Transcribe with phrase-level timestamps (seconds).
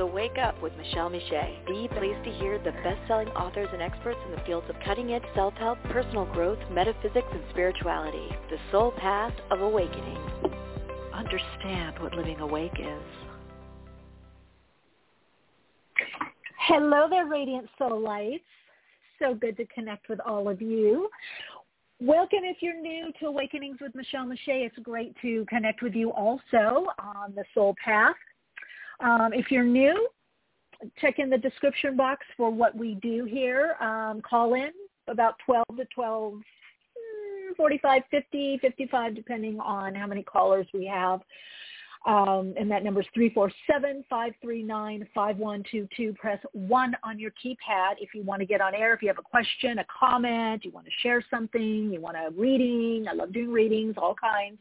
[0.00, 1.66] So wake up with Michele Meiche.
[1.66, 5.76] Be pleased to hear the best-selling authors and experts in the fields of cutting-edge self-help,
[5.90, 8.28] personal growth, metaphysics, and spirituality.
[8.48, 10.16] The soul path of awakening.
[11.12, 13.02] Understand what living awake is.
[16.60, 18.42] Hello there, Radiant Soul Lights.
[19.18, 21.10] So good to connect with all of you.
[22.00, 24.64] Welcome if you're new to Awakenings with Michele Meiche.
[24.64, 28.16] It's great to connect with you also on the Soul Path.
[29.02, 30.08] Um, if you're new,
[31.00, 33.76] check in the description box for what we do here.
[33.80, 34.70] Um, call in
[35.08, 41.20] about 12 to 12, mm, 45, 50, 55, depending on how many callers we have.
[42.06, 43.06] Um, and that number is
[44.10, 46.16] 347-539-5122.
[46.16, 49.18] Press 1 on your keypad if you want to get on air, if you have
[49.18, 53.06] a question, a comment, you want to share something, you want a reading.
[53.06, 54.60] I love doing readings, all kinds.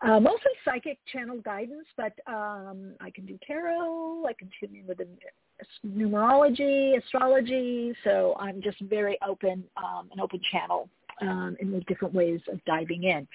[0.00, 4.26] Uh, mostly psychic channel guidance, but um, I can do tarot.
[4.26, 5.08] I can tune in with the
[5.86, 7.94] numerology, astrology.
[8.04, 12.58] So I'm just very open, um, an open channel um, in the different ways of
[12.64, 13.28] diving in.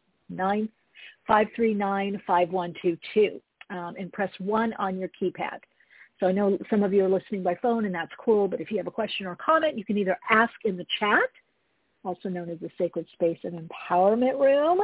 [1.28, 5.58] 347-539-5122, um, and press 1 on your keypad.
[6.20, 8.70] So I know some of you are listening by phone, and that's cool, but if
[8.70, 11.18] you have a question or comment, you can either ask in the chat,
[12.04, 14.80] also known as the Sacred Space and Empowerment Room.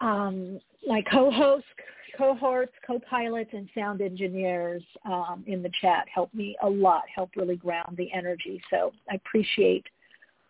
[0.00, 1.68] Um, my co-hosts,
[2.16, 7.56] cohorts, co-pilots, and sound engineers um, in the chat help me a lot, help really
[7.56, 8.60] ground the energy.
[8.70, 9.86] So I appreciate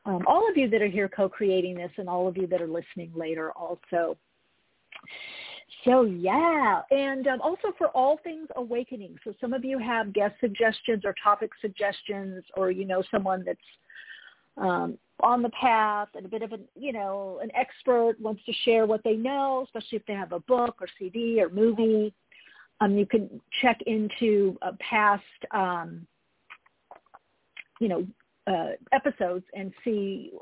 [0.04, 2.68] um, all of you that are here co-creating this and all of you that are
[2.68, 4.16] listening later also.
[5.84, 9.16] So yeah, and um, also for all things awakening.
[9.22, 13.58] So some of you have guest suggestions or topic suggestions, or you know someone that's
[14.56, 18.52] um, on the path and a bit of an you know an expert wants to
[18.64, 22.14] share what they know, especially if they have a book or CD or movie.
[22.80, 23.28] Um, you can
[23.60, 26.06] check into past um,
[27.78, 28.06] you know
[28.46, 30.32] uh, episodes and see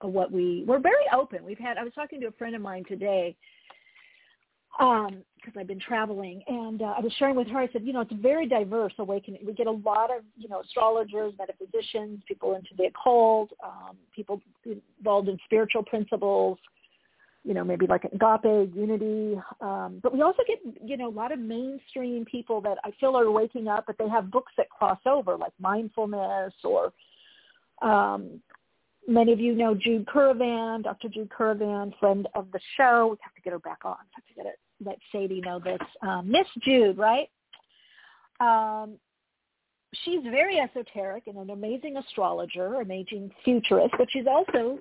[0.00, 1.44] what we we're very open.
[1.44, 3.36] We've had I was talking to a friend of mine today
[4.78, 5.08] because
[5.54, 7.58] um, I've been traveling, and uh, I was sharing with her.
[7.58, 9.40] I said, you know, it's a very diverse awakening.
[9.44, 14.40] We get a lot of, you know, astrologers, metaphysicians, people into the occult, um, people
[14.98, 16.58] involved in spiritual principles.
[17.42, 21.32] You know, maybe like agape, unity, um, but we also get, you know, a lot
[21.32, 24.98] of mainstream people that I feel are waking up, but they have books that cross
[25.06, 26.92] over, like mindfulness or
[27.80, 28.42] um,
[29.06, 31.08] many of you know Jude Currivan, Dr.
[31.08, 33.08] Jude Currivan, friend of the show.
[33.10, 33.92] We have to get her back on.
[33.92, 34.58] I have to get it.
[34.84, 35.80] Let Sadie know this.
[36.02, 37.28] Um, Miss Jude, right?
[38.40, 38.96] Um,
[40.04, 44.78] she's very esoteric and an amazing astrologer, amazing futurist, but she's also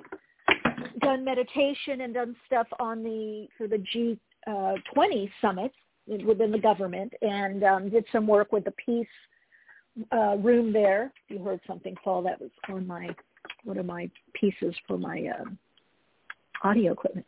[1.01, 5.75] done meditation and done stuff on the for the G20 uh, summits
[6.25, 9.07] within the government, and um, did some work with the peace
[10.11, 11.11] uh, room there.
[11.27, 13.09] You heard something fall that was on my
[13.63, 15.57] one of my pieces for my um,
[16.63, 17.25] audio equipment.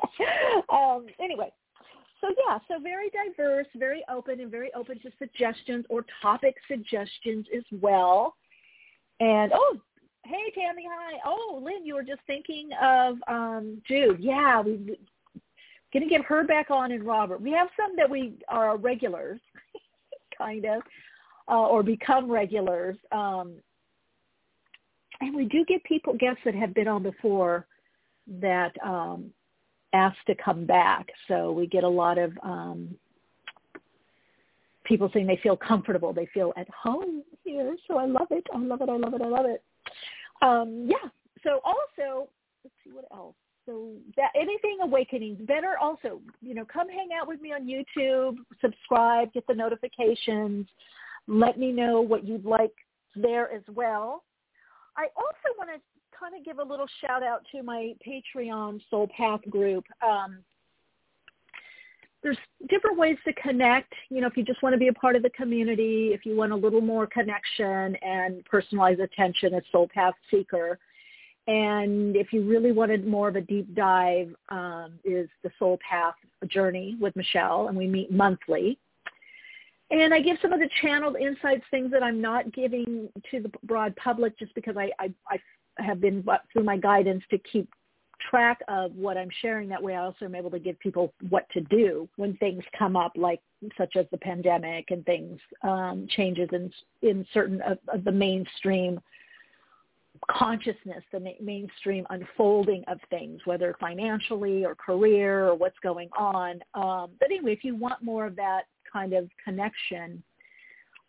[0.72, 1.52] um, anyway,
[2.20, 7.46] so yeah, so very diverse, very open, and very open to suggestions or topic suggestions
[7.56, 8.36] as well.
[9.20, 9.78] And oh,
[10.24, 11.18] hey Tammy, hi.
[11.24, 14.18] Oh, Lynn, you were just thinking of um, Jude.
[14.20, 15.40] Yeah, we are
[15.92, 17.40] gonna get her back on and Robert.
[17.40, 19.40] We have some that we are regulars,
[20.38, 20.82] kind of,
[21.48, 22.96] uh, or become regulars.
[23.12, 23.54] Um,
[25.20, 27.66] and we do get people guests that have been on before
[28.40, 29.30] that um,
[29.92, 31.06] ask to come back.
[31.28, 32.94] So we get a lot of um,
[34.84, 37.76] people saying they feel comfortable, they feel at home here.
[37.88, 38.46] So I love it.
[38.54, 38.88] I love it.
[38.88, 39.22] I love it.
[39.22, 39.62] I love it.
[40.42, 41.08] Um, yeah.
[41.42, 42.28] So also,
[42.64, 43.34] let's see what else.
[43.66, 48.36] So that anything awakenings better also, you know, come hang out with me on YouTube,
[48.60, 50.66] subscribe, get the notifications,
[51.26, 52.72] let me know what you'd like
[53.16, 54.22] there as well.
[54.96, 55.80] I also want to
[56.18, 59.84] kind of give a little shout out to my Patreon Soul Path group.
[60.06, 60.38] Um,
[62.22, 62.38] there's
[62.68, 63.92] different ways to connect.
[64.08, 66.34] You know, if you just want to be a part of the community, if you
[66.34, 70.78] want a little more connection and personalized attention as Soul Path Seeker,
[71.46, 76.14] and if you really wanted more of a deep dive, um, is the Soul Path
[76.48, 78.78] Journey with Michelle, and we meet monthly.
[79.90, 83.50] And I give some of the channeled insights, things that I'm not giving to the
[83.62, 85.38] broad public just because I, I, I
[85.82, 87.68] have been through my guidance to keep
[88.30, 89.68] track of what I'm sharing.
[89.68, 92.96] That way I also am able to give people what to do when things come
[92.96, 93.40] up, like
[93.78, 96.72] such as the pandemic and things, um, changes in,
[97.02, 99.00] in certain of, of the mainstream
[100.30, 106.60] consciousness, the ma- mainstream unfolding of things, whether financially or career or what's going on.
[106.74, 108.62] Um, but anyway, if you want more of that
[108.96, 110.22] kind of connection,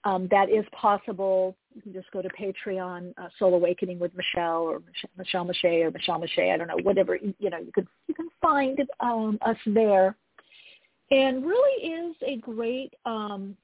[0.04, 1.56] um, that is possible.
[1.74, 4.82] You can just go to Patreon, uh, Soul Awakening with Michelle or
[5.18, 6.54] Michelle Miche or Michelle Miche.
[6.54, 7.60] I don't know, whatever you know.
[7.60, 10.16] You can you can find um, us there,
[11.12, 13.56] and really is a great um,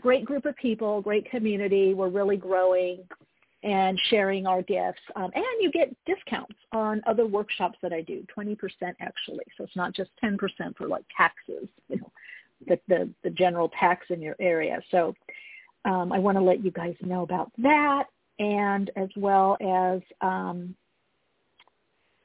[0.00, 1.94] great group of people, great community.
[1.94, 3.04] We're really growing
[3.62, 5.00] and sharing our gifts.
[5.14, 8.56] Um, and you get discounts on other workshops that I do, 20%
[9.00, 9.44] actually.
[9.56, 10.38] So it's not just 10%
[10.76, 12.10] for like taxes, you know,
[12.66, 14.80] the, the, the general tax in your area.
[14.90, 15.14] So
[15.84, 18.04] um, I want to let you guys know about that
[18.38, 20.74] and as well as um,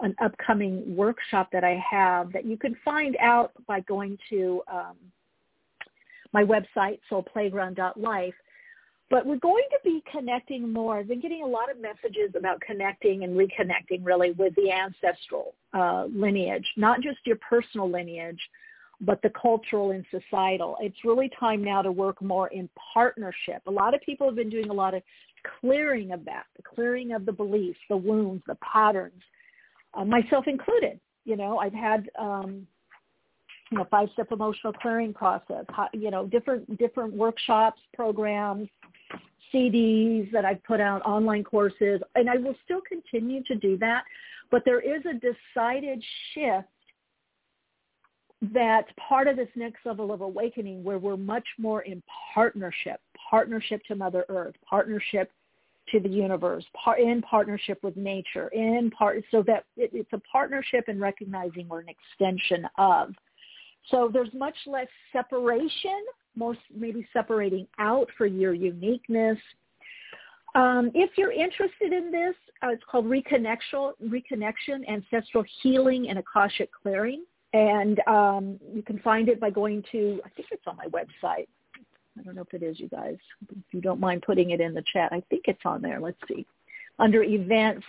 [0.01, 4.95] an upcoming workshop that I have that you can find out by going to um,
[6.33, 8.33] my website, soulplayground.life.
[9.09, 10.97] But we're going to be connecting more.
[10.97, 15.55] I've been getting a lot of messages about connecting and reconnecting really with the ancestral
[15.73, 18.39] uh, lineage, not just your personal lineage,
[19.01, 20.77] but the cultural and societal.
[20.81, 23.61] It's really time now to work more in partnership.
[23.67, 25.03] A lot of people have been doing a lot of
[25.61, 29.21] clearing of that, the clearing of the beliefs, the wounds, the patterns,
[29.93, 30.99] uh, myself included.
[31.25, 32.65] You know, I've had, um,
[33.71, 38.69] you know, five-step emotional clearing process, you know, different different workshops, programs,
[39.53, 44.03] CDs that I've put out, online courses, and I will still continue to do that.
[44.49, 46.03] But there is a decided
[46.33, 46.67] shift
[48.41, 52.03] that's part of this next level of awakening where we're much more in
[52.33, 52.99] partnership,
[53.29, 55.31] partnership to Mother Earth, partnership
[55.91, 56.65] to the universe,
[56.99, 61.79] in partnership with nature, in part, so that it, it's a partnership in recognizing we're
[61.79, 63.13] an extension of.
[63.89, 66.03] So there's much less separation,
[66.35, 69.37] more maybe separating out for your uniqueness.
[70.55, 76.69] Um, if you're interested in this, uh, it's called reconnection, reconnection, ancestral healing, and akashic
[76.73, 77.23] clearing.
[77.53, 81.47] And um, you can find it by going to, I think it's on my website.
[82.19, 83.17] I don't know if it is, you guys.
[83.49, 85.99] If you don't mind putting it in the chat, I think it's on there.
[85.99, 86.45] Let's see.
[86.99, 87.85] Under events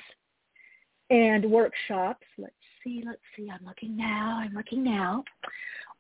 [1.11, 2.27] and workshops.
[2.37, 2.53] Let's
[2.85, 3.51] see, let's see.
[3.51, 4.39] I'm looking now.
[4.41, 5.25] I'm looking now.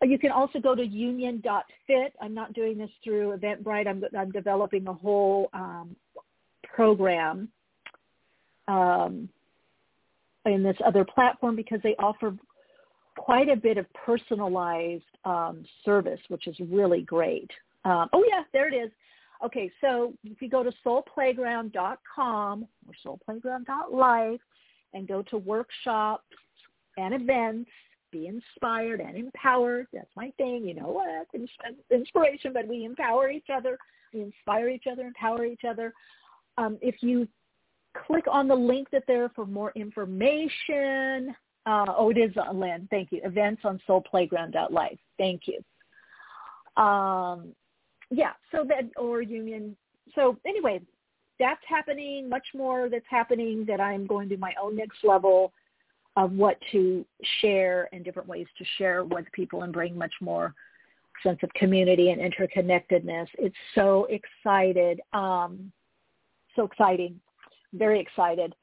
[0.03, 2.15] You can also go to union.fit.
[2.21, 3.89] I'm not doing this through Eventbrite.
[3.89, 5.97] I'm, I'm developing a whole um,
[6.63, 7.49] program
[8.69, 9.29] um,
[10.45, 12.37] in this other platform because they offer
[13.19, 17.51] quite a bit of personalized um, service, which is really great.
[17.85, 18.91] Um, oh yeah, there it is.
[19.45, 24.41] Okay, so if you go to soulplayground.com or soulplayground.life
[24.95, 26.25] and go to workshops
[26.97, 27.71] and events,
[28.11, 29.87] be inspired and empowered.
[29.93, 30.65] That's my thing.
[30.65, 31.29] You know what?
[31.91, 33.79] Inspiration, but we empower each other.
[34.13, 35.93] We inspire each other, empower each other.
[36.57, 37.29] Um, if you
[38.07, 41.35] click on the link that there for more information,
[41.67, 42.89] uh, oh, it is on land.
[42.91, 43.21] Thank you.
[43.25, 44.99] Events on soulplayground.life.
[45.19, 46.83] Thank you.
[46.83, 47.55] Um,
[48.11, 49.77] yeah, so that, or Union.
[50.15, 50.81] So anyway,
[51.39, 55.53] that's happening, much more that's happening that I'm going to my own next level
[56.17, 57.05] of what to
[57.41, 60.55] share and different ways to share with people and bring much more
[61.23, 63.27] sense of community and interconnectedness.
[63.39, 65.71] It's so excited, um,
[66.57, 67.21] so exciting,
[67.73, 68.55] very excited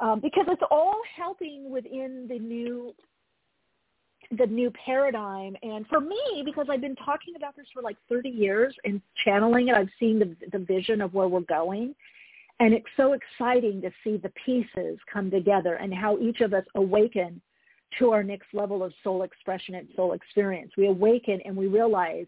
[0.00, 2.94] um, because it's all helping within the new
[4.36, 5.56] the new paradigm.
[5.62, 9.68] And for me, because I've been talking about this for like 30 years and channeling
[9.68, 11.94] it, I've seen the, the vision of where we're going.
[12.60, 16.64] And it's so exciting to see the pieces come together and how each of us
[16.74, 17.40] awaken
[17.98, 20.72] to our next level of soul expression and soul experience.
[20.76, 22.26] We awaken and we realize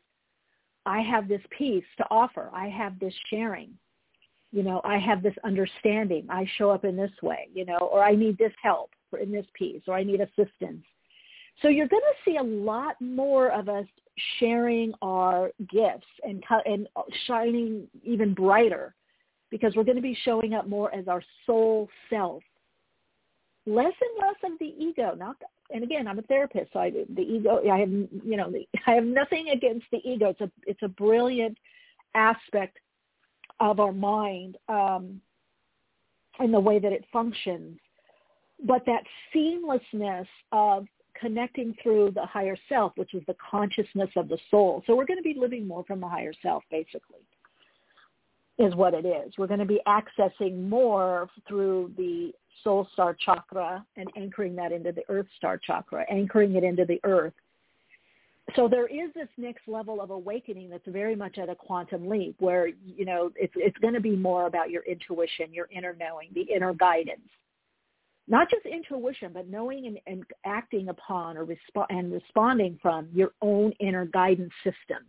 [0.86, 2.48] I have this piece to offer.
[2.54, 3.72] I have this sharing
[4.52, 6.26] you know, I have this understanding.
[6.28, 8.90] I show up in this way, you know, or I need this help
[9.20, 10.84] in this piece, or I need assistance.
[11.62, 13.86] So you're going to see a lot more of us
[14.38, 16.88] sharing our gifts and and
[17.26, 18.94] shining even brighter
[19.50, 22.42] because we're going to be showing up more as our soul self
[23.66, 25.14] less and less of the ego.
[25.16, 25.36] Not,
[25.72, 27.60] and again, I'm a therapist, so I, the ego.
[27.70, 28.52] I have, you know,
[28.86, 30.30] I have nothing against the ego.
[30.30, 31.56] It's a, it's a brilliant
[32.14, 32.78] aspect
[33.60, 35.20] of our mind um,
[36.38, 37.78] and the way that it functions.
[38.66, 39.02] But that
[39.34, 40.86] seamlessness of
[41.18, 44.82] connecting through the higher self, which is the consciousness of the soul.
[44.86, 47.20] So we're going to be living more from the higher self, basically,
[48.58, 49.32] is what it is.
[49.38, 52.32] We're going to be accessing more through the
[52.64, 57.00] soul star chakra and anchoring that into the earth star chakra, anchoring it into the
[57.04, 57.34] earth.
[58.56, 62.36] So there is this next level of awakening that's very much at a quantum leap
[62.38, 66.30] where, you know, it's, it's going to be more about your intuition, your inner knowing,
[66.34, 67.20] the inner guidance.
[68.28, 73.32] Not just intuition, but knowing and, and acting upon or resp- and responding from your
[73.42, 75.04] own inner guidance system.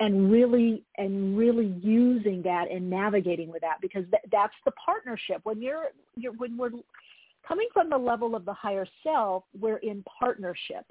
[0.00, 5.40] And really and really using that and navigating with that because th- that's the partnership.
[5.44, 6.70] When you're, you're when we're
[7.46, 10.84] coming from the level of the higher self we're in partnership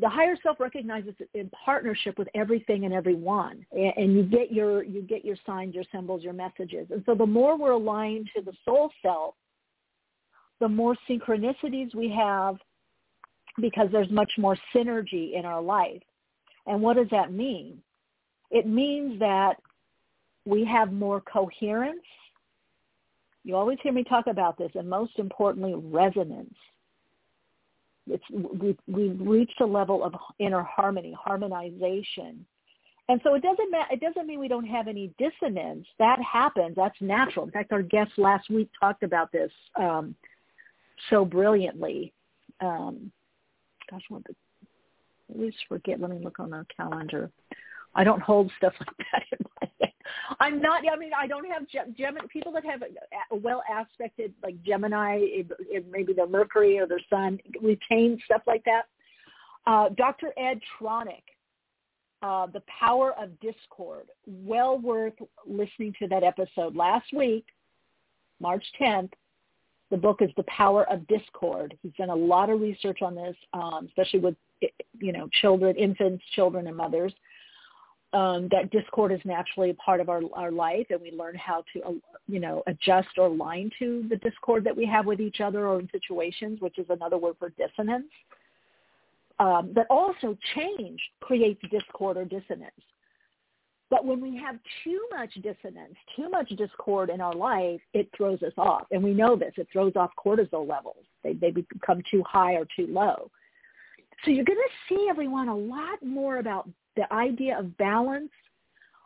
[0.00, 5.02] the higher self recognizes in partnership with everything and everyone and you get your you
[5.02, 8.52] get your signs your symbols your messages and so the more we're aligned to the
[8.64, 9.34] soul self
[10.62, 12.56] the more synchronicities we have
[13.60, 16.02] because there's much more synergy in our life.
[16.66, 17.82] And what does that mean?
[18.50, 19.54] It means that
[20.44, 22.00] we have more coherence.
[23.44, 26.54] You always hear me talk about this, and most importantly, resonance.
[28.08, 32.44] It's, we, we've reached a level of inner harmony, harmonization.
[33.08, 35.86] And so it doesn't ma- it doesn't mean we don't have any dissonance.
[35.98, 36.76] That happens.
[36.76, 37.44] That's natural.
[37.44, 39.50] In fact, our guest last week talked about this.
[39.76, 40.14] Um,
[41.10, 42.12] so brilliantly.
[42.60, 43.10] Um,
[43.90, 44.34] gosh, what the,
[45.30, 46.00] at least forget.
[46.00, 47.30] Let me look on the calendar.
[47.94, 49.92] I don't hold stuff like that in my head.
[50.40, 50.82] I'm not.
[50.90, 52.26] I mean, I don't have Gemini.
[52.32, 52.82] People that have
[53.30, 58.64] well aspected like Gemini, it, it, maybe their Mercury or their Sun, retain stuff like
[58.64, 58.82] that.
[59.66, 60.32] Uh, Dr.
[60.36, 61.22] Ed Tronick,
[62.22, 64.06] uh, the power of discord.
[64.26, 65.14] Well worth
[65.46, 67.46] listening to that episode last week,
[68.40, 69.12] March 10th.
[69.90, 71.76] The book is The Power of Discord.
[71.82, 74.36] He's done a lot of research on this, um, especially with
[74.98, 77.12] you know children, infants, children, and mothers.
[78.14, 81.64] Um, that discord is naturally a part of our, our life, and we learn how
[81.72, 81.92] to, uh,
[82.28, 85.80] you know, adjust or align to the discord that we have with each other or
[85.80, 88.12] in situations, which is another word for dissonance.
[89.38, 92.82] Um, but also change creates discord or dissonance.
[93.92, 98.42] But when we have too much dissonance, too much discord in our life, it throws
[98.42, 98.86] us off.
[98.90, 99.52] And we know this.
[99.56, 101.04] It throws off cortisol levels.
[101.22, 103.30] They, they become too high or too low.
[104.24, 108.30] So you're going to see everyone a lot more about the idea of balance,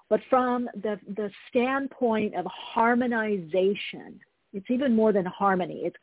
[0.09, 4.21] but from the, the standpoint of harmonization.
[4.53, 5.83] It's even more than harmony.
[5.85, 5.97] It's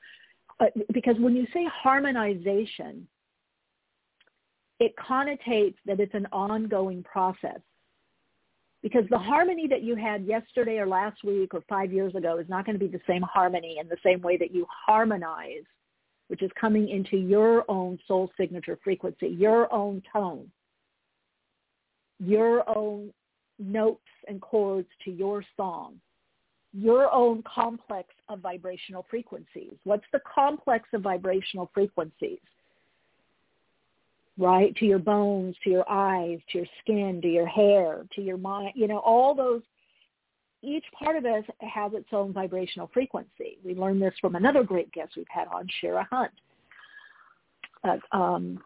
[0.59, 3.07] uh, because when you say harmonization,
[4.79, 7.59] it connotates that it's an ongoing process
[8.83, 12.49] because the harmony that you had yesterday or last week or five years ago is
[12.49, 15.63] not going to be the same harmony in the same way that you harmonize,
[16.27, 20.51] which is coming into your own soul signature frequency, your own tone,
[22.19, 23.11] your own
[23.59, 25.95] notes and chords to your song,
[26.73, 29.73] your own complex of vibrational frequencies.
[29.83, 32.39] What's the complex of vibrational frequencies?
[34.37, 34.75] right?
[34.77, 38.73] To your bones, to your eyes, to your skin, to your hair, to your mind,
[38.75, 39.61] you know, all those,
[40.61, 43.57] each part of us has its own vibrational frequency.
[43.63, 46.31] We learned this from another great guest we've had on, Shara Hunt.
[47.83, 48.59] Uh, um,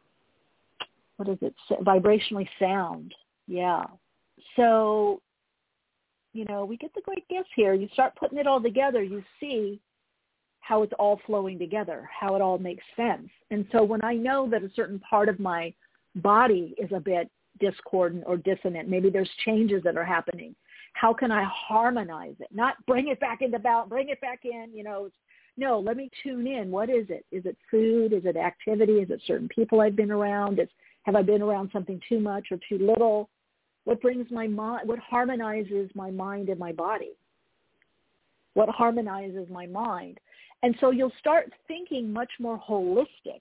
[1.17, 1.55] what is it?
[1.81, 3.13] Vibrationally sound.
[3.47, 3.83] Yeah.
[4.55, 5.21] So,
[6.33, 7.73] you know, we get the great gifts here.
[7.73, 9.79] You start putting it all together, you see
[10.59, 13.29] how it's all flowing together, how it all makes sense.
[13.51, 15.73] And so when I know that a certain part of my
[16.15, 20.53] body is a bit discordant or dissonant, maybe there's changes that are happening.
[20.93, 22.49] How can I harmonize it?
[22.51, 25.09] Not bring it back into balance, bring it back in, you know.
[25.55, 26.69] No, let me tune in.
[26.69, 27.25] What is it?
[27.31, 28.13] Is it food?
[28.13, 28.93] Is it activity?
[28.93, 30.59] Is it certain people I've been around?
[30.59, 30.67] Is,
[31.03, 33.29] have I been around something too much or too little?
[33.87, 37.13] What brings my mind, what harmonizes my mind and my body?
[38.53, 40.19] What harmonizes my mind?
[40.61, 43.39] And so you'll start thinking much more holistic.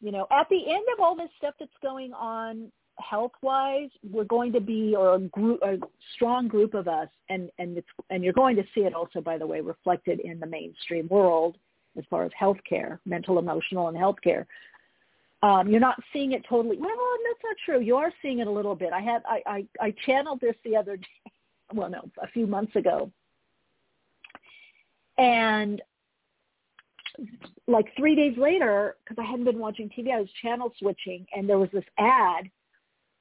[0.00, 4.52] You know, at the end of all this stuff that's going on health-wise, we're going
[4.54, 5.76] to be, or a group, a
[6.16, 9.38] strong group of us, and and it's, and you're going to see it also, by
[9.38, 11.56] the way, reflected in the mainstream world
[11.96, 14.46] as far as healthcare, mental, emotional, and healthcare.
[15.42, 16.76] Um, you're not seeing it totally.
[16.76, 17.80] Well, that's not true.
[17.80, 18.92] You are seeing it a little bit.
[18.92, 21.32] I had I I, I channeled this the other day.
[21.72, 23.10] Well, no, a few months ago,
[25.18, 25.82] and
[27.66, 31.48] like three days later, because I hadn't been watching TV, I was channel switching, and
[31.48, 32.50] there was this ad.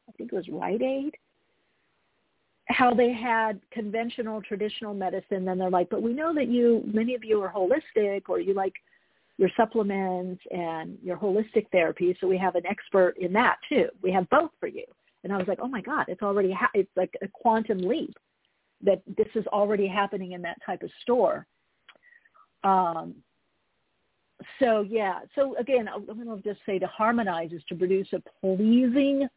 [0.08, 1.16] I think it was Rite Aid.
[2.70, 7.16] How they had conventional, traditional medicine, then they're like, but we know that you, many
[7.16, 8.74] of you are holistic, or you like
[9.38, 12.18] your supplements and your holistic therapy.
[12.20, 13.88] So we have an expert in that too.
[14.02, 14.86] We have both for you.
[15.24, 18.16] And I was like, oh my God, it's already, ha- it's like a quantum leap
[18.84, 21.46] that this is already happening in that type of store.
[22.64, 23.16] Um,
[24.60, 28.22] so yeah, so again, I'm going to just say to harmonize is to produce a
[28.42, 29.28] pleasing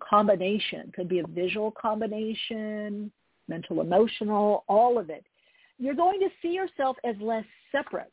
[0.00, 0.92] combination.
[0.94, 3.10] Could be a visual combination,
[3.48, 5.24] mental, emotional, all of it.
[5.78, 8.12] You're going to see yourself as less separate.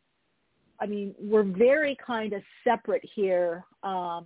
[0.81, 3.63] I mean, we're very kind of separate here.
[3.83, 4.25] Um,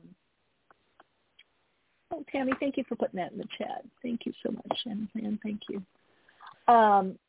[2.12, 3.84] oh, Tammy, thank you for putting that in the chat.
[4.02, 6.74] Thank you so much, and thank you.
[6.74, 7.20] Um,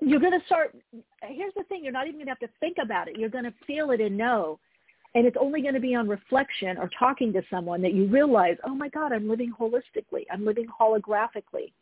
[0.00, 0.74] you're going to start,
[1.22, 3.18] here's the thing, you're not even going to have to think about it.
[3.18, 4.58] You're going to feel it and know.
[5.14, 8.56] And it's only going to be on reflection or talking to someone that you realize,
[8.64, 10.24] oh my God, I'm living holistically.
[10.32, 11.72] I'm living holographically.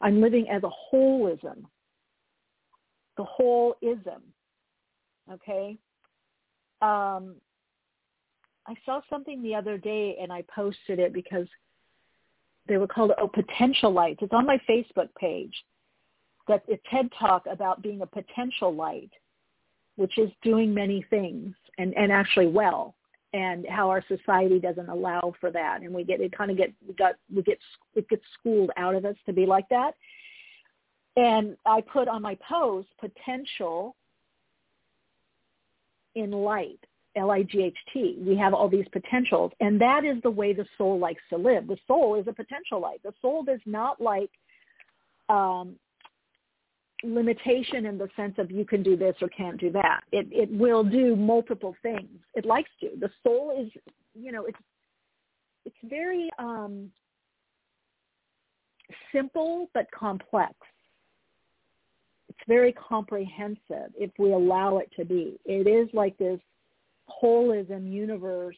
[0.00, 1.64] I'm living as a holism.
[3.16, 4.22] The whole ism.
[5.30, 5.76] Okay?
[6.80, 7.36] Um,
[8.66, 11.46] I saw something the other day and I posted it because
[12.68, 14.20] they were called oh potential lights.
[14.22, 15.54] It's on my Facebook page
[16.48, 19.10] that a TED talk about being a potential light,
[19.96, 22.94] which is doing many things and, and actually well,
[23.32, 26.72] and how our society doesn't allow for that, and we get it kind of get
[26.86, 27.58] we got we get
[27.94, 29.92] it gets schooled out of us to be like that.
[31.16, 33.96] And I put on my post potential
[36.18, 36.80] in light,
[37.16, 38.18] L-I-G-H-T.
[38.20, 41.66] We have all these potentials, and that is the way the soul likes to live.
[41.66, 43.00] The soul is a potential light.
[43.02, 44.30] The soul does not like
[45.28, 45.76] um,
[47.02, 50.00] limitation in the sense of you can do this or can't do that.
[50.12, 52.20] It it will do multiple things.
[52.34, 52.90] It likes to.
[52.98, 53.70] The soul is,
[54.14, 54.58] you know, it's
[55.64, 56.90] it's very um,
[59.12, 60.54] simple but complex.
[62.38, 65.38] It's very comprehensive if we allow it to be.
[65.44, 66.40] It is like this
[67.22, 68.56] holism universe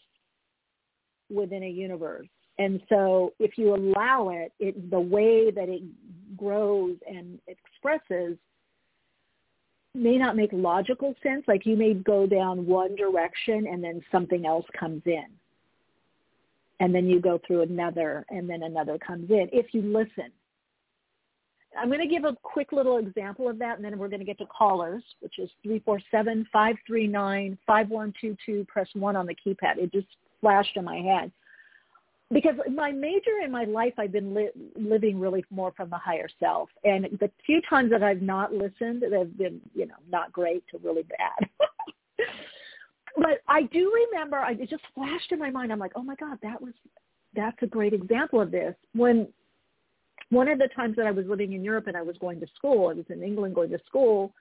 [1.30, 2.26] within a universe.
[2.58, 5.82] And so if you allow it, it the way that it
[6.36, 8.36] grows and expresses
[9.94, 11.44] may not make logical sense.
[11.48, 15.26] Like you may go down one direction and then something else comes in.
[16.80, 20.30] And then you go through another and then another comes in if you listen.
[21.78, 24.26] I'm going to give a quick little example of that and then we're going to
[24.26, 28.66] get to callers, which is 347-539-5122.
[28.66, 29.76] Press 1 on the keypad.
[29.78, 30.08] It just
[30.40, 31.30] flashed in my head
[32.32, 36.28] because my major in my life I've been li- living really more from the higher
[36.38, 40.64] self, and the few times that I've not listened, they've been you know not great
[40.70, 41.48] to really bad.
[43.16, 45.72] but I do remember, I, it just flashed in my mind.
[45.72, 46.72] I'm like, oh my god, that was
[47.34, 48.74] that's a great example of this.
[48.94, 49.28] When
[50.30, 52.46] one of the times that I was living in Europe and I was going to
[52.56, 54.32] school, I was in England going to school,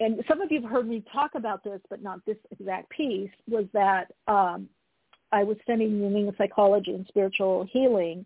[0.00, 3.30] and some of you have heard me talk about this, but not this exact piece.
[3.48, 4.68] Was that um,
[5.32, 8.24] I was studying Jungian psychology and spiritual healing.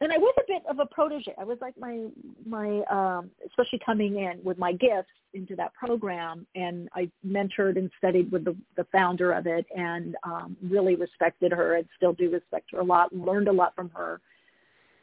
[0.00, 1.34] And I was a bit of a protege.
[1.38, 2.06] I was like my
[2.46, 7.90] my um especially coming in with my gifts into that program and I mentored and
[7.98, 12.30] studied with the the founder of it and um really respected her and still do
[12.30, 14.20] respect her a lot, learned a lot from her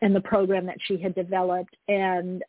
[0.02, 2.44] and the program that she had developed and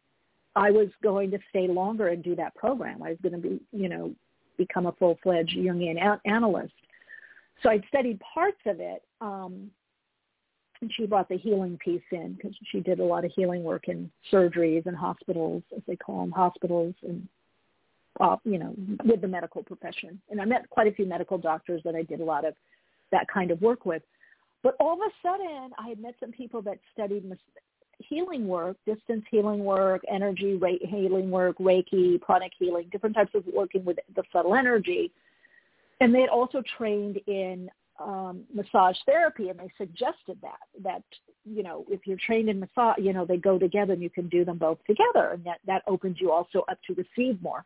[0.55, 3.03] I was going to stay longer and do that program.
[3.03, 4.15] I was going to be, you know,
[4.57, 6.73] become a full-fledged Jungian a- analyst
[7.63, 9.71] so I'd studied parts of it, um,
[10.81, 13.89] and she brought the healing piece in because she did a lot of healing work
[13.89, 17.27] in surgeries and hospitals, as they call them, hospitals and
[18.21, 20.21] uh, you know, with the medical profession.
[20.31, 22.55] And I met quite a few medical doctors that I did a lot of
[23.13, 24.03] that kind of work with.
[24.63, 27.25] But all of a sudden, I had met some people that studied
[27.99, 33.85] healing work, distance healing work, energy healing work, Reiki, pranic healing, different types of working
[33.85, 35.13] with the subtle energy.
[36.01, 41.03] And they had also trained in um, massage therapy, and they suggested that that
[41.45, 44.29] you know if you're trained in massage, you know they go together, and you can
[44.29, 47.65] do them both together, and that that opens you also up to receive more,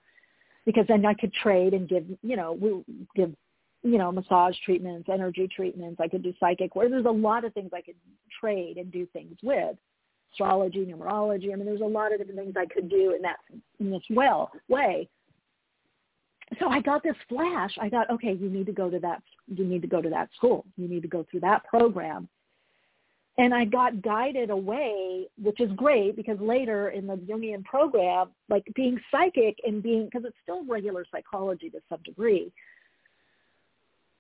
[0.67, 2.85] because then I could trade and give you know we
[3.17, 3.35] give
[3.83, 6.01] you know massage treatments, energy treatments.
[6.01, 6.91] I could do psychic work.
[6.91, 7.97] There's a lot of things I could
[8.41, 9.77] trade and do things with
[10.33, 11.53] astrology, numerology.
[11.53, 13.37] I mean, there's a lot of different things I could do in that
[13.81, 15.09] in this well way
[16.59, 17.73] so I got this flash.
[17.81, 19.23] I thought, okay, you need to go to that.
[19.47, 20.65] You need to go to that school.
[20.77, 22.29] You need to go through that program.
[23.39, 28.65] And I got guided away, which is great because later in the Jungian program, like
[28.75, 32.53] being psychic and being, because it's still regular psychology to some degree,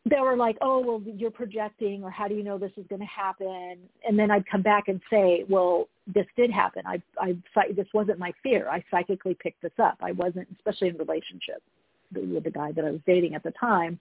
[0.09, 3.01] they were like, oh, well, you're projecting, or how do you know this is going
[3.01, 3.77] to happen?
[4.07, 6.85] And then I'd come back and say, well, this did happen.
[6.87, 7.37] I, I,
[7.77, 8.69] this wasn't my fear.
[8.71, 9.99] I psychically picked this up.
[10.01, 11.63] I wasn't, especially in relationship
[12.15, 14.01] with the guy that I was dating at the time.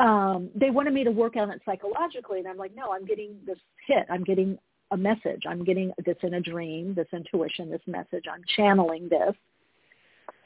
[0.00, 3.36] Um, they wanted me to work on it psychologically, and I'm like, no, I'm getting
[3.46, 4.06] this hit.
[4.10, 4.58] I'm getting
[4.90, 5.44] a message.
[5.48, 8.24] I'm getting this in a dream, this intuition, this message.
[8.30, 9.34] I'm channeling this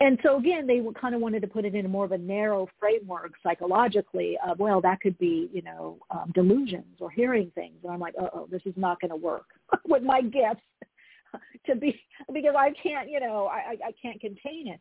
[0.01, 2.19] and so again, they kind of wanted to put it in a more of a
[2.19, 7.75] narrow framework psychologically of, well, that could be, you know, um, delusions or hearing things.
[7.83, 9.47] And I'm like, oh, this is not going to work
[9.87, 10.63] with my gifts
[11.67, 12.01] to be,
[12.33, 14.81] because I can't, you know, I, I can't contain it.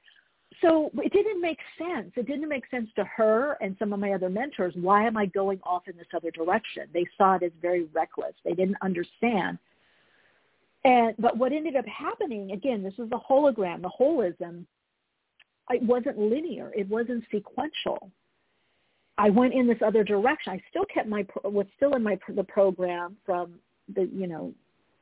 [0.62, 2.12] So it didn't make sense.
[2.16, 4.74] It didn't make sense to her and some of my other mentors.
[4.76, 6.84] Why am I going off in this other direction?
[6.94, 8.34] They saw it as very reckless.
[8.46, 9.58] They didn't understand.
[10.86, 14.66] And, but what ended up happening, again, this is the hologram, the holism,
[15.70, 16.72] it wasn't linear.
[16.76, 18.12] It wasn't sequential.
[19.18, 20.54] I went in this other direction.
[20.54, 23.56] I still kept my was still in my the program from
[23.94, 24.54] the you know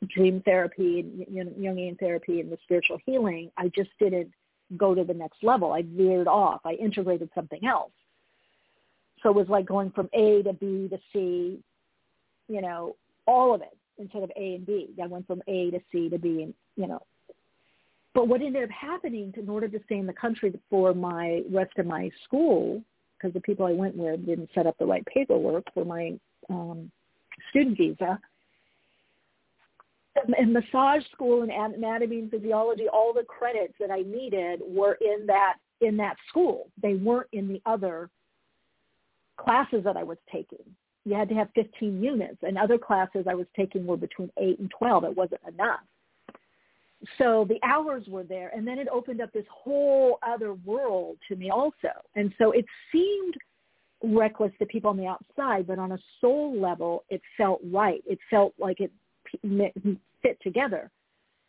[0.07, 3.51] dream therapy and Jungian therapy and the spiritual healing.
[3.57, 4.31] I just didn't
[4.75, 5.71] go to the next level.
[5.71, 6.61] I veered off.
[6.65, 7.91] I integrated something else.
[9.23, 11.59] So it was like going from A to B to C,
[12.47, 14.89] you know, all of it instead of A and B.
[15.01, 17.01] I went from A to C to B and, you know,
[18.17, 21.77] but what ended up happening in order to stay in the country for my rest
[21.77, 22.81] of my school,
[23.13, 26.17] because the people I went with didn't set up the right paperwork for my
[26.49, 26.91] um,
[27.51, 28.19] student visa,
[30.35, 35.27] and massage school and anatomy and physiology, all the credits that I needed were in
[35.27, 36.69] that in that school.
[36.81, 38.09] They weren't in the other
[39.39, 40.65] classes that I was taking.
[41.05, 44.57] You had to have 15 units, and other classes I was taking were between 8
[44.57, 45.03] and 12.
[45.03, 45.81] It wasn't enough
[47.17, 51.35] so the hours were there and then it opened up this whole other world to
[51.35, 51.89] me also.
[52.15, 53.35] And so it seemed
[54.03, 58.03] reckless to people on the outside but on a soul level it felt right.
[58.05, 58.91] It felt like it
[60.21, 60.91] fit together.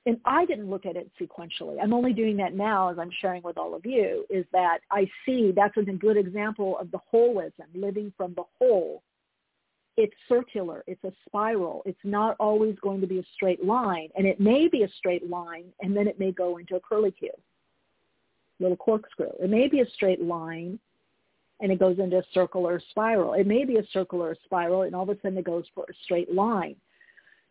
[0.07, 1.77] And i didn't look at it sequentially.
[1.83, 5.09] I'm only doing that now as i'm sharing with all of you is that i
[5.27, 9.03] see that's a good example of the holism living from the whole
[9.99, 11.83] it's circular, it's a spiral.
[11.85, 14.11] It's not always going to be a straight line.
[14.17, 17.35] And it may be a straight line and then it may go into a curlicue,
[18.61, 19.33] little corkscrew.
[19.43, 20.79] It may be a straight line
[21.61, 23.33] and it goes into a circle or a spiral.
[23.33, 25.65] It may be a circle or a spiral and all of a sudden it goes
[25.75, 26.77] for a straight line.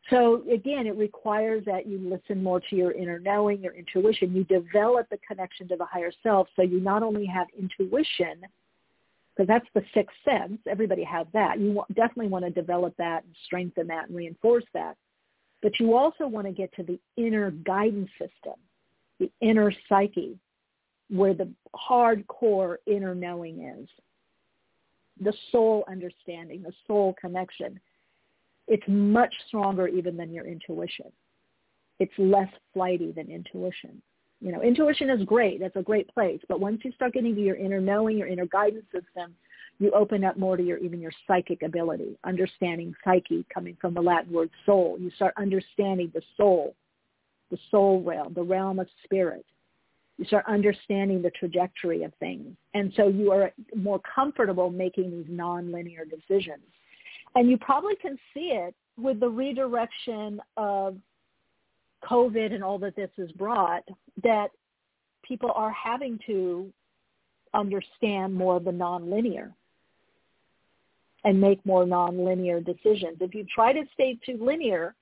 [0.09, 4.33] So again, it requires that you listen more to your inner knowing, your intuition.
[4.33, 8.41] You develop the connection to the higher self so you not only have intuition–
[9.37, 10.59] because that's the sixth sense.
[10.67, 11.59] Everybody has that.
[11.59, 14.97] You definitely want to develop that and strengthen that and reinforce that.
[15.61, 18.55] But you also want to get to the inner guidance system,
[19.19, 20.39] the inner psyche,
[21.09, 23.87] where the hardcore inner knowing is,
[25.19, 27.79] the soul understanding, the soul connection.
[28.67, 31.11] It's much stronger even than your intuition.
[31.99, 34.01] It's less flighty than intuition.
[34.39, 35.59] You know, intuition is great.
[35.59, 36.39] That's a great place.
[36.47, 39.33] But once you start getting to your inner knowing, your inner guidance system,
[39.79, 44.01] you open up more to your even your psychic ability, understanding psyche coming from the
[44.01, 44.97] Latin word soul.
[44.99, 46.75] You start understanding the soul,
[47.51, 49.45] the soul realm, the realm of spirit.
[50.17, 52.55] You start understanding the trajectory of things.
[52.73, 56.63] And so you are more comfortable making these nonlinear decisions.
[57.35, 60.97] And you probably can see it with the redirection of
[62.09, 63.83] COVID and all that this has brought,
[64.23, 64.49] that
[65.23, 66.71] people are having to
[67.53, 69.51] understand more of the nonlinear
[71.23, 73.17] and make more nonlinear decisions.
[73.19, 74.95] If you try to stay too linear,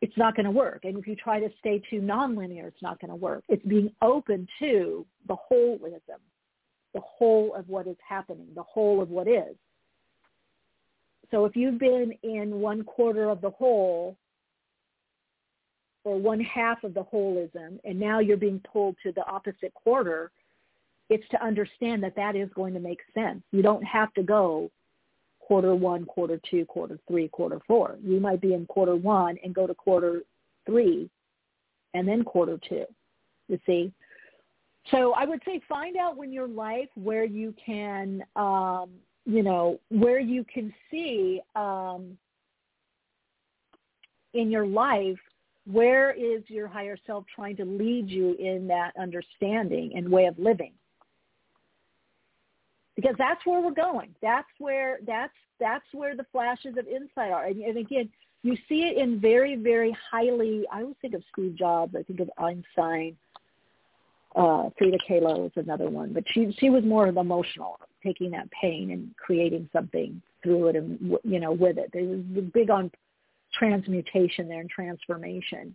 [0.00, 0.84] it's not going to work.
[0.84, 3.44] And if you try to stay too nonlinear, it's not going to work.
[3.48, 6.20] It's being open to the holism,
[6.94, 9.56] the whole of what is happening, the whole of what is.
[11.30, 14.16] So if you've been in one quarter of the whole
[16.04, 20.30] or one half of the holism, and now you're being pulled to the opposite quarter,
[21.08, 23.42] it's to understand that that is going to make sense.
[23.52, 24.70] You don't have to go
[25.40, 27.96] quarter one, quarter two, quarter three, quarter four.
[28.02, 30.22] You might be in quarter one and go to quarter
[30.64, 31.10] three
[31.92, 32.84] and then quarter two,
[33.48, 33.92] you see.
[34.90, 38.90] So I would say find out in your life where you can, um,
[39.26, 42.16] you know, where you can see um,
[44.34, 45.18] in your life
[45.72, 50.38] where is your higher self trying to lead you in that understanding and way of
[50.38, 50.72] living?
[52.96, 54.14] Because that's where we're going.
[54.20, 57.46] That's where that's that's where the flashes of insight are.
[57.46, 58.10] And, and again
[58.42, 61.94] you see it in very very highly i always think of steve jobs.
[61.98, 63.16] I think of einstein.
[64.34, 68.48] Uh, Frida Kahlo is another one, but she she was more of emotional, taking that
[68.52, 71.90] pain and creating something through it and you know with it.
[71.92, 72.92] They were big on
[73.52, 75.74] transmutation there and transformation.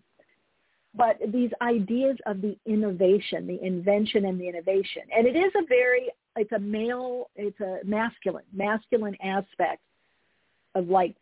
[0.98, 5.66] But these ideas of the innovation, the invention and the innovation, and it is a
[5.68, 9.82] very, it's a male, it's a masculine, masculine aspect
[10.74, 11.16] of like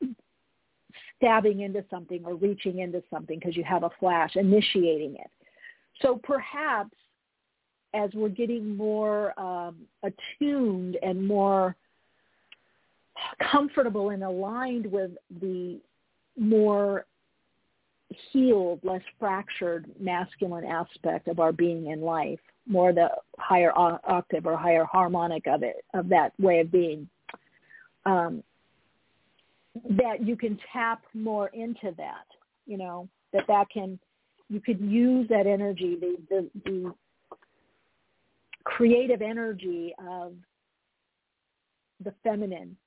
[1.16, 5.32] stabbing into something or reaching into something because you have a flash, initiating it.
[6.02, 6.96] So perhaps
[7.94, 11.76] as we're getting more um, attuned and more
[13.52, 15.80] comfortable and aligned with the
[16.38, 17.06] more
[18.32, 24.56] healed, less fractured masculine aspect of our being in life, more the higher octave or
[24.58, 27.08] higher harmonic of it, of that way of being,
[28.06, 28.44] um,
[29.90, 32.26] that you can tap more into that,
[32.66, 34.00] you know, that that can,
[34.50, 36.94] you could use that energy, the, the, the
[38.64, 40.34] creative energy of
[42.04, 42.78] the feminine,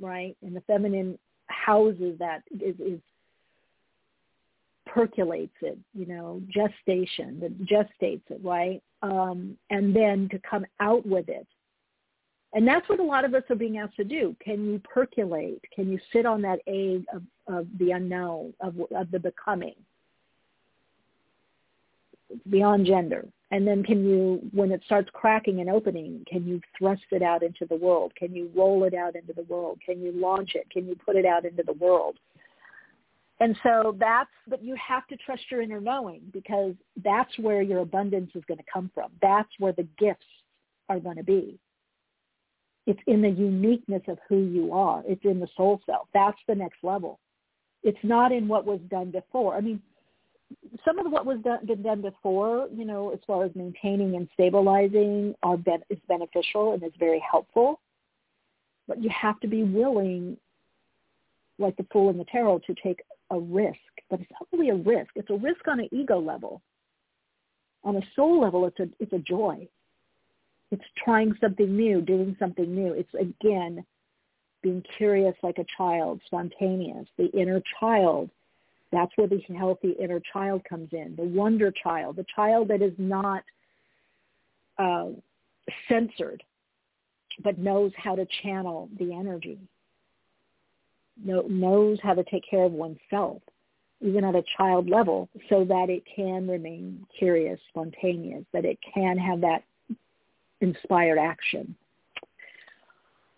[0.00, 0.36] right?
[0.42, 3.00] And the feminine houses that is, is
[4.86, 8.82] percolates it, you know, gestation, that gestates it, right?
[9.02, 11.46] Um, and then to come out with it.
[12.52, 14.36] And that's what a lot of us are being asked to do.
[14.40, 15.60] Can you percolate?
[15.74, 19.74] Can you sit on that egg of, of the unknown, of, of the becoming?
[22.50, 23.26] Beyond gender.
[23.50, 27.42] And then can you, when it starts cracking and opening, can you thrust it out
[27.42, 28.12] into the world?
[28.16, 29.78] Can you roll it out into the world?
[29.84, 30.68] Can you launch it?
[30.70, 32.18] Can you put it out into the world?
[33.40, 37.80] And so that's, but you have to trust your inner knowing because that's where your
[37.80, 39.10] abundance is going to come from.
[39.20, 40.26] That's where the gifts
[40.88, 41.58] are going to be.
[42.86, 45.02] It's in the uniqueness of who you are.
[45.06, 46.08] It's in the soul self.
[46.12, 47.18] That's the next level.
[47.82, 49.56] It's not in what was done before.
[49.56, 49.80] I mean,
[50.84, 54.28] some of what was done, been done before, you know, as far as maintaining and
[54.34, 57.80] stabilizing are ben- is beneficial and is very helpful.
[58.86, 60.36] But you have to be willing,
[61.58, 63.78] like the fool in the tarot, to take a risk,
[64.10, 65.10] but it's not really a risk.
[65.14, 66.60] It's a risk on an ego level.
[67.84, 69.66] On a soul level, it's a it's a joy.
[70.70, 72.92] It's trying something new, doing something new.
[72.92, 73.84] It's again
[74.62, 77.06] being curious like a child, spontaneous.
[77.18, 78.30] The inner child.
[78.94, 81.14] That's where the healthy inner child comes in.
[81.16, 83.44] The wonder child, the child that is not
[84.78, 85.08] uh,
[85.88, 86.42] censored,
[87.42, 89.58] but knows how to channel the energy
[91.22, 93.42] know, knows how to take care of oneself,
[94.00, 99.18] even at a child level, so that it can remain curious, spontaneous, that it can
[99.18, 99.64] have that
[100.60, 101.74] inspired action.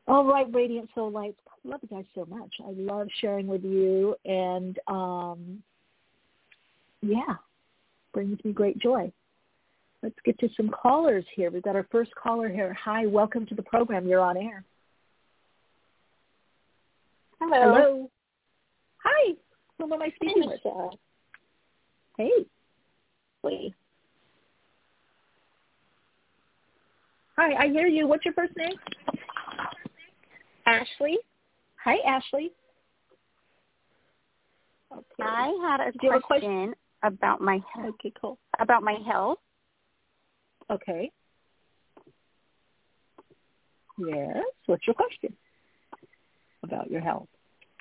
[0.09, 1.38] All right, Radiant Soul Lights.
[1.49, 2.55] I love you guys so much.
[2.64, 5.62] I love sharing with you, and um,
[7.03, 7.35] yeah,
[8.12, 9.11] brings me great joy.
[10.03, 11.51] Let's get to some callers here.
[11.51, 12.77] We've got our first caller here.
[12.85, 14.07] Hi, welcome to the program.
[14.07, 14.62] You're on air.
[17.40, 17.75] Hello.
[17.75, 18.11] Hello.
[19.03, 19.35] Hi.
[19.79, 20.61] Who am I speaking with?
[20.64, 20.99] Michelle.
[22.16, 22.31] Hey.
[23.42, 23.75] Wait.
[27.37, 28.07] Hi, I hear you.
[28.07, 28.73] What's your first name?
[30.67, 31.19] Ashley.
[31.85, 32.53] Hi, Ashley.
[34.93, 35.05] Okay.
[35.21, 37.95] I had a Do you have a question about my health.
[38.01, 38.39] Okay, cool.
[38.59, 39.39] About my health.
[40.71, 41.11] Okay.
[43.99, 44.45] Yes.
[44.67, 45.35] What's your question
[46.63, 47.29] about your health?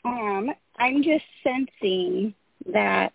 [0.03, 2.33] Um, I'm just sensing
[2.71, 3.13] that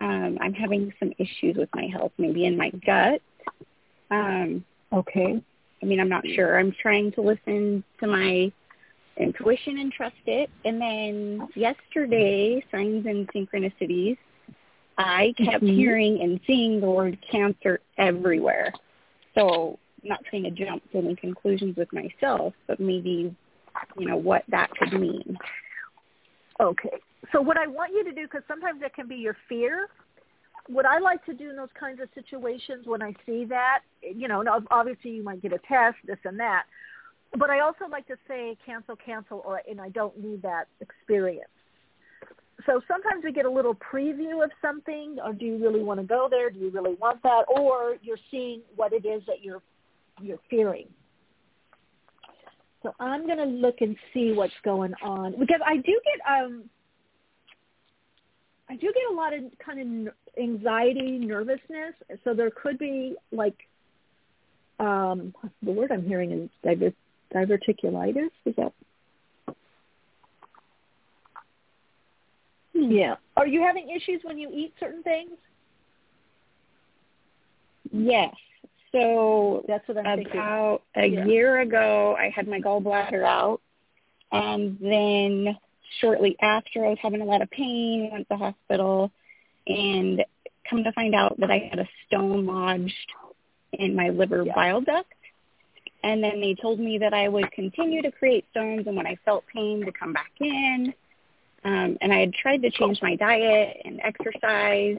[0.00, 3.20] um, I'm having some issues with my health, maybe in my gut.
[4.10, 5.40] Um, okay.
[5.82, 6.58] I mean, I'm not sure.
[6.58, 8.52] I'm trying to listen to my
[9.16, 10.50] intuition and trust it.
[10.64, 14.16] And then yesterday, signs and synchronicities,
[14.98, 15.74] I kept Mhm.
[15.74, 18.72] hearing and seeing the word cancer everywhere.
[19.34, 23.34] So I'm not trying to jump to any conclusions with myself, but maybe,
[23.96, 25.38] you know, what that could mean.
[26.58, 26.98] Okay.
[27.32, 29.88] So what I want you to do, because sometimes it can be your fear,
[30.70, 34.28] what I like to do in those kinds of situations when I see that, you
[34.28, 36.64] know, obviously you might get a test, this and that,
[37.36, 41.50] but I also like to say cancel, cancel, or and I don't need that experience.
[42.66, 46.06] So sometimes we get a little preview of something, or do you really want to
[46.06, 46.50] go there?
[46.50, 47.44] Do you really want that?
[47.48, 49.62] Or you're seeing what it is that you're
[50.20, 50.88] you're fearing.
[52.82, 56.64] So I'm going to look and see what's going on because I do get um
[58.70, 61.94] I do get a lot of kind of anxiety, nervousness.
[62.22, 63.56] So there could be like
[64.78, 66.94] um the word I'm hearing is diver-
[67.34, 68.30] diverticulitis.
[68.46, 68.72] Is that?
[72.72, 73.16] Yeah.
[73.36, 75.32] Are you having issues when you eat certain things?
[77.92, 78.34] Yes.
[78.92, 80.32] So that's what I'm thinking.
[80.32, 81.26] About a yeah.
[81.26, 83.60] year ago, I had my gallbladder out,
[84.30, 85.56] and then
[86.00, 88.10] shortly after, I was having a lot of pain.
[88.12, 89.10] Went to the hospital,
[89.66, 90.24] and
[90.68, 93.12] come to find out that I had a stone lodged
[93.72, 94.54] in my liver yeah.
[94.54, 95.12] bile duct.
[96.02, 99.16] And then they told me that I would continue to create stones, and when I
[99.24, 100.94] felt pain, to come back in.
[101.62, 104.96] Um, and I had tried to change my diet and exercise,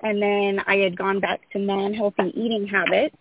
[0.00, 3.14] and then I had gone back to non-healthy eating habits.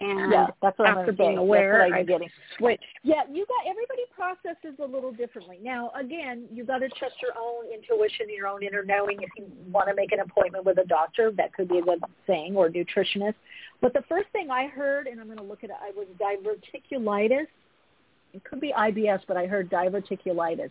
[0.00, 2.28] And yeah, that's what after I'm being aware, I getting.
[2.56, 2.84] switched.
[3.02, 5.58] Yeah, you got everybody processes a little differently.
[5.62, 9.22] Now, again, you got to trust your own intuition, your own inner knowing.
[9.22, 12.02] If you want to make an appointment with a doctor, that could be a good
[12.26, 13.34] thing, or a nutritionist.
[13.80, 16.06] But the first thing I heard, and I'm going to look at it, I was
[16.20, 17.46] diverticulitis.
[18.34, 20.70] It could be IBS, but I heard diverticulitis.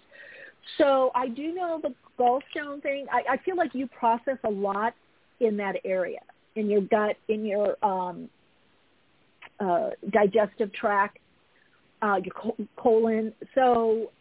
[0.78, 3.08] So I do know the gallstone thing.
[3.12, 4.94] I, I feel like you process a lot
[5.40, 6.20] in that area,
[6.56, 8.30] in your gut, in your um,
[9.60, 11.20] uh, digestive tract,
[12.02, 13.34] uh, your colon.
[13.56, 14.12] So,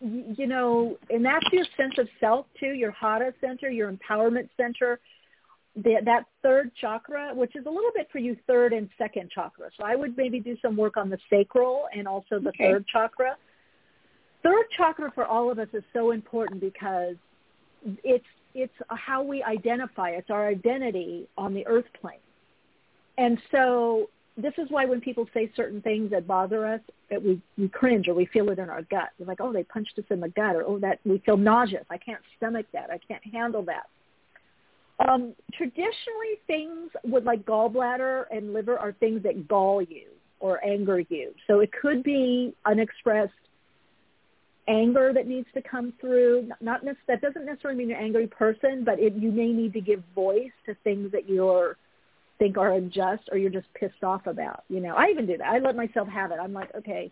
[0.00, 5.00] you know, and that's your sense of self too, your Hara center, your empowerment center
[5.74, 9.70] the, that third chakra, which is a little bit for you third and second chakra.
[9.78, 12.72] So I would maybe do some work on the sacral and also the okay.
[12.72, 13.36] third chakra.
[14.42, 17.16] Third chakra for all of us is so important because
[18.04, 20.10] it's it's how we identify.
[20.10, 22.18] It's our identity on the earth plane.
[23.18, 27.40] And so this is why when people say certain things that bother us, that we,
[27.58, 29.10] we cringe or we feel it in our gut.
[29.18, 31.84] We're like, oh, they punched us in the gut, or oh, that we feel nauseous.
[31.90, 32.90] I can't stomach that.
[32.90, 33.86] I can't handle that
[35.08, 40.08] um, traditionally, things with like gallbladder and liver are things that gall you
[40.40, 41.32] or anger you.
[41.46, 43.32] So it could be unexpressed
[44.68, 46.48] anger that needs to come through.
[46.60, 49.80] Not that doesn't necessarily mean you're an angry person, but it, you may need to
[49.80, 51.76] give voice to things that you're
[52.38, 54.64] think are unjust or you're just pissed off about.
[54.68, 55.46] You know, I even do that.
[55.46, 56.38] I let myself have it.
[56.40, 57.10] I'm like, okay,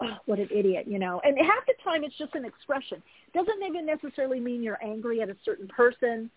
[0.00, 1.20] oh, what an idiot, you know.
[1.24, 3.02] And half the time it's just an expression.
[3.34, 6.30] Doesn't even necessarily mean you're angry at a certain person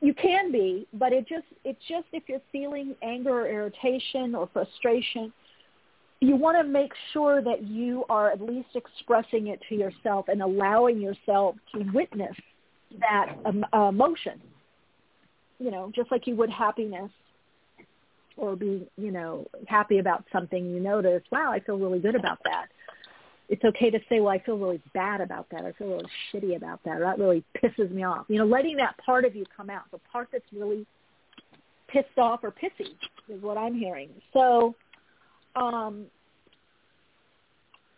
[0.00, 4.48] you can be, but it just it's just if you're feeling anger or irritation or
[4.52, 5.32] frustration,
[6.20, 10.42] you want to make sure that you are at least expressing it to yourself and
[10.42, 12.36] allowing yourself to witness
[13.00, 14.40] that um, emotion.
[15.58, 17.10] You know, just like you would happiness
[18.40, 22.38] or be, you know, happy about something you notice, wow, I feel really good about
[22.44, 22.66] that
[23.50, 25.64] it's okay to say, well, I feel really bad about that.
[25.64, 26.98] I feel really shitty about that.
[26.98, 28.26] Or that really pisses me off.
[28.28, 30.86] You know, letting that part of you come out, the part that's really
[31.88, 32.92] pissed off or pissy
[33.28, 34.10] is what I'm hearing.
[34.32, 34.76] So,
[35.56, 36.06] um,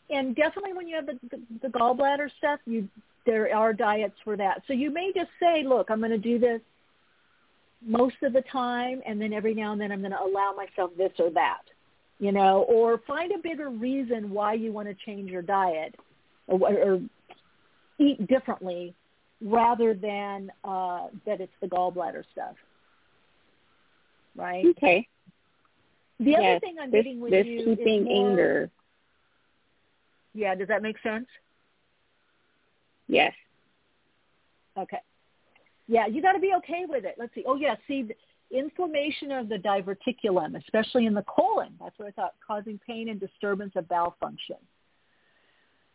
[0.08, 2.88] and definitely when you have the, the, the gallbladder stuff, you
[3.24, 4.62] there are diets for that.
[4.66, 6.60] So you may just say, look, I'm going to do this
[7.86, 10.90] most of the time, and then every now and then I'm going to allow myself
[10.96, 11.62] this or that
[12.22, 15.96] you know, or find a bigger reason why you want to change your diet
[16.46, 17.00] or, or
[17.98, 18.94] eat differently
[19.40, 22.54] rather than uh, that it's the gallbladder stuff.
[24.36, 24.64] Right?
[24.66, 25.08] Okay.
[26.20, 28.70] The yes, other thing I'm this, getting with this you keeping is more, anger.
[30.32, 31.26] Yeah, does that make sense?
[33.08, 33.32] Yes.
[34.78, 35.00] Okay.
[35.88, 37.16] Yeah, you got to be okay with it.
[37.18, 37.44] Let's see.
[37.46, 38.08] Oh yeah, see
[38.50, 41.74] inflammation of the diverticulum, especially in the colon.
[41.80, 44.56] That's what I thought, causing pain and disturbance of bowel function.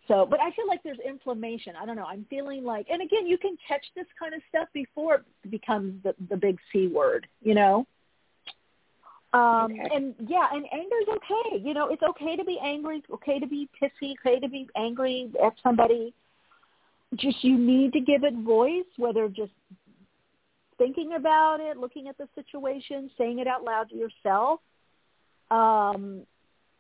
[0.08, 1.73] So, but I feel like there's inflammation.
[1.80, 2.06] I don't know.
[2.06, 6.02] I'm feeling like, and again, you can catch this kind of stuff before it becomes
[6.04, 7.86] the, the big C word, you know?
[9.34, 9.89] Um, okay.
[9.93, 11.62] and yeah, and anger is okay.
[11.62, 13.00] You know, it's okay to be angry.
[13.00, 14.13] It's okay to be pissy.
[14.26, 16.13] Okay to be angry at somebody.
[17.15, 19.52] Just you need to give it voice, whether just
[20.78, 24.60] thinking about it, looking at the situation, saying it out loud to yourself.
[25.50, 26.24] Um,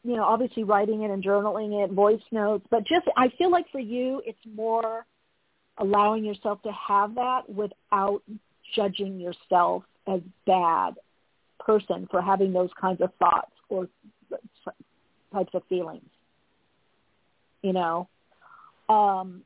[0.03, 3.65] you know, obviously writing it and journaling it, voice notes, but just I feel like
[3.71, 5.05] for you it's more
[5.77, 8.21] allowing yourself to have that without
[8.75, 10.95] judging yourself as bad
[11.59, 13.87] person for having those kinds of thoughts or
[15.33, 16.09] types of feelings.
[17.61, 18.07] You know,
[18.89, 19.41] um,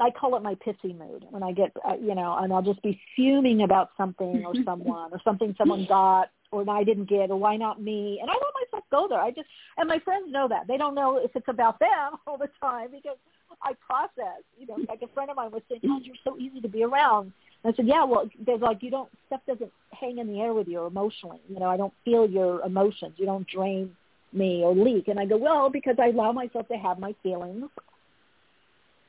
[0.00, 2.82] I call it my pissy mood when I get, uh, you know, and I'll just
[2.82, 7.38] be fuming about something or someone or something someone got or I didn't get or
[7.38, 8.18] why not me.
[8.20, 9.20] And I let myself go there.
[9.20, 10.66] I just, and my friends know that.
[10.68, 13.16] They don't know if it's about them all the time because
[13.62, 16.60] I process, you know, like a friend of mine was saying, oh, you're so easy
[16.60, 17.32] to be around.
[17.64, 20.52] And I said, yeah, well, there's like, you don't, stuff doesn't hang in the air
[20.52, 21.40] with you emotionally.
[21.48, 23.14] You know, I don't feel your emotions.
[23.16, 23.94] You don't drain
[24.32, 25.08] me or leak.
[25.08, 27.68] And I go, well, because I allow myself to have my feelings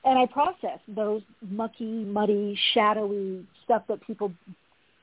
[0.05, 4.33] and I process those mucky, muddy, shadowy stuff that people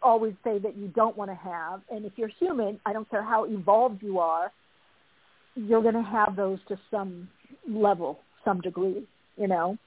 [0.03, 1.81] always say that you don't want to have.
[1.91, 4.53] And if you're human, I don't care how evolved you are,
[5.55, 7.29] you're going to have those to some
[7.69, 9.79] level, some degree, you know.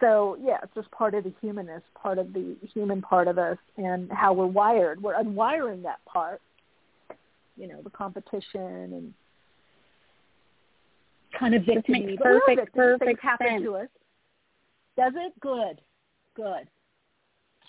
[0.00, 3.58] So yeah, it's just part of the humanness, part of the human part of us,
[3.76, 5.02] and how we're wired.
[5.02, 6.40] We're unwiring that part,
[7.56, 9.14] you know, the competition and
[11.38, 13.62] kind of This makes perfect, perfect happen sense.
[13.64, 13.88] to us.
[14.96, 15.32] Does it?
[15.40, 15.80] Good,
[16.34, 16.68] good.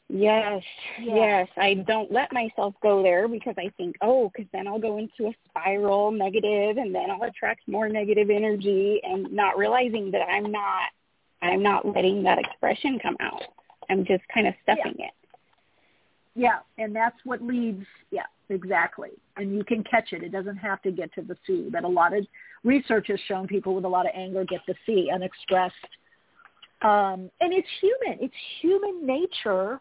[0.09, 0.63] Yes,
[1.01, 1.15] Yeah.
[1.15, 1.49] yes.
[1.57, 5.27] I don't let myself go there because I think, oh, because then I'll go into
[5.27, 10.49] a spiral negative, and then I'll attract more negative energy, and not realizing that I'm
[10.49, 10.91] not,
[11.41, 13.43] I'm not letting that expression come out.
[13.89, 15.11] I'm just kind of stuffing it.
[16.35, 17.85] Yeah, and that's what leads.
[18.11, 19.11] Yeah, exactly.
[19.35, 20.23] And you can catch it.
[20.23, 21.69] It doesn't have to get to the C.
[21.71, 22.25] But a lot of
[22.63, 25.75] research has shown people with a lot of anger get the C, unexpressed.
[26.81, 28.19] Um, and it's human.
[28.21, 29.79] It's human nature.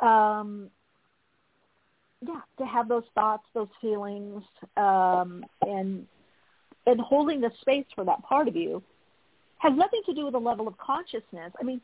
[0.00, 0.70] Um,
[2.22, 4.42] yeah, to have those thoughts, those feelings,
[4.76, 6.06] um, and
[6.86, 8.82] and holding the space for that part of you
[9.58, 11.52] has nothing to do with the level of consciousness.
[11.60, 11.80] I mean,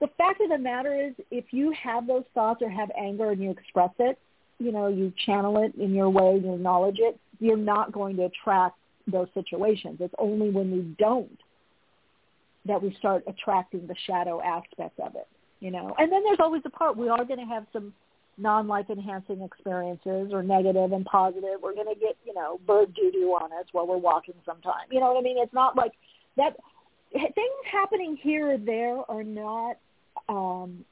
[0.00, 3.42] the fact of the matter is if you have those thoughts or have anger and
[3.42, 4.18] you express it,
[4.58, 8.24] you know, you channel it in your way, you acknowledge it, you're not going to
[8.24, 8.76] attract
[9.06, 9.98] those situations.
[10.00, 11.38] It's only when we don't
[12.64, 15.28] that we start attracting the shadow aspect of it,
[15.60, 15.94] you know.
[15.98, 17.92] And then there's always a part we are going to have some
[18.38, 21.60] non-life enhancing experiences or negative and positive.
[21.62, 24.86] We're going to get, you know, bird doo-doo on us while we're walking sometime.
[24.90, 25.38] You know what I mean?
[25.38, 25.92] It's not like
[26.36, 26.56] that
[27.12, 29.76] things happening here or there are not
[30.28, 30.84] um,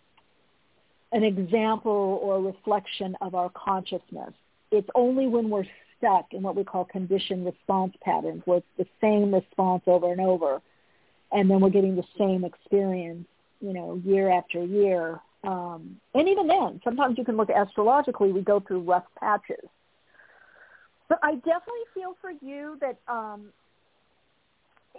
[1.15, 4.35] an example or reflection of our consciousness.
[4.73, 5.65] It's only when we're
[5.97, 10.21] stuck in what we call conditioned response patterns, where it's the same response over and
[10.21, 10.61] over,
[11.31, 13.29] and then we're getting the same experience,
[13.61, 15.21] you know, year after year.
[15.45, 19.69] Um, and even then, sometimes you can look astrologically, we go through rough patches.
[21.09, 23.51] But I definitely feel for you that um,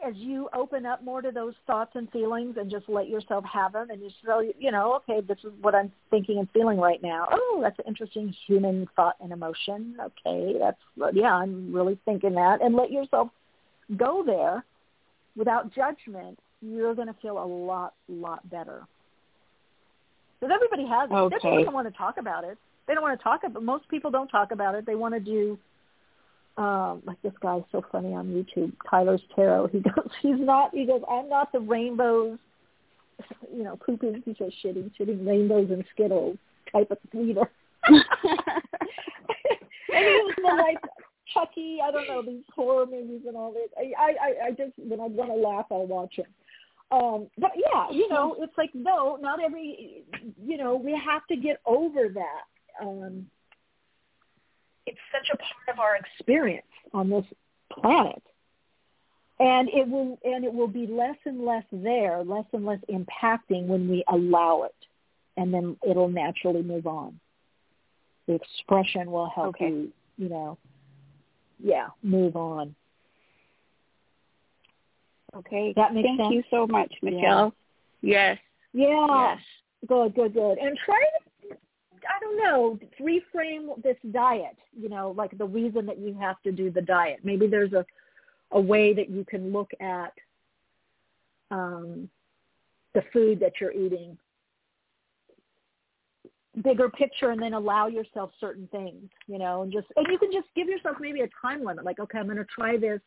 [0.04, 3.74] as you open up more to those thoughts and feelings and just let yourself have
[3.74, 7.02] them and you tell you know okay this is what i'm thinking and feeling right
[7.02, 7.28] now.
[7.32, 9.96] Oh that's an interesting human thought and emotion.
[10.02, 10.80] Okay that's
[11.14, 12.62] yeah i'm really thinking that.
[12.62, 13.30] And let yourself
[13.98, 14.66] go there.
[15.36, 18.84] Without judgment you're going to feel a lot lot better.
[20.40, 21.30] Because everybody has it.
[21.30, 21.64] They Okay.
[21.64, 22.58] don't want to talk about it.
[22.88, 23.66] They don't want to talk about it.
[23.66, 24.86] most people don't talk about it.
[24.86, 25.58] They want to do
[26.58, 29.68] um like this guy's so funny on YouTube, Tyler's Tarot.
[29.68, 30.74] He goes, he's not.
[30.74, 32.38] He goes, I'm not the rainbows,
[33.54, 34.24] you know, pooping.
[34.26, 36.38] He says shitting, shitting rainbows and skittles
[36.72, 37.50] type of leader.
[37.88, 38.00] and
[39.90, 40.78] he was more like
[41.34, 41.80] Chucky.
[41.84, 43.70] I don't know these horror movies and all this.
[43.78, 46.26] I I I just when I want to laugh, I'll watch him.
[46.92, 50.04] Um, but yeah, you know, it's like no, not every.
[50.44, 52.86] You know, we have to get over that.
[52.86, 53.28] Um,
[54.86, 57.26] it's such a part of our experience on this
[57.72, 58.22] planet
[59.40, 63.66] and it will and it will be less and less there less and less impacting
[63.68, 64.76] when we allow it
[65.38, 67.20] and then it'll naturally move on
[68.28, 69.68] the expression will help Okay.
[69.70, 70.58] you you know
[71.60, 72.76] yeah move on
[75.36, 75.74] Okay.
[75.76, 76.34] That makes Thank sense?
[76.34, 77.54] you so much, Michele.
[78.02, 78.38] Yes.
[78.74, 79.40] yeah Yes.
[79.88, 81.25] good good good and try to
[82.08, 86.52] i don't know reframe this diet you know like the reason that you have to
[86.52, 87.20] do the diet.
[87.24, 87.86] Maybe there's a
[88.52, 90.14] a way that you can look at
[91.52, 92.10] um,
[92.94, 94.18] the food that you're eating.
[96.64, 100.32] Bigger picture and then allow yourself certain things you know and just and you can
[100.32, 103.02] just give yourself maybe a time limit like okay i'm going to try this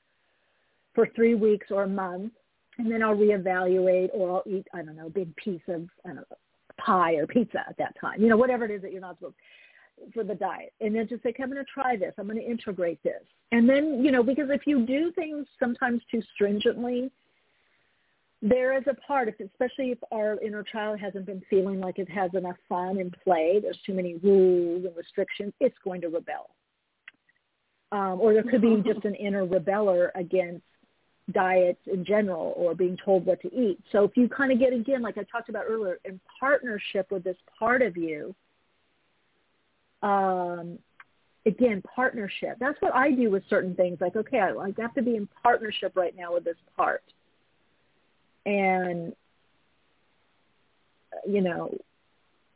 [0.95, 2.31] for three weeks or a month
[2.77, 6.23] and then i'll reevaluate or i'll eat i don't know a big piece of know,
[6.79, 9.37] pie or pizza at that time you know whatever it is that you're not supposed
[10.15, 10.73] for the diet.
[10.81, 12.15] And then just say okay, i'm going to try this.
[12.19, 13.23] I'm going to integrate this.
[13.53, 17.11] And then you know because if you do things sometimes too stringently
[18.41, 22.31] there is a part, especially if our inner child hasn't been feeling like it has
[22.35, 26.51] enough fun and play, there's too many rules and restrictions, it's going to rebel.
[27.91, 30.63] Um, or there could be just an inner rebeller against
[31.33, 33.79] diets in general or being told what to eat.
[33.93, 37.25] So if you kind of get, again, like I talked about earlier, in partnership with
[37.25, 38.35] this part of you,
[40.03, 40.79] um,
[41.45, 42.57] again, partnership.
[42.61, 43.99] That's what I do with certain things.
[44.01, 47.03] Like, okay, I, I have to be in partnership right now with this part
[48.49, 49.15] and
[51.27, 51.71] you know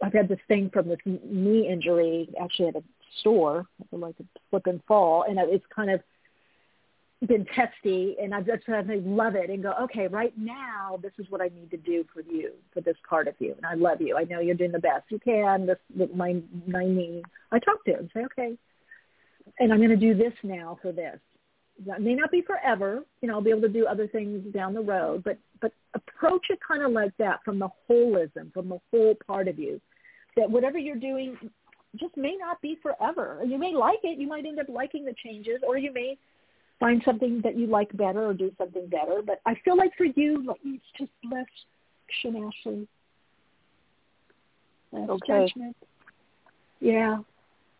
[0.02, 2.82] i've had this thing from this knee injury actually at a
[3.20, 6.00] store like a slip and fall and it's kind of
[7.26, 11.26] been testy and i've just to love it and go okay right now this is
[11.30, 14.00] what i need to do for you for this part of you, and I love
[14.00, 14.16] you.
[14.16, 15.66] I know you're doing the best you can.
[15.66, 18.56] This, with my my knee, I talk to him say, okay,
[19.58, 21.18] and I'm going to do this now for this.
[21.86, 23.02] That may not be forever.
[23.20, 26.46] You know, I'll be able to do other things down the road, but but approach
[26.50, 29.80] it kind of like that from the holism, from the whole part of you.
[30.36, 31.36] That whatever you're doing
[32.00, 33.42] just may not be forever.
[33.46, 34.18] You may like it.
[34.18, 36.16] You might end up liking the changes, or you may
[36.82, 39.22] find something that you like better or do something better.
[39.24, 41.46] But I feel like for you, it's just less
[42.08, 42.88] action, Ashley.
[44.90, 45.46] Less Okay.
[45.46, 45.76] judgment.
[46.80, 47.18] Yeah.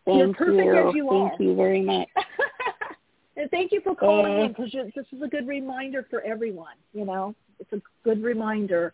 [0.05, 0.89] Thank You're perfect you.
[0.89, 1.43] as you Thank are.
[1.43, 2.09] you very much.
[3.37, 6.77] and thank you for calling Uh, in because this is a good reminder for everyone.
[6.93, 8.93] You know, it's a good reminder.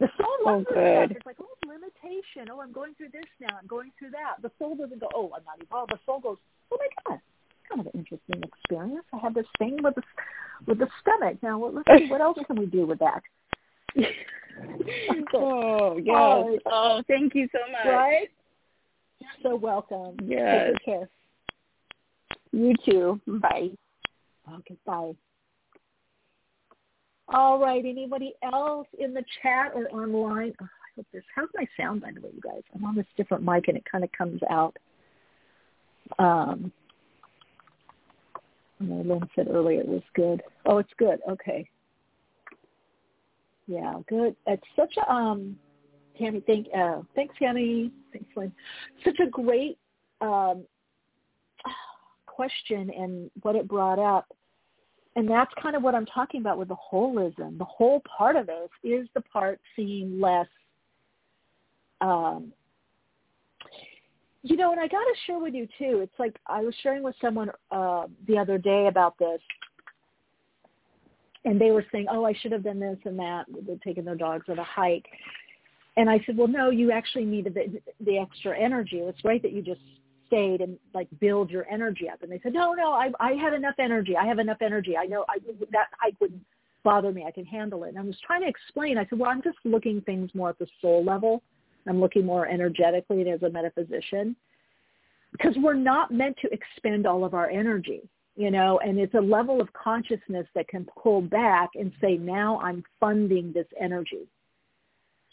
[0.00, 0.74] The soul Oh, loves stuff.
[0.74, 1.16] good.
[1.16, 2.50] It's like, oh, limitation.
[2.52, 3.56] Oh, I'm going through this now.
[3.60, 4.42] I'm going through that.
[4.42, 5.92] The soul doesn't go, oh, I'm not evolved.
[5.92, 6.38] The soul goes,
[6.72, 7.20] oh my god,
[7.68, 9.04] kind of an interesting experience.
[9.12, 10.02] I had this thing with the
[10.66, 11.38] with the stomach.
[11.42, 13.22] Now, well, let's see what else can we do with that.
[15.34, 16.14] oh yes.
[16.16, 16.58] Oh.
[16.66, 17.92] Oh, thank you so much.
[17.92, 18.28] right?
[19.20, 20.16] You're so welcome.
[20.24, 20.72] Yes.
[20.84, 21.08] Take a kiss.
[22.52, 23.20] You too.
[23.26, 23.70] Bye.
[24.52, 25.12] Okay, bye.
[27.28, 27.84] All right.
[27.84, 30.54] Anybody else in the chat or online?
[30.62, 31.22] Oh, I hope this.
[31.34, 32.62] How's my sound, by the way, you guys?
[32.74, 34.76] I'm on this different mic, and it kind of comes out.
[36.18, 36.72] Um,
[38.80, 40.42] Lynn said earlier it was good.
[40.66, 41.20] Oh, it's good.
[41.28, 41.68] Okay.
[43.66, 44.34] Yeah, good.
[44.46, 45.56] It's such a um,
[46.18, 46.42] Tammy.
[46.46, 47.92] Thank uh, thanks, Tammy.
[48.12, 48.52] Thanks, Lynn.
[49.04, 49.78] Such a great
[50.20, 50.64] um,
[52.26, 54.26] question and what it brought up.
[55.16, 57.58] And that's kind of what I'm talking about with the holism.
[57.58, 60.46] The whole part of this is the part seeing less.
[62.00, 62.52] Um,
[64.48, 66.00] you know, and I got to share with you too.
[66.00, 69.40] It's like I was sharing with someone uh, the other day about this,
[71.44, 74.14] and they were saying, "Oh, I should have done this and that." They're taking their
[74.14, 75.06] dogs on a hike,
[75.96, 78.98] and I said, "Well, no, you actually needed the, the extra energy.
[78.98, 79.80] It's great that you just
[80.26, 83.52] stayed and like build your energy up." And they said, "No, no, I I had
[83.52, 84.16] enough energy.
[84.16, 84.96] I have enough energy.
[84.96, 85.38] I know I
[85.72, 86.42] that hike wouldn't
[86.84, 87.24] bother me.
[87.26, 88.96] I can handle it." And I was trying to explain.
[88.96, 91.42] I said, "Well, I'm just looking things more at the soul level."
[91.86, 94.36] I'm looking more energetically and as a metaphysician
[95.32, 99.20] because we're not meant to expend all of our energy, you know, and it's a
[99.20, 104.26] level of consciousness that can pull back and say, now I'm funding this energy.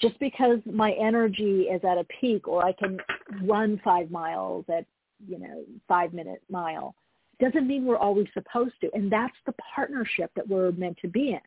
[0.02, 3.00] Just because my energy is at a peak or I can
[3.44, 4.86] run five miles at,
[5.26, 6.94] you know, five minute mile
[7.40, 8.90] doesn't mean we're always supposed to.
[8.94, 11.40] And that's the partnership that we're meant to be in,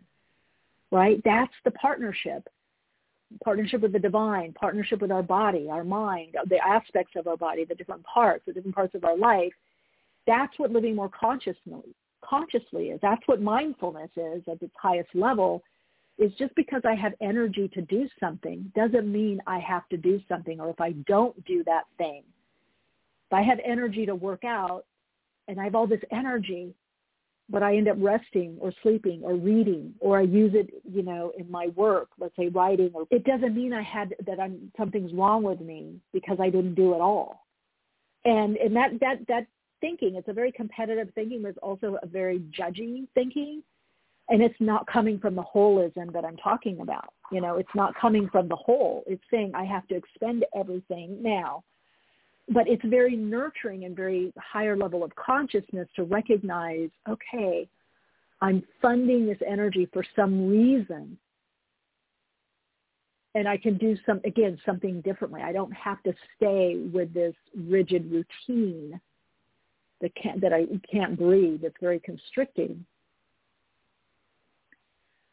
[0.90, 1.20] right?
[1.24, 2.48] That's the partnership
[3.44, 7.64] partnership with the divine, partnership with our body, our mind, the aspects of our body,
[7.64, 9.52] the different parts, the different parts of our life.
[10.26, 11.82] That's what living more consciously
[12.24, 12.98] consciously is.
[13.00, 15.62] That's what mindfulness is at its highest level.
[16.18, 20.20] Is just because I have energy to do something doesn't mean I have to do
[20.28, 22.24] something or if I don't do that thing.
[23.30, 24.84] If I have energy to work out
[25.46, 26.74] and I have all this energy,
[27.50, 31.32] but I end up resting or sleeping or reading or I use it, you know,
[31.38, 35.12] in my work, let's say writing or it doesn't mean I had that I'm something's
[35.14, 37.46] wrong with me because I didn't do it all.
[38.24, 39.46] And and that that that
[39.80, 43.62] thinking, it's a very competitive thinking, but it's also a very judgy thinking.
[44.30, 47.14] And it's not coming from the holism that I'm talking about.
[47.32, 49.02] You know, it's not coming from the whole.
[49.06, 51.64] It's saying I have to expend everything now
[52.50, 57.68] but it's very nurturing and very higher level of consciousness to recognize, okay,
[58.40, 61.18] I'm funding this energy for some reason.
[63.34, 65.42] And I can do some, again, something differently.
[65.42, 68.98] I don't have to stay with this rigid routine
[70.00, 71.60] that, can't, that I can't breathe.
[71.62, 72.84] It's very constricting.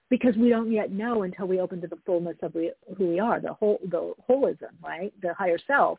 [0.09, 3.19] Because we don't yet know until we open to the fullness of we, who we
[3.19, 5.13] are, the whole, the holism, right?
[5.21, 5.97] The higher self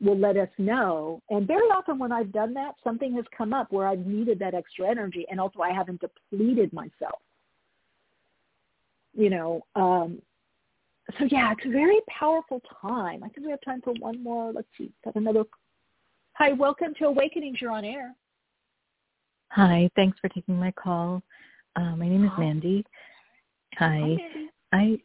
[0.00, 1.20] will let us know.
[1.30, 4.54] And very often when I've done that, something has come up where I've needed that
[4.54, 7.20] extra energy and also I haven't depleted myself.
[9.14, 10.22] You know, um,
[11.18, 13.24] so yeah, it's a very powerful time.
[13.24, 14.52] I think we have time for one more.
[14.52, 15.44] Let's see, got another.
[16.34, 17.60] Hi, welcome to Awakenings.
[17.60, 18.14] You're on air.
[19.50, 21.22] Hi, thanks for taking my call.
[21.74, 22.84] Uh, my name is Mandy.
[23.78, 24.00] Hi, Hi.
[24.00, 24.50] Mandy.
[24.72, 25.00] I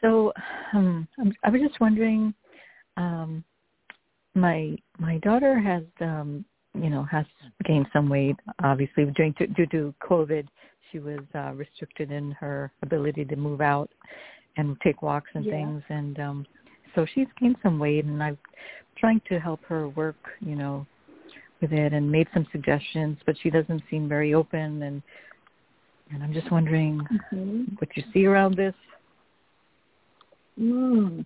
[0.00, 0.32] so
[0.72, 1.06] um,
[1.44, 2.34] I was just wondering.
[2.96, 3.44] Um,
[4.40, 7.26] my my daughter has um, you know has
[7.64, 8.36] gained some weight.
[8.62, 10.46] Obviously, due to, due to COVID,
[10.90, 13.90] she was uh, restricted in her ability to move out
[14.56, 15.52] and take walks and Yeah.
[15.52, 16.46] things, and um,
[16.94, 18.04] so she's gained some weight.
[18.04, 18.38] And I'm
[18.96, 20.86] trying to help her work, you know,
[21.60, 25.02] with it, and made some suggestions, but she doesn't seem very open and
[26.10, 27.00] And I'm just wondering
[27.32, 27.74] mm-hmm.
[27.78, 28.74] what you see around this.
[30.58, 31.24] Mm.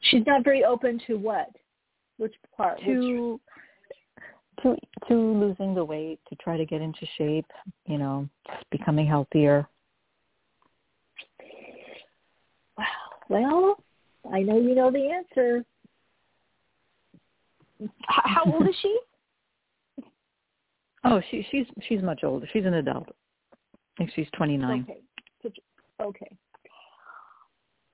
[0.00, 1.50] She's not very open to what?
[2.18, 2.78] Which part?
[2.80, 3.40] To
[4.62, 4.76] to
[5.08, 7.50] to losing the weight, to try to get into shape,
[7.86, 8.28] you know,
[8.70, 9.66] becoming healthier.
[12.78, 12.84] Wow.
[13.28, 13.76] Well,
[14.32, 15.64] I know you know the answer.
[18.06, 18.98] How old is she?
[21.06, 22.48] Oh, she she's she's much older.
[22.50, 23.10] She's an adult.
[23.52, 24.86] I think she's 29.
[24.88, 25.54] Okay.
[26.00, 26.36] Okay.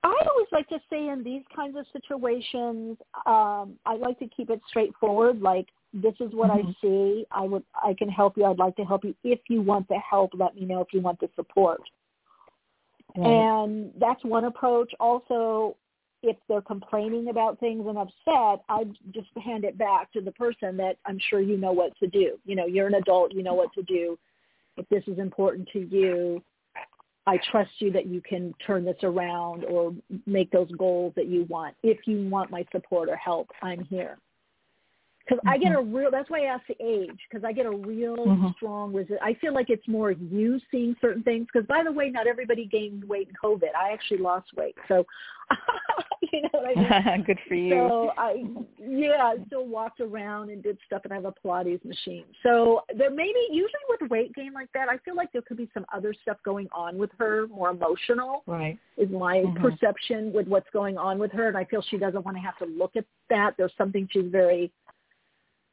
[0.03, 4.49] I always like to say in these kinds of situations, um, I like to keep
[4.49, 5.41] it straightforward.
[5.41, 6.69] Like this is what mm-hmm.
[6.69, 7.25] I see.
[7.31, 8.45] I would I can help you.
[8.45, 9.13] I'd like to help you.
[9.23, 10.81] If you want the help, let me know.
[10.81, 11.81] If you want the support,
[13.15, 13.27] right.
[13.27, 14.91] and that's one approach.
[14.99, 15.75] Also,
[16.23, 20.77] if they're complaining about things and upset, I just hand it back to the person
[20.77, 22.39] that I'm sure you know what to do.
[22.45, 23.33] You know, you're an adult.
[23.33, 24.17] You know what to do.
[24.77, 26.41] If this is important to you,
[27.27, 29.93] I trust you that you can turn this around or
[30.25, 31.75] make those goals that you want.
[31.83, 34.17] If you want my support or help, I'm here.
[35.25, 35.49] Because mm-hmm.
[35.49, 35.93] I get mm-hmm.
[35.93, 38.47] a real, that's why I ask the age, because I get a real mm-hmm.
[38.55, 39.19] strong resist.
[39.21, 41.47] I feel like it's more you seeing certain things.
[41.51, 43.75] Because by the way, not everybody gained weight in COVID.
[43.77, 44.75] I actually lost weight.
[44.87, 45.05] So
[46.33, 47.23] you know what I mean?
[47.27, 47.71] Good for you.
[47.71, 48.43] So I,
[48.79, 52.25] yeah, I still walked around and did stuff, and I have a Pilates machine.
[52.43, 55.57] So there may be usually with weight gain like that, I feel like there could
[55.57, 58.43] be some other stuff going on with her, more emotional.
[58.45, 58.77] Right.
[58.97, 59.61] Is my mm-hmm.
[59.61, 62.57] perception with what's going on with her, and I feel she doesn't want to have
[62.59, 63.55] to look at that.
[63.57, 64.71] There's something she's very.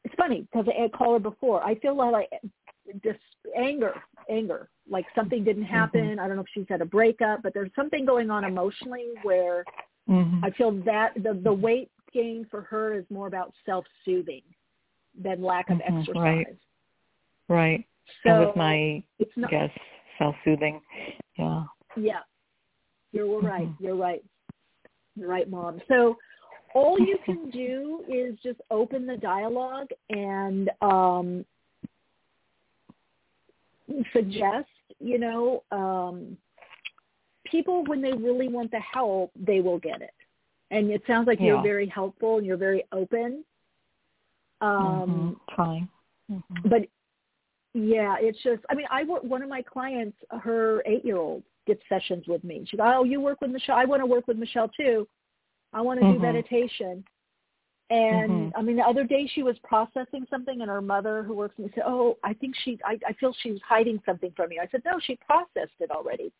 [0.09, 1.63] It's funny because I had called her before.
[1.63, 2.29] I feel like
[3.03, 3.19] just
[3.55, 3.93] anger,
[4.29, 5.73] anger, like something didn't mm-hmm.
[5.73, 6.01] happen.
[6.01, 6.19] Mm-hmm.
[6.19, 9.63] I don't know if she's had a breakup, but there's something going on emotionally where
[10.09, 10.43] Mm-hmm.
[10.43, 14.41] I feel that the the weight gain for her is more about self soothing
[15.21, 15.99] than lack of mm-hmm.
[15.99, 16.15] exercise.
[16.15, 16.47] Right.
[17.47, 17.85] Right.
[18.23, 19.69] So and with my it's not, yes,
[20.17, 20.81] self soothing.
[21.37, 21.63] Yeah.
[21.95, 22.19] Yeah.
[23.11, 23.67] You're right.
[23.67, 23.83] Mm-hmm.
[23.83, 24.23] You're right.
[25.15, 25.79] You're right, mom.
[25.87, 26.17] So
[26.73, 31.45] all you can do is just open the dialogue and um
[34.13, 34.67] suggest,
[34.99, 36.37] you know, um
[37.49, 40.13] people, when they really want the help, they will get it.
[40.71, 41.47] And it sounds like yeah.
[41.47, 43.43] you're very helpful and you're very open.
[44.61, 45.55] Um, mm-hmm.
[45.55, 45.89] Trying.
[46.31, 46.69] Mm-hmm.
[46.69, 46.81] But
[47.73, 52.25] yeah, it's just, I mean, I work, one of my clients, her eight-year-old gets sessions
[52.27, 52.65] with me.
[52.69, 53.75] She's like, oh, you work with Michele.
[53.75, 55.07] I want to work with Michele too.
[55.73, 56.15] I want to mm-hmm.
[56.15, 57.03] do meditation.
[57.91, 58.57] And mm-hmm.
[58.57, 61.67] I mean, the other day she was processing something, and her mother, who works with
[61.67, 64.61] me, said, "Oh, I think she, I, I feel she was hiding something from you."
[64.61, 66.31] I said, "No, she processed it already."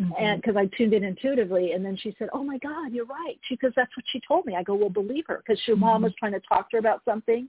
[0.00, 0.12] Mm-hmm.
[0.18, 3.38] And because I tuned in intuitively, and then she said, "Oh my God, you're right."
[3.48, 5.80] She goes, "That's what she told me." I go, "Well, believe her," because her mm-hmm.
[5.80, 7.48] mom was trying to talk to her about something,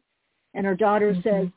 [0.53, 1.27] and her daughter mm-hmm.
[1.27, 1.47] says,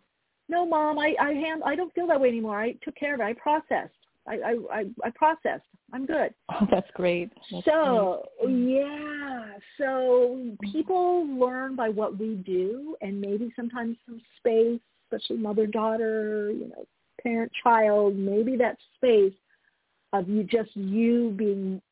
[0.48, 2.58] "No, mom, I I hand I don't feel that way anymore.
[2.58, 3.24] I took care of it.
[3.24, 3.94] I processed.
[4.26, 5.64] I I I, processed.
[5.92, 7.30] I'm good." Oh, that's great.
[7.52, 8.54] That's so great.
[8.54, 8.76] Mm.
[8.76, 10.40] yeah, so
[10.72, 16.68] people learn by what we do, and maybe sometimes some space, especially mother daughter, you
[16.68, 16.86] know,
[17.22, 19.34] parent child, maybe that space
[20.12, 21.82] of you just you being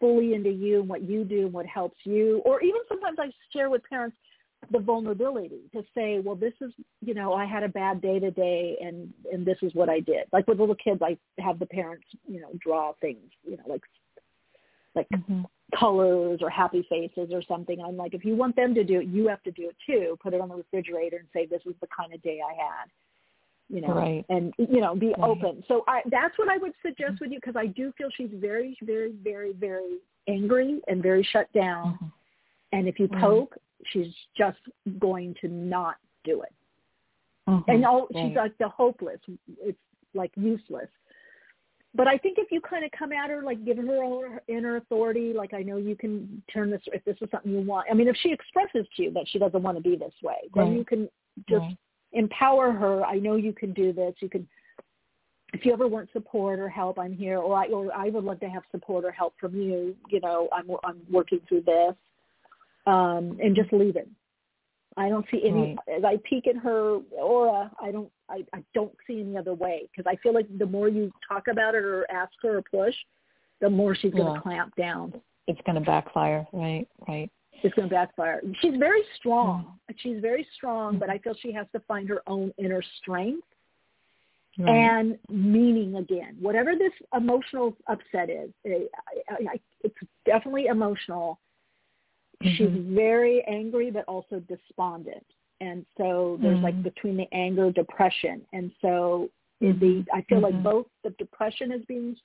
[0.00, 3.30] fully into you and what you do and what helps you or even sometimes I
[3.52, 4.16] share with parents
[4.70, 8.76] the vulnerability to say, well, this is, you know, I had a bad day today
[8.80, 10.24] and, and this is what I did.
[10.32, 13.82] Like with little kids, I have the parents, you know, draw things, you know, like,
[14.94, 15.42] like mm-hmm.
[15.78, 17.80] colors or happy faces or something.
[17.80, 20.16] I'm like, if you want them to do it, you have to do it too.
[20.22, 22.90] Put it on the refrigerator and say, this is the kind of day I had
[23.70, 24.24] you know, right.
[24.28, 25.20] and you know, be right.
[25.20, 25.62] open.
[25.68, 28.76] So I, that's what I would suggest with you because I do feel she's very,
[28.82, 29.98] very, very, very
[30.28, 31.94] angry and very shut down.
[31.94, 32.06] Mm-hmm.
[32.72, 33.20] And if you mm-hmm.
[33.20, 33.56] poke,
[33.86, 34.58] she's just
[34.98, 36.52] going to not do it.
[37.48, 37.70] Mm-hmm.
[37.70, 38.28] And all, right.
[38.28, 39.20] she's like the hopeless.
[39.62, 39.78] It's
[40.14, 40.88] like useless.
[41.94, 44.42] But I think if you kind of come at her, like give her all her
[44.46, 47.88] inner authority, like I know you can turn this if this is something you want.
[47.90, 50.36] I mean, if she expresses to you that she doesn't want to be this way,
[50.54, 51.08] then you can
[51.48, 51.66] just
[52.12, 53.04] empower her.
[53.04, 54.14] I know you can do this.
[54.20, 54.46] You can,
[55.52, 57.38] if you ever want support or help, I'm here.
[57.38, 59.96] Or I, or I would love to have support or help from you.
[60.10, 61.94] You know, I'm I'm working through this,
[62.86, 64.08] um, and just leave it.
[64.96, 65.78] I don't see any.
[65.86, 65.98] Right.
[65.98, 68.10] As I peek at her aura, I don't.
[68.28, 71.44] I, I don't see any other way because I feel like the more you talk
[71.48, 72.94] about it or ask her or push,
[73.60, 74.40] the more she's going to yeah.
[74.40, 75.14] clamp down.
[75.46, 76.46] It's going to backfire.
[76.52, 76.86] Right.
[77.08, 77.30] Right
[77.62, 78.40] It's going to backfire.
[78.60, 79.78] She's very strong.
[79.90, 79.96] Mm.
[79.98, 83.46] She's very strong, but I feel she has to find her own inner strength
[84.58, 84.70] right.
[84.70, 86.36] and meaning again.
[86.40, 88.86] Whatever this emotional upset is, eh,
[89.82, 91.38] it's definitely emotional.
[92.42, 92.54] Mm-hmm.
[92.56, 95.24] She's very angry, but also despondent.
[95.60, 98.42] And so there's mm like between the anger, depression.
[98.52, 99.28] And so
[99.60, 102.16] Is the I feel like both the depression is being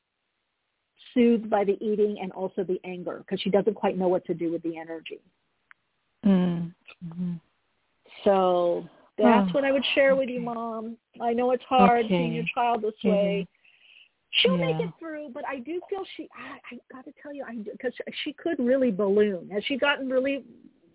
[1.14, 4.34] soothed by the eating and also the anger because she doesn't quite know what to
[4.34, 5.20] do with the energy.
[6.26, 7.34] Mm-hmm.
[8.24, 8.88] So
[9.18, 10.42] that's Oh, what I would share with you.
[10.42, 10.98] Mom.
[11.22, 13.48] I know it's hard seeing your child this way.
[14.38, 16.28] She'll make it through, but I do feel she.
[16.36, 19.50] I, I got to tell you, I because she could really balloon.
[19.50, 20.44] Has she gotten really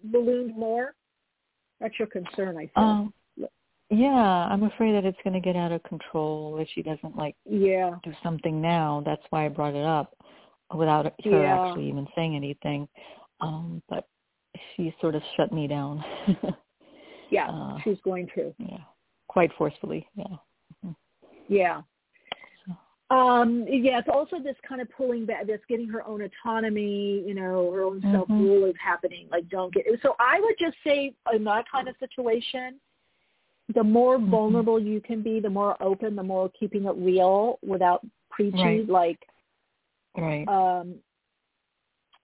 [0.05, 0.95] ballooned more?
[1.81, 2.77] That's your concern, I think.
[2.77, 3.15] Um,
[3.91, 7.35] yeah, I'm afraid that it's going to get out of control if she doesn't like
[7.45, 7.97] yeah.
[8.05, 9.03] do something now.
[9.05, 10.15] That's why I brought it up
[10.73, 11.55] without her Yeah.
[11.55, 12.87] actually even saying anything.
[13.41, 14.07] Um, but
[14.77, 16.05] she sort of shut me down.
[17.31, 18.53] Yeah, Uh, she's going to.
[18.59, 18.79] yeah,
[19.29, 20.09] quite forcefully.
[20.17, 20.91] Yeah.
[21.47, 21.83] Yeah.
[23.11, 27.35] Um, yeah, it's also this kind of pulling back, this getting her own autonomy, you
[27.35, 28.13] know, her own Mhm.
[28.13, 29.29] self-rule is happening.
[29.31, 32.81] Like, don't get, so I would just say in that kind of situation,
[33.75, 34.29] the more Mhm.
[34.29, 38.87] vulnerable you can be, the more open, the more keeping it real without preaching.
[38.87, 38.89] Right.
[38.89, 39.29] like,
[40.17, 40.47] right.
[40.49, 41.03] um,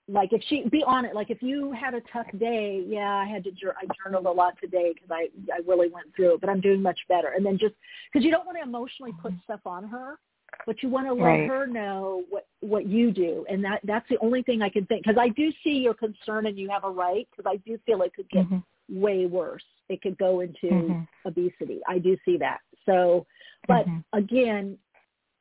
[0.09, 3.25] like if she be on it like if you had a tough day yeah i
[3.25, 6.49] had to i journaled a lot today because i i really went through it but
[6.49, 7.75] i'm doing much better and then just
[8.13, 10.19] because you don't want to emotionally put stuff on her
[10.67, 11.49] but you want to let Right.
[11.49, 15.05] her know what what you do and that that's the only thing i can think
[15.05, 18.03] because i do see your concern and you have a right because i do feel
[18.03, 18.63] it could get Mhm.
[18.89, 21.09] way worse it could go into Mhm.
[21.25, 23.27] obesity i do see that so
[23.67, 24.05] but Mhm.
[24.13, 24.79] again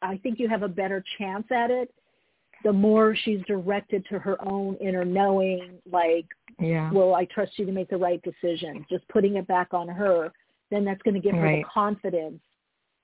[0.01, 1.93] i think you have a better chance at it
[2.63, 6.25] the more she's directed to her own inner knowing, like,
[6.57, 6.89] Yeah.
[6.91, 10.33] well, I trust you to make the right decision, just putting it back on her,
[10.71, 11.63] then that's going to give her Right.
[11.63, 12.41] the confidence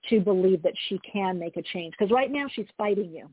[0.10, 1.93] to believe that she can make a change.
[1.97, 3.30] Because right now she's fighting you.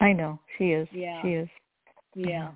[0.00, 0.88] I know she is.
[0.92, 1.22] Yeah.
[1.22, 1.48] She is.
[2.14, 2.50] Yeah.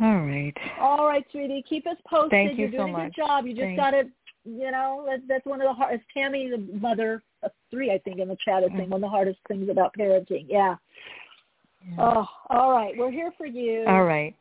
[0.00, 0.56] All right.
[0.80, 2.30] All right, sweetie, keep us posted.
[2.30, 3.46] Thank you You're doing a good job.
[3.46, 3.80] You just Thanks.
[3.80, 4.04] got to,
[4.44, 6.04] you know, that, that's one of the hardest.
[6.14, 8.76] Tammy, the mother of three, I think, in the chat is Mm.
[8.78, 10.46] saying one of the hardest things about parenting.
[10.48, 10.76] Yeah.
[11.88, 11.96] Yeah.
[11.98, 12.96] Oh, all right.
[12.96, 13.84] We're here for you.
[13.86, 14.34] All right.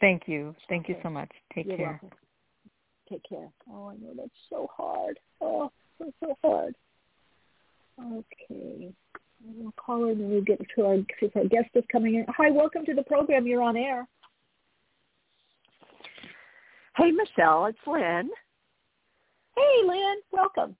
[0.00, 0.54] Thank you.
[0.68, 1.30] Thank you so much.
[1.54, 2.00] Take You're care.
[2.02, 2.18] welcome.
[3.08, 3.48] Take care.
[3.70, 5.18] Oh, I know that's so hard.
[5.40, 6.74] Oh, so so hard.
[8.00, 8.92] Okay.
[9.44, 10.96] We'll call her and then we'll get to our
[11.34, 12.26] our guest is coming in.
[12.36, 13.46] Hi, welcome to the program.
[13.46, 14.06] You're on air.
[16.96, 18.28] Hey, Michele, it's Lynn.
[19.56, 20.16] Hey, Lynn.
[20.32, 20.76] Welcome.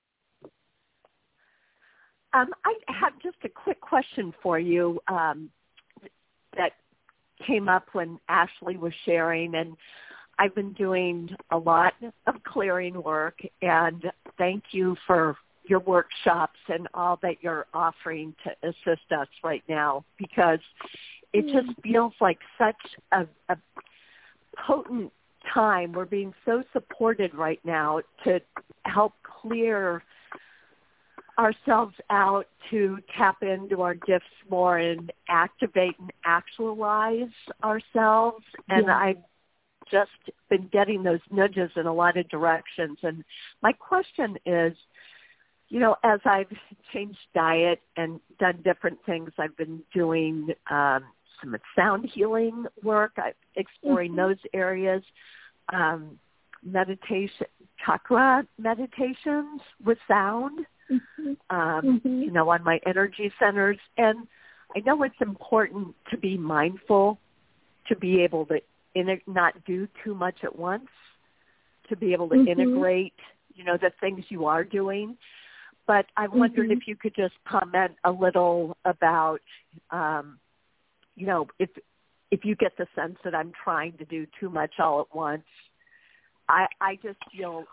[2.33, 5.49] Um, I have just a quick question for you um,
[6.57, 6.73] that
[7.47, 9.77] came up when Ashley was sharing, and
[10.39, 11.95] I've been doing a lot
[12.27, 14.05] of clearing work, and
[14.39, 20.05] thank you for your workshops and all that you're offering to assist us right now
[20.17, 20.61] because
[21.33, 21.59] it hmm.
[21.59, 22.77] just feels like such
[23.13, 23.57] a, a
[24.67, 25.13] potent
[25.53, 25.93] time.
[25.93, 28.41] We're being so supported right now to
[28.85, 30.03] help clear
[31.39, 37.31] ourselves out to tap into our gifts more and activate and actualize
[37.63, 38.45] ourselves.
[38.69, 38.99] And Yeah.
[38.99, 39.23] I've
[39.91, 40.11] just
[40.49, 42.99] been getting those nudges in a lot of directions.
[43.03, 43.25] And
[43.63, 44.73] my question is,
[45.69, 46.51] you know, as I've
[46.93, 51.05] changed diet and done different things, I've been doing um,
[51.41, 54.17] some sound healing work, I'm exploring Mhm.
[54.17, 55.03] those areas,
[55.73, 56.19] um,
[56.63, 57.47] meditation,
[57.85, 61.33] chakra meditations with sound Mm-hmm.
[61.51, 62.25] um, Mhm.
[62.25, 63.79] you know, on my energy centers.
[63.97, 64.27] And
[64.75, 67.19] I know it's important to be mindful,
[67.87, 68.61] to be able to
[68.99, 70.89] in, not do too much at once,
[71.89, 72.49] to be able to Mhm.
[72.49, 73.19] integrate,
[73.55, 75.17] you know, the things you are doing.
[75.87, 76.77] But I wondered Mhm.
[76.77, 79.41] if you could just comment a little about,
[79.91, 80.39] um,
[81.17, 81.71] you know, if
[82.31, 85.47] if you get the sense that I'm trying to do too much all at once.
[86.49, 87.67] I I just feel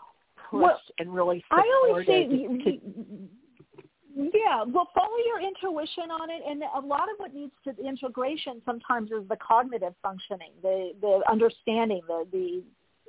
[0.50, 3.28] pushed Well, and really I always say, supported to
[4.16, 7.86] yeah, well, follow your intuition on it, and a lot of what needs to the
[7.86, 12.62] integration sometimes is the cognitive functioning, the the understanding, the the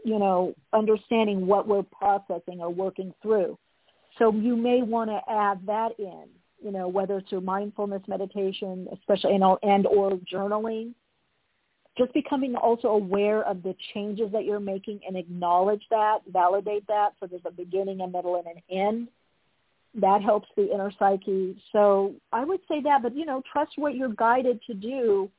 [0.04, 3.58] you know understanding what we're processing or working through.
[4.18, 6.26] So you may want to add that in,
[6.62, 10.94] you know, whether it's through mindfulness meditation, especially and all- and or journaling.
[11.98, 17.14] Just becoming also aware of the changes that you're making and acknowledge that, validate that.
[17.20, 19.08] So there's a beginning, a middle, and an end.
[19.98, 21.62] That helps the inner psyche.
[21.72, 25.30] So I would say that, but you know, trust what you're guided to do.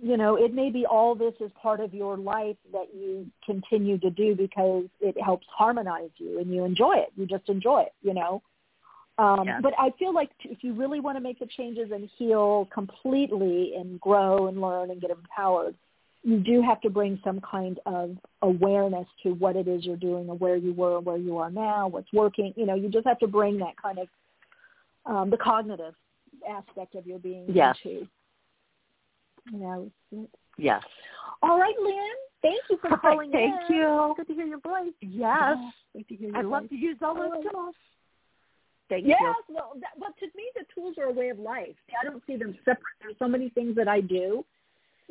[0.00, 3.98] You know, it may be all this is part of your life that you continue
[3.98, 7.12] to do because it helps harmonize you and you enjoy it.
[7.16, 8.42] You just enjoy it, you know.
[9.18, 9.60] Um, Yes.
[9.62, 13.74] But I feel like if you really want to make the changes and heal completely
[13.76, 15.74] and grow and learn and get empowered,
[16.24, 20.28] you do have to bring some kind of awareness to what it is you're doing
[20.30, 22.52] and where you were and where you are now, what's working.
[22.56, 24.08] You know, you just have to bring that kind of
[25.04, 25.94] um, the cognitive
[26.48, 27.76] aspect of your being yes.
[27.82, 28.06] too.
[29.52, 29.90] You know.
[30.58, 30.82] Yes.
[31.42, 31.96] All right, Lynn.
[32.42, 33.76] Thank you for calling Thank in.
[33.76, 34.14] you.
[34.16, 34.92] Good to hear your voice.
[35.00, 35.56] Yes.
[35.92, 36.50] Good to hear your I voice.
[36.50, 37.50] love to use all those Oh.
[37.50, 37.74] tools.
[38.88, 39.10] Thank you.
[39.10, 39.54] yes, you.
[39.54, 41.74] well, that, but to me, the tools are a way of life.
[42.00, 42.82] I don't see them separate.
[43.00, 44.44] There's so many things that I do.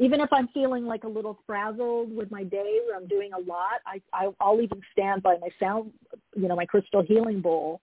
[0.01, 3.39] Even if I'm feeling like a little frazzled with my day, where I'm doing a
[3.39, 5.91] lot, I, I I'll even stand by my sound,
[6.35, 7.81] you know, my crystal healing bowl,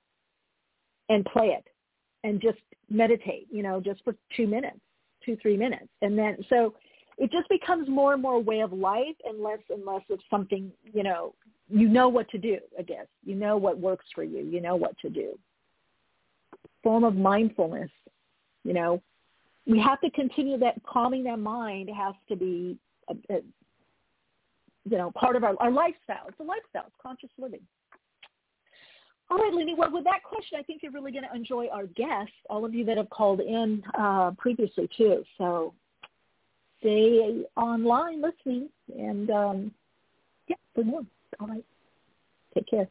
[1.08, 1.64] and play it,
[2.24, 2.58] and just
[2.90, 3.46] meditate.
[3.50, 4.80] You know, just for two minutes,
[5.24, 6.74] two three minutes, and then so
[7.18, 10.72] it just becomes more and more way of life, and less and less of something.
[10.92, 11.34] You know,
[11.70, 12.58] you know what to do.
[12.78, 14.40] I guess you know what works for you.
[14.40, 15.38] You know what to do
[16.82, 17.90] form of mindfulness.
[18.64, 19.02] You know,
[19.68, 23.40] we have to continue that calming that mind has to be, a, a,
[24.88, 26.26] you know, part of our, our lifestyle.
[26.26, 26.84] It's a lifestyle.
[26.86, 27.60] It's conscious living.
[29.30, 29.74] All right, Lenny.
[29.76, 32.72] Well, with that question, I think you're really going to enjoy our guests, all of
[32.72, 35.22] you that have called in uh, previously too.
[35.36, 35.74] So
[36.80, 39.74] stay online listening, and um,
[40.48, 41.02] yeah, for more.
[41.40, 41.64] All right.
[42.54, 42.88] Take care.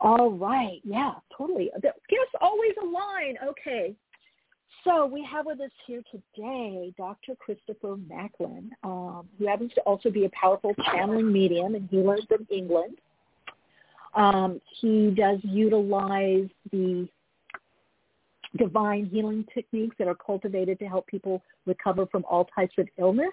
[0.00, 0.82] All right.
[0.84, 1.70] Yeah, totally.
[1.80, 1.92] Guess
[2.42, 3.36] always align.
[3.42, 3.94] Okay.
[4.84, 7.34] So we have with us here today Dr.
[7.36, 12.46] Christopher Macklin, um, who happens to also be a powerful channeling medium and healer from
[12.50, 12.98] England.
[14.14, 17.08] Um, he does utilize the
[18.56, 23.32] divine healing techniques that are cultivated to help people recover from all types of illness.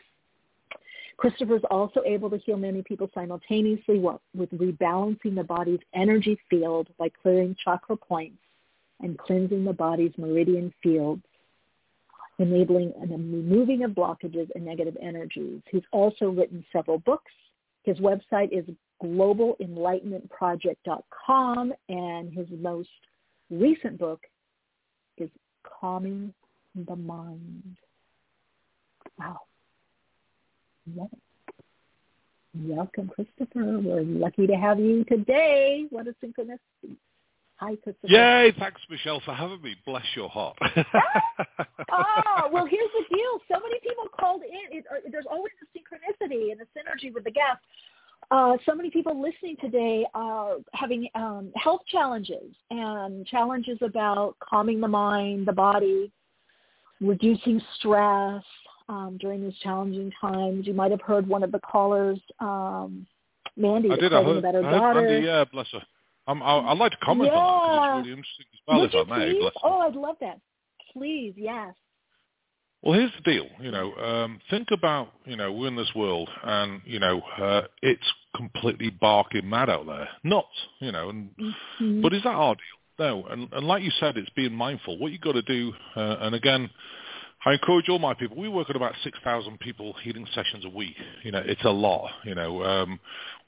[1.17, 6.87] Christopher is also able to heal many people simultaneously with rebalancing the body's energy field
[6.97, 8.39] by clearing chakra points
[9.01, 11.21] and cleansing the body's meridian fields,
[12.41, 15.61] enabling and removing of blockages and negative energies.
[15.69, 17.31] He's also written several books.
[17.83, 18.63] His website is
[19.03, 22.89] globalenlightenmentproject.com, and his most
[23.49, 24.21] recent book
[25.17, 25.29] is
[25.63, 26.33] Calming
[26.87, 27.75] the Mind.
[29.17, 29.39] Wow.
[32.53, 33.79] Welcome, Christopher.
[33.79, 35.87] We're lucky to have you today.
[35.89, 36.95] What a synchronicity.
[37.61, 37.77] Hi.
[38.05, 39.75] Yay, thanks, Michele, for having me.
[39.85, 40.57] Bless your heart.
[41.91, 43.39] oh, well, here's the deal.
[43.47, 44.79] So many people called in.
[44.79, 47.59] It, uh, there's always a synchronicity and a synergy with the guest.
[48.31, 54.81] Uh, so many people listening today are having um, health challenges and challenges about calming
[54.81, 56.11] the mind, the body,
[56.99, 58.43] reducing stress,
[58.89, 60.65] um, during these challenging times.
[60.65, 63.05] You might have heard one of the callers, um,
[63.55, 64.13] Mandy, I did.
[64.13, 65.01] I heard, about her I heard daughter.
[65.01, 65.81] Mandy, yeah, bless her.
[66.27, 67.39] Um, I, I'd like to comment yeah.
[67.39, 69.51] on that because it's really interesting as well, Would if you I may.
[69.63, 70.39] Oh, I'd love that.
[70.93, 71.73] Please, yes.
[72.81, 73.45] Well, here's the deal.
[73.59, 77.61] You know, um, think about you know we're in this world, and you know uh,
[77.81, 80.45] it's completely barking mad out there, Not,
[80.79, 82.01] You know, and mm-hmm.
[82.01, 82.63] but is that our deal?
[82.99, 84.97] No, and, and like you said, it's being mindful.
[84.99, 86.69] What you've got to do, uh, and again,
[87.45, 88.37] I encourage all my people.
[88.37, 90.95] We work at about 6,000 people healing sessions a week.
[91.23, 92.11] You know, it's a lot.
[92.23, 92.99] You know, um,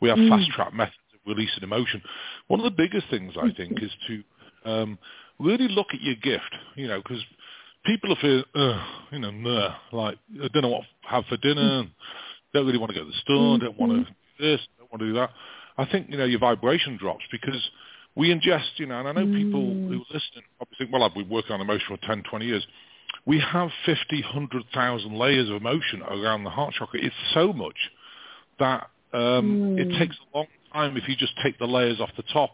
[0.01, 0.30] we have Mm.
[0.30, 0.97] fast track methods
[1.32, 2.01] of an emotion.
[2.47, 4.24] One of the biggest things I think is to
[4.69, 4.99] um,
[5.39, 6.53] really look at your gift.
[6.76, 7.24] You know, because
[7.86, 8.43] people are feeling,
[9.11, 11.86] you know, nah, like I don't know what to have for dinner.
[12.53, 13.57] Don't really want to go to the store.
[13.57, 14.05] Don't want to do
[14.39, 14.61] this.
[14.78, 15.32] Don't want to do that.
[15.78, 17.61] I think you know your vibration drops because
[18.15, 18.78] we ingest.
[18.78, 21.61] You know, and I know people who listen probably think, well, I've been working on
[21.61, 22.65] emotion for 10, 20 years
[23.26, 26.99] we have 50, 100,000 layers of emotion around the heart chakra.
[27.01, 27.76] It's so much
[28.59, 29.80] that um, Mm.
[29.80, 32.51] it takes a long time if you just take the layers off the top.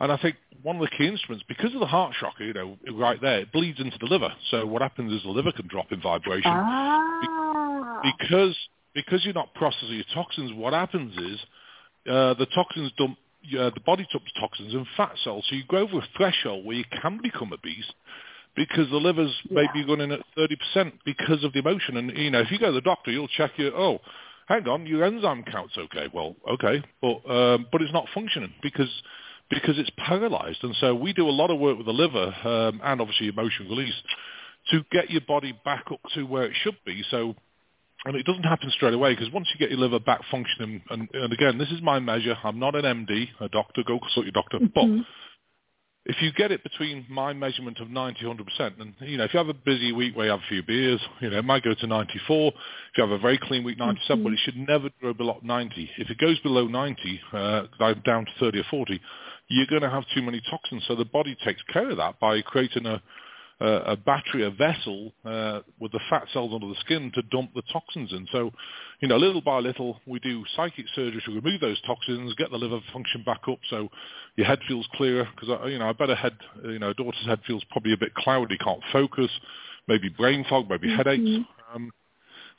[0.00, 2.76] And I think one of the key instruments, because of the heart chakra, you know,
[2.92, 4.32] right there, it bleeds into the liver.
[4.50, 6.50] So what happens is the liver can drop in vibration.
[6.54, 8.00] Ah.
[8.18, 8.56] Because
[8.94, 11.40] because you're not processing your toxins, what happens is
[12.10, 13.16] uh, the toxins dump,
[13.58, 15.44] uh, the body dumps toxins and fat cells.
[15.48, 17.84] So you go over a threshold where you can become obese
[18.56, 19.66] because the liver's Yeah.
[19.72, 21.96] maybe running at 30% because of the emotion.
[21.96, 24.00] And, you know, if you go to the doctor, you'll check your, oh,
[24.48, 26.08] hang on, your enzyme count's okay.
[26.12, 28.90] Well, okay, but, um, but it's not functioning because
[29.50, 30.58] because it's paralyzed.
[30.62, 33.66] And so we do a lot of work with the liver um, and obviously emotion
[33.68, 33.94] release
[34.70, 37.02] to get your body back up to where it should be.
[37.10, 37.34] So
[38.04, 41.08] and it doesn't happen straight away because once you get your liver back functioning, and,
[41.12, 42.36] and again, this is my measure.
[42.44, 43.82] I'm not an MD, a doctor.
[43.86, 44.60] Go consult your doctor.
[44.60, 45.04] But Mhm.
[46.08, 49.38] If you get it between my measurement of 90, 100%, and you know, if you
[49.38, 51.74] have a busy week where you have a few beers, you know, it might go
[51.74, 52.48] to 94.
[52.48, 52.54] If
[52.96, 55.90] you have a very clean week, 97, but it should never go below 90.
[55.98, 57.62] If it goes below 90, uh,
[58.06, 59.00] down to 30 or 40,
[59.48, 60.82] you're going to have too many toxins.
[60.88, 63.02] So the body takes care of that by creating a
[63.60, 67.52] uh, a battery, a vessel uh, with the fat cells under the skin to dump
[67.54, 68.26] the toxins in.
[68.30, 68.52] So,
[69.00, 72.56] you know, little by little, we do psychic surgery to remove those toxins, get the
[72.56, 73.88] liver function back up, so
[74.36, 75.28] your head feels clearer.
[75.34, 77.98] Because you know, I bet a head, you know, a daughter's head feels probably a
[77.98, 79.30] bit cloudy, can't focus,
[79.88, 80.96] maybe brain fog, maybe mm-hmm.
[80.96, 81.46] headaches.
[81.74, 81.90] Um,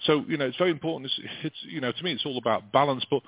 [0.05, 1.11] so, you know, it's very important.
[1.17, 3.05] It's, it's, you know, to me, it's all about balance.
[3.09, 3.21] But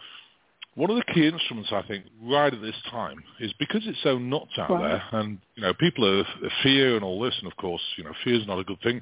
[0.75, 4.17] one of the key instruments, I think, right at this time is because it's so
[4.17, 7.57] nuts out there, and you know, people are, are fear and all this, and of
[7.57, 9.01] course, you know, fear is not a good thing.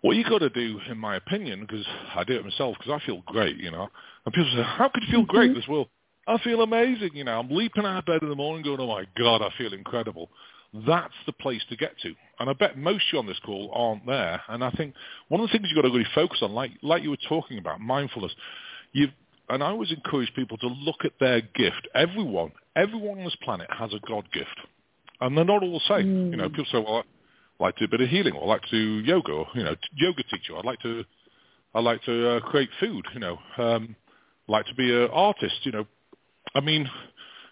[0.00, 3.06] What you got to do, in my opinion, because I do it myself, because I
[3.06, 3.88] feel great, you know,
[4.24, 5.60] and people say, "How could you feel great?" Mm-hmm.
[5.60, 5.88] This well,
[6.26, 7.38] I feel amazing, you know.
[7.38, 10.28] I'm leaping out of bed in the morning, going, "Oh my God, I feel incredible."
[10.88, 13.70] That's the place to get to, and I bet most of you on this call
[13.72, 14.42] aren't there.
[14.48, 14.94] And I think
[15.28, 17.58] one of the things you've got to really focus on, like like you were talking
[17.58, 18.34] about, mindfulness.
[18.92, 19.10] You've
[19.48, 21.88] and I always encourage people to look at their gift.
[21.94, 24.58] Everyone, everyone on this planet has a God gift,
[25.20, 26.06] and they're not all the same.
[26.06, 26.30] Mm.
[26.30, 27.04] You know, people say, "Well,
[27.60, 29.46] I like to do a bit of healing, or I like to do yoga, or
[29.54, 30.56] you know, yoga teacher.
[30.56, 31.04] I'd like to,
[31.74, 33.06] I like to uh, create food.
[33.12, 33.96] You know, um,
[34.48, 35.56] like to be an artist.
[35.64, 35.86] You know,
[36.54, 36.88] I mean,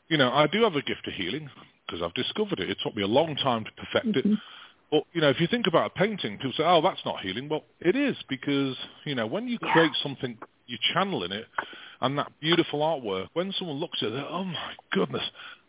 [0.08, 1.50] you know, I do have a gift of healing
[1.86, 2.70] because I've discovered it.
[2.70, 4.32] It took me a long time to perfect mm-hmm.
[4.32, 4.38] it.
[4.90, 7.48] But you know, if you think about a painting, people say, "Oh, that's not healing."
[7.48, 10.36] Well, it is because you know when you create something
[10.72, 11.46] you channel in it,
[12.02, 15.22] and that beautiful artwork, when someone looks at it, oh my goodness,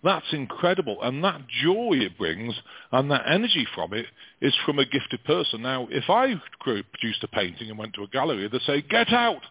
[0.04, 0.98] that's incredible.
[1.02, 2.56] And that joy it brings
[2.92, 4.08] and that energy from it
[4.42, 5.62] is from a gifted person.
[5.62, 9.42] Now, if I produced a painting and went to a gallery, they'd say, get out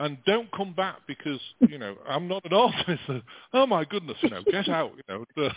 [0.00, 1.38] and don't come back because,
[1.68, 3.02] you know, I'm not an artist.
[3.52, 5.24] oh my goodness, you know, get out, you know.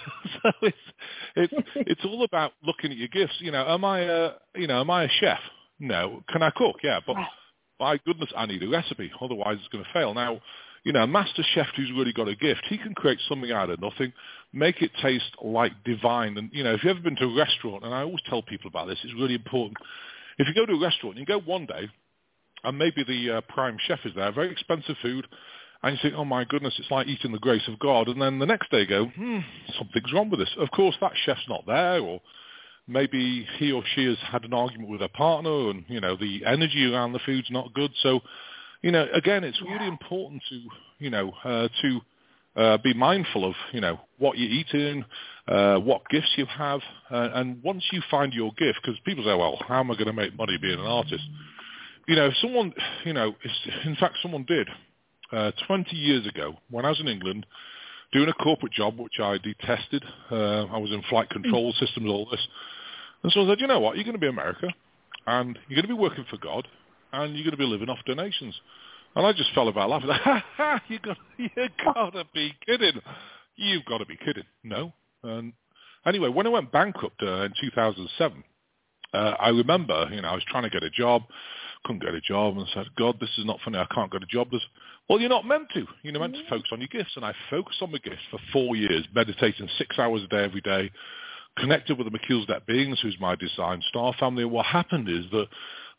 [0.44, 0.78] so it's,
[1.36, 3.34] it's, it's all about looking at your gifts.
[3.40, 5.40] You know, am I a, you know, am I a chef?
[5.80, 6.24] No.
[6.30, 6.78] Can I cook?
[6.84, 7.16] Yeah, but
[7.80, 9.12] by goodness, I need a recipe.
[9.22, 10.14] Otherwise, it's going to fail.
[10.14, 10.42] Now,
[10.84, 13.70] you know, a master chef who's really got a gift, he can create something out
[13.70, 14.14] of nothing,
[14.54, 16.38] make it taste like divine.
[16.38, 18.70] And, you know, if you've ever been to a restaurant, and I always tell people
[18.70, 19.78] about this, it's really important.
[20.38, 21.90] If you go to a restaurant, you go one day,
[22.64, 25.28] and maybe the uh, prime chef is there, very expensive food,
[25.84, 28.08] and you think, oh my goodness, it's like eating the grace of God.
[28.08, 29.40] And then the next day go, hmm,
[29.78, 30.50] something's wrong with this.
[30.58, 32.22] Of course, that chef's not there, or
[32.88, 36.46] maybe he or she has had an argument with their partner and, you know, the
[36.46, 37.92] energy around the food's not good.
[38.02, 38.22] So,
[38.82, 40.62] you know, again, it's really important to,
[41.00, 42.02] you know, uh, to
[42.56, 45.06] uh, be mindful of, you know, what you're eating,
[45.48, 46.82] uh, what gifts you have.
[47.12, 50.08] Uh, and once you find your gift, because people say, well, how am I going
[50.08, 51.24] to make money being an artist?
[52.08, 52.74] You know, if someone,
[53.04, 53.36] you know,
[53.86, 54.70] in fact, someone did
[55.32, 57.46] uh, 20 years ago when I was in England
[58.14, 60.04] doing a corporate job, which I detested.
[60.32, 62.48] Uh, I was in flight control systems, all this.
[63.24, 64.68] And so I said, you know what, you're going to be America,
[65.26, 66.68] and you're going to be working for God,
[67.14, 68.56] and you're going to be living off donations.
[69.16, 70.10] And I just fell about laughing.
[70.14, 70.82] Ha ha!
[70.88, 71.50] You got you
[71.84, 73.02] got to be kidding!
[73.56, 74.44] You've got to be kidding!
[74.64, 74.94] No.
[75.24, 75.54] And
[76.06, 78.44] anyway, when I went bankrupt uh, in 2007,
[79.14, 81.24] uh, I remember, you know, I was trying to get a job,
[81.86, 83.78] couldn't get a job, and said, God, this is not funny.
[83.78, 84.50] I can't get a job.
[84.52, 84.66] There's,
[85.10, 85.86] well, you're not meant to.
[86.04, 86.50] You're meant to mm.
[86.50, 87.14] focus on your gifts.
[87.16, 90.62] And I focused on my gifts for four years, meditating six hours a day every
[90.62, 90.92] day,
[91.58, 94.46] connected with the Melchizedek beings, who's my design star family.
[94.46, 95.48] What happened is that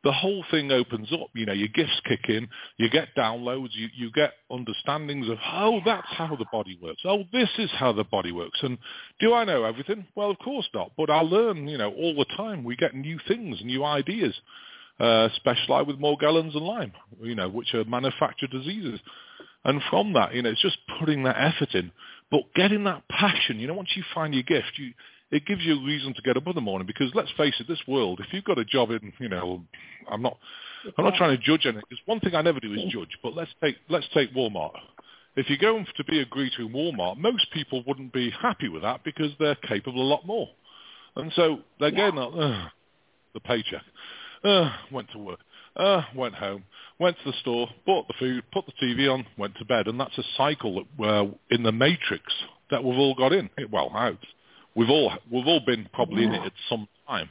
[0.05, 1.29] the whole thing opens up.
[1.35, 5.81] You know, your gifts kick in, you get downloads, you, you get understandings of, oh,
[5.85, 7.03] that's how the body works.
[7.05, 8.61] Oh, this is how the body works.
[8.63, 8.79] And
[9.21, 10.07] do I know everything?
[10.15, 10.93] Well, of course not.
[10.97, 12.65] But I learn, you know, all the time.
[12.65, 14.35] We get new things, new ideas.
[15.01, 16.93] Uh, specialize with Morgellons and Lyme,
[17.23, 18.99] you know, which are manufactured diseases.
[19.65, 21.93] And from that, you know, it's just putting that effort in,
[22.33, 23.61] but getting that passion.
[23.61, 24.93] You know, once you find your gift, you
[25.31, 27.69] it gives you a reason to get up in the morning because let's face it,
[27.69, 29.63] this world, if you've got a job in, you know,
[30.11, 30.39] I'm not,
[30.97, 31.83] I'm not trying to judge anything.
[31.89, 33.19] Because one thing I never do is judge.
[33.23, 34.73] But let's take, let's take Walmart.
[35.37, 38.83] If you're going to be a greeter in Walmart, most people wouldn't be happy with
[38.83, 40.49] that because they're capable a lot more.
[41.15, 42.11] And so they're yeah.
[42.11, 42.69] getting uh,
[43.35, 43.83] the paycheck.
[44.43, 45.41] Uh, went to work.
[45.77, 46.65] Uh, went home,
[46.99, 50.01] went to the store, bought the food, put the TV on, went to bed, and
[50.01, 52.25] that's a cycle that we're in the matrix
[52.73, 53.49] that we've all got in.
[53.71, 54.19] Well, out
[54.75, 56.29] We've all we've all been probably yeah.
[56.29, 57.29] in it at some time.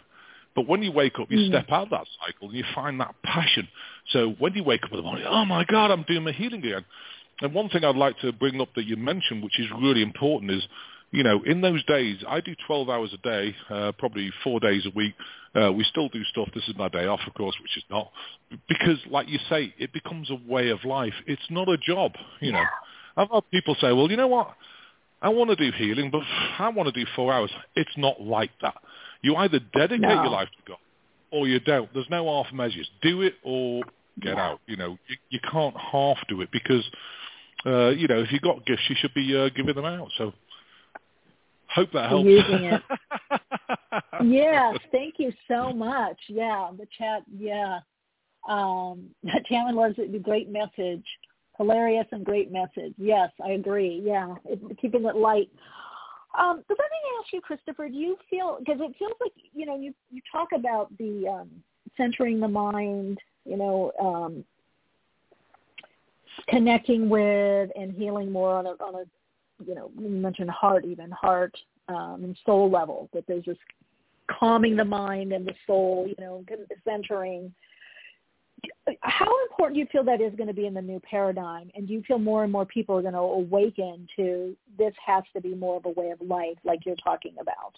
[0.55, 1.49] But when you wake up, you mm.
[1.49, 3.67] step out of that cycle and you find that passion.
[4.09, 6.63] So when you wake up in the morning, oh my God, I'm doing my healing
[6.65, 6.83] again.
[7.41, 10.51] And one thing I'd like to bring up that you mentioned, which is really important,
[10.51, 10.67] is
[11.11, 14.85] you know, in those days, I do 12 hours a day, uh, probably four days
[14.85, 15.13] a week.
[15.55, 16.49] Uh, we still do stuff.
[16.53, 18.11] This is my day off, of course, which is not.
[18.67, 21.13] Because, like you say, it becomes a way of life.
[21.25, 22.11] It's not a job,
[22.41, 22.65] you know.
[23.15, 24.53] I've had people say, well, you know what?
[25.21, 26.21] I want to do healing, but
[26.59, 27.51] I want to do four hours.
[27.75, 28.75] It's not like that.
[29.21, 30.23] You either dedicate no.
[30.23, 30.77] your life to God
[31.31, 31.91] or you don't.
[31.93, 32.89] There's no half measures.
[33.01, 33.83] Do it or
[34.21, 34.59] get out.
[34.67, 36.83] You know, you, you can't half do it because,
[37.65, 40.09] uh, you know, if you've got gifts, you should be uh, giving them out.
[40.17, 40.33] So
[41.73, 42.25] hope that helps.
[42.25, 42.81] Using it.
[44.23, 46.17] yes, thank you so much.
[46.27, 47.23] Yeah, the chat.
[47.37, 47.79] Yeah,
[48.47, 49.09] um,
[49.49, 50.11] Tammin loves it.
[50.11, 51.05] The great message,
[51.57, 52.93] hilarious and great message.
[52.97, 54.01] Yes, I agree.
[54.03, 55.49] Yeah, it, keeping it light.
[56.37, 57.89] Um, but let me ask you, Christopher.
[57.89, 61.49] Do you feel because it feels like you know you you talk about the um,
[61.95, 64.43] centering the mind, you know, um,
[66.49, 71.09] connecting with and healing more on a on a you know you mentioned heart even
[71.11, 71.55] heart
[71.87, 73.57] um, and soul level that there's this
[74.29, 76.43] calming the mind and the soul, you know,
[76.83, 77.53] centering.
[79.01, 81.69] How important do you feel that is going to be in the new paradigm?
[81.75, 85.23] And do you feel more and more people are going to awaken to this has
[85.33, 87.75] to be more of a way of life, like you're talking about?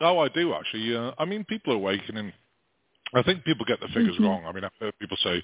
[0.00, 0.96] Oh, I do actually.
[0.96, 2.32] Uh, I mean, people are awakening.
[3.14, 4.24] I think people get the figures mm-hmm.
[4.24, 4.44] wrong.
[4.46, 5.42] I mean, I've heard people say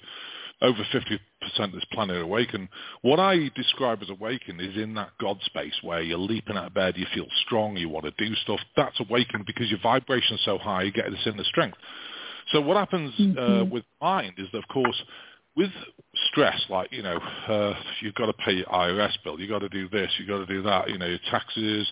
[0.61, 1.19] over 50%
[1.59, 2.69] of this planet awaken.
[3.01, 6.73] What I describe as awaken is in that God space where you're leaping out of
[6.73, 8.59] bed, you feel strong, you want to do stuff.
[8.77, 11.77] That's awaken because your vibration's so high, you get this inner strength.
[12.51, 13.39] So what happens uh, mm-hmm.
[13.39, 15.01] uh, with mind is that, of course,
[15.55, 15.71] with
[16.31, 19.69] stress, like, you know, uh, you've got to pay your IRS bill, you've got to
[19.69, 21.89] do this, you've got to do that, you know, your taxes,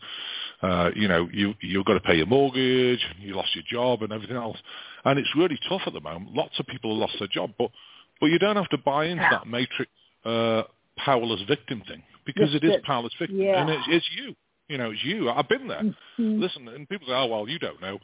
[0.62, 4.12] uh, you know, you, you've got to pay your mortgage, you lost your job and
[4.12, 4.58] everything else.
[5.06, 6.34] And it's really tough at the moment.
[6.34, 7.72] Lots of people have lost their job, but
[8.20, 9.92] but you don't have to buy into that matrix
[10.24, 10.64] uh,
[10.98, 13.62] powerless victim thing because it is powerless victim, yeah.
[13.62, 14.36] and it's, it's you.
[14.70, 15.30] You know, it's you.
[15.30, 15.82] I've been there.
[15.82, 16.42] Mm-hmm.
[16.42, 18.00] Listen, and people say, "Oh, well, you don't know."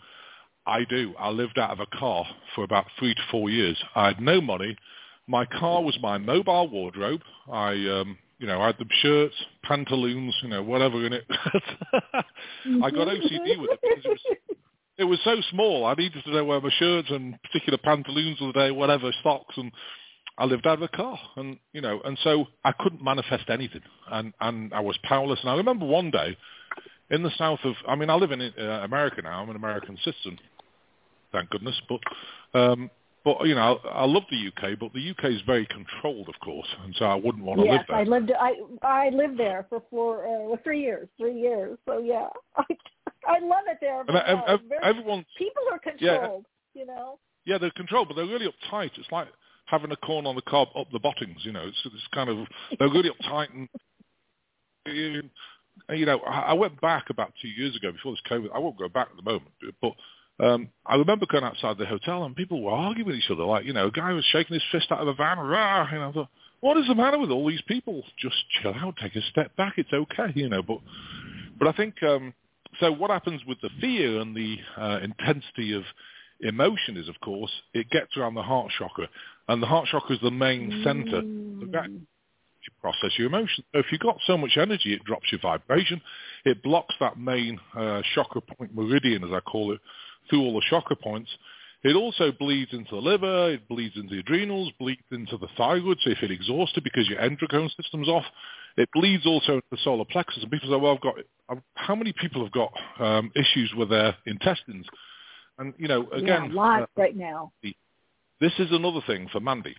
[0.70, 1.14] I do.
[1.20, 3.78] I lived out of a car for about three to four years.
[3.96, 4.76] I had no money.
[5.28, 7.22] My car was my mobile wardrobe.
[7.52, 11.26] I, um, you know, I had the shirts, pantaloons, you know, whatever in it.
[11.30, 14.38] I got OCD with it because it was
[15.00, 15.86] it was so small.
[15.86, 19.56] I needed to know where my shirts and particular pantaloons of the day, whatever socks,
[19.58, 19.72] and
[20.38, 23.82] I lived out of a car, and you know, and so I couldn't manifest anything,
[24.12, 25.40] and and I was powerless.
[25.42, 26.38] And I remember one day
[27.10, 29.42] in the south of, I mean, I live in uh, America now.
[29.42, 30.38] I'm an American citizen,
[31.32, 31.80] thank goodness.
[31.88, 32.90] But um,
[33.24, 36.40] but you know, I, I love the UK, but the UK is very controlled, of
[36.40, 38.00] course, and so I wouldn't want to yes, live there.
[38.00, 38.32] Yes, I lived
[38.84, 41.78] I I lived there for four uh, well, three years, three years.
[41.86, 42.64] So yeah, I
[43.28, 44.04] I love it there.
[44.06, 47.20] But, and, uh, very, everyone people are controlled, yeah, you know.
[47.46, 48.92] Yeah, they're controlled, but they're really uptight.
[48.98, 49.28] It's like
[49.66, 51.38] having a corn on the cob up the bottoms.
[51.44, 53.70] You know, it's, it's kind of they're really uptight and.
[54.86, 58.50] You know, I went back about two years ago before this COVID.
[58.54, 59.52] I won't go back at the moment,
[59.82, 59.94] but
[60.40, 63.44] um, I remember going outside the hotel and people were arguing with each other.
[63.44, 65.38] Like, you know, a guy was shaking his fist out of a van.
[65.38, 66.30] Rah, know, I thought,
[66.62, 68.04] what is the matter with all these people?
[68.18, 69.74] Just chill out, take a step back.
[69.78, 70.62] It's okay, you know.
[70.62, 70.80] But,
[71.58, 72.34] but I think um,
[72.80, 72.92] so.
[72.92, 75.84] What happens with the fear and the uh, intensity of
[76.42, 79.08] emotion is, of course, it gets around the heart chakra,
[79.48, 80.84] and the heart chakra is the main mm.
[80.84, 81.22] center
[81.72, 83.66] that you process your emotions.
[83.74, 86.02] So if you've got so much energy, it drops your vibration.
[86.46, 89.80] It blocks that main uh, chakra point meridian, as I call it,
[90.30, 91.30] through all the chakra points.
[91.82, 95.98] It also bleeds into the liver, it bleeds into the adrenals, bleeds into the thyroid,
[96.02, 98.26] so you feel exhausted because your endocrine system's off.
[98.76, 100.44] It bleeds also into the solar plexus.
[100.44, 101.16] And people say, well, I've got,
[101.48, 104.86] I've, how many people have got um, issues with their intestines?
[105.58, 106.46] And, you know, again...
[106.46, 107.54] Yeah, lots uh, right now.
[108.42, 109.76] This is another thing for Mandy.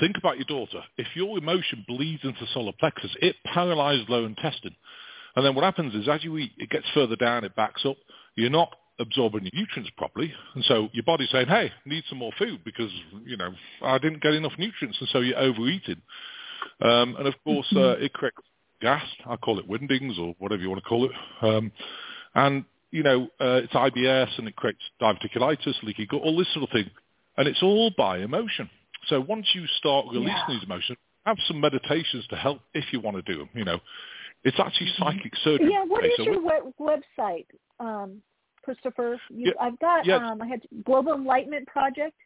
[0.00, 0.82] Think about your daughter.
[0.98, 4.76] If your emotion bleeds into solar plexus, it paralyzes lower intestine.
[5.36, 7.96] And then what happens is as you eat, it gets further down, it backs up.
[8.36, 12.32] You're not absorbing your nutrients properly, and so your body's saying, "Hey, need some more
[12.38, 12.90] food because
[13.24, 13.50] you know
[13.82, 16.00] I didn't get enough nutrients," and so you're overeating.
[16.80, 18.36] Um, and of course, uh, it creates
[18.80, 19.04] gas.
[19.26, 21.12] I call it windings or whatever you want to call it.
[21.42, 21.72] Um,
[22.34, 26.62] and you know, uh, it's IBS and it creates diverticulitis, leaky gut, all this sort
[26.62, 26.88] of thing.
[27.36, 28.70] And it's all by emotion.
[29.08, 30.44] So once you start releasing yeah.
[30.48, 33.48] these emotions, have some meditations to help if you want to do them.
[33.54, 33.80] You know,
[34.44, 35.16] it's actually mm-hmm.
[35.16, 35.70] psychic surgery.
[35.72, 37.46] Yeah, what is your web- website?
[37.80, 38.22] Um,
[38.64, 39.20] Christopher?
[39.30, 40.16] You, yeah, I've got yeah.
[40.16, 42.16] um, I had Global Enlightenment Project.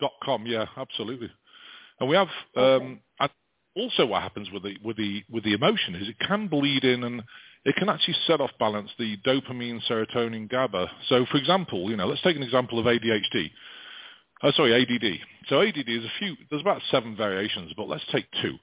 [0.00, 1.30] Dot com, yeah, absolutely.
[2.00, 2.84] And we have okay.
[2.84, 3.00] um,
[3.76, 7.04] also what happens with the with the with the emotion is it can bleed in
[7.04, 7.22] and
[7.64, 10.90] it can actually set off balance the dopamine, serotonin, GABA.
[11.08, 13.50] So, for example, you know, let's take an example of ADHD.
[14.42, 15.18] Oh, sorry, ADD.
[15.48, 16.36] So ADD is a few.
[16.50, 18.56] There's about seven variations, but let's take two.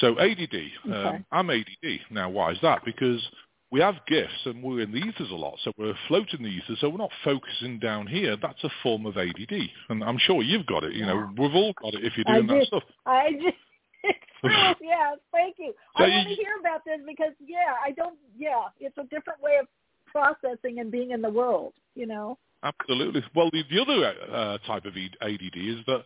[0.00, 0.54] So ADD.
[0.84, 1.16] Um, okay.
[1.16, 2.00] Um, I'm ADD.
[2.10, 2.84] Now, why is that?
[2.84, 3.26] Because
[3.72, 6.78] we have gifts and we're in the ethers a lot, so we're floating the ethers,
[6.80, 8.36] so we're not focusing down here.
[8.40, 9.52] That's a form of ADD,
[9.88, 10.92] and I'm sure you've got it.
[10.92, 12.82] You know, we've all got it if you're doing I that stuff.
[13.06, 13.56] I just,
[14.82, 15.72] yeah, thank you.
[15.96, 18.18] So I want to hear about this because, yeah, I don't.
[18.38, 19.66] Yeah, it's a different way of
[20.06, 21.72] processing and being in the world.
[21.94, 22.38] You know.
[22.62, 23.24] Absolutely.
[23.34, 26.04] Well, the, the other uh, type of ADD is that,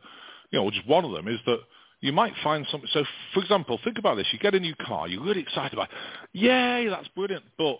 [0.51, 1.59] you know, just one of them is that
[2.01, 2.89] you might find something.
[2.93, 3.05] So,
[3.35, 4.27] for example, think about this.
[4.33, 5.09] You get a new car.
[5.09, 5.97] You're really excited about it.
[6.33, 7.45] Yay, that's brilliant.
[7.57, 7.79] But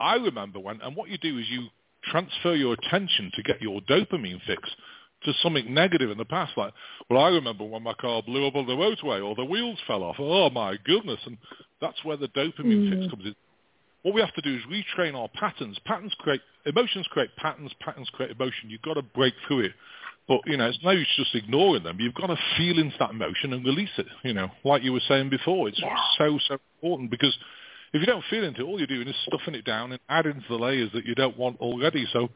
[0.00, 1.66] I remember when, and what you do is you
[2.04, 4.62] transfer your attention to get your dopamine fix
[5.24, 6.52] to something negative in the past.
[6.56, 6.72] Like,
[7.10, 10.02] well, I remember when my car blew up on the motorway or the wheels fell
[10.02, 10.16] off.
[10.18, 11.20] Oh my goodness!
[11.26, 11.38] And
[11.80, 12.90] that's where the dopamine mm.
[12.90, 13.34] fix comes in.
[14.02, 15.78] What we have to do is retrain our patterns.
[15.84, 17.72] Patterns create emotions, create patterns.
[17.80, 18.70] Patterns create emotion.
[18.70, 19.72] You've got to break through it.
[20.28, 21.98] But you know, it's no use just ignoring them.
[22.00, 24.06] You've got to feel into that emotion and release it.
[24.24, 25.96] You know, like you were saying before, it's yeah.
[26.18, 27.36] so so important because
[27.92, 30.34] if you don't feel into it, all you're doing is stuffing it down and adding
[30.34, 32.06] to the layers that you don't want already.
[32.12, 32.28] So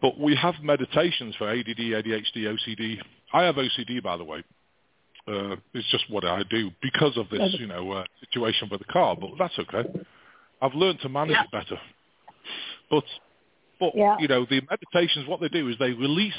[0.00, 2.98] but we have meditations for ADD, ADHD, OCD.
[3.32, 4.44] I have OCD, by the way.
[5.26, 8.86] Uh, it's just what I do because of this, you know, uh, situation with the
[8.86, 9.16] car.
[9.20, 9.88] But that's okay.
[10.62, 11.42] I've learned to manage yeah.
[11.42, 11.80] it better.
[12.90, 13.04] But,
[13.78, 14.16] but yeah.
[14.20, 16.32] you know, the meditations, what they do is they release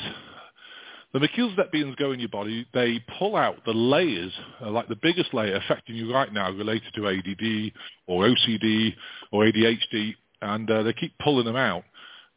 [1.13, 2.67] the Melchizedek go in your body.
[2.73, 4.31] They pull out the layers,
[4.61, 7.71] uh, like the biggest layer affecting you right now, related to ADD
[8.07, 8.93] or OCD
[9.31, 11.83] or ADHD, and uh, they keep pulling them out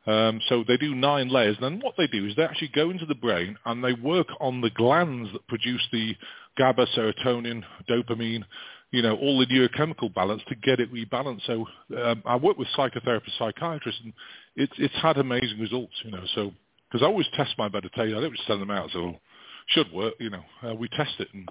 [0.06, 1.56] um, so they do nine layers.
[1.60, 4.28] And then what they do is they actually go into the brain and they work
[4.40, 6.16] on the glands that produce the
[6.58, 8.44] GABA, serotonin, dopamine,
[8.90, 11.46] you know, all the neurochemical balance to get it rebalanced.
[11.46, 11.66] So
[11.96, 14.12] um, I work with psychotherapists, psychiatrists, and
[14.56, 16.24] it's it's had amazing results, you know.
[16.34, 16.52] So
[16.92, 18.90] because I always test my meditation, I don't just send them out.
[18.92, 19.14] So
[19.68, 20.42] should work, you know.
[20.62, 21.48] Uh, we test it and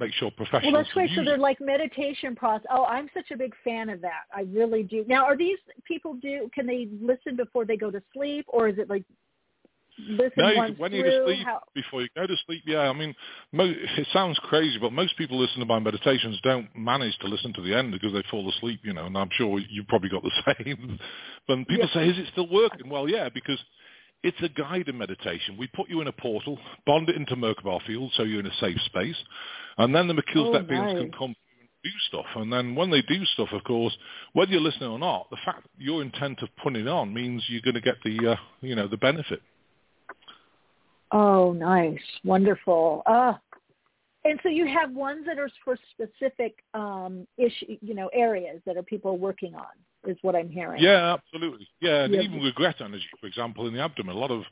[0.00, 0.72] make sure professionals.
[0.72, 1.10] Well, that's great.
[1.14, 1.40] So they're it.
[1.40, 2.66] like meditation process.
[2.70, 4.22] Oh, I'm such a big fan of that.
[4.34, 5.04] I really do.
[5.06, 6.50] Now, are these people do?
[6.54, 9.04] Can they listen before they go to sleep, or is it like
[10.08, 10.98] listen no, once when through?
[10.98, 11.60] you to sleep How...
[11.74, 12.62] before you go to sleep.
[12.66, 13.14] Yeah, I mean,
[13.52, 17.52] mo- it sounds crazy, but most people listen to my meditations don't manage to listen
[17.54, 18.80] to the end because they fall asleep.
[18.82, 20.98] You know, and I'm sure you've probably got the same.
[21.46, 23.58] but people say, "Is it still working?" Well, yeah, because
[24.24, 25.56] it's a guided meditation.
[25.58, 28.56] We put you in a portal, bond it into Merkaba field so you're in a
[28.58, 29.16] safe space,
[29.78, 31.02] and then the Melchizedek oh, beings nice.
[31.02, 32.26] can come and do stuff.
[32.34, 33.94] And then when they do stuff, of course,
[34.32, 37.44] whether you're listening or not, the fact that your intent of putting it on means
[37.48, 39.42] you're going to get the, uh, you know, the benefit.
[41.12, 43.02] Oh, nice, wonderful.
[43.04, 43.34] Uh,
[44.24, 48.76] and so you have ones that are for specific um, issue, you know, areas that
[48.76, 49.66] are people working on
[50.06, 50.82] is what I'm hearing.
[50.82, 51.68] Yeah, absolutely.
[51.80, 54.16] Yeah, even regret energy, for example, in the abdomen.
[54.16, 54.42] A lot of,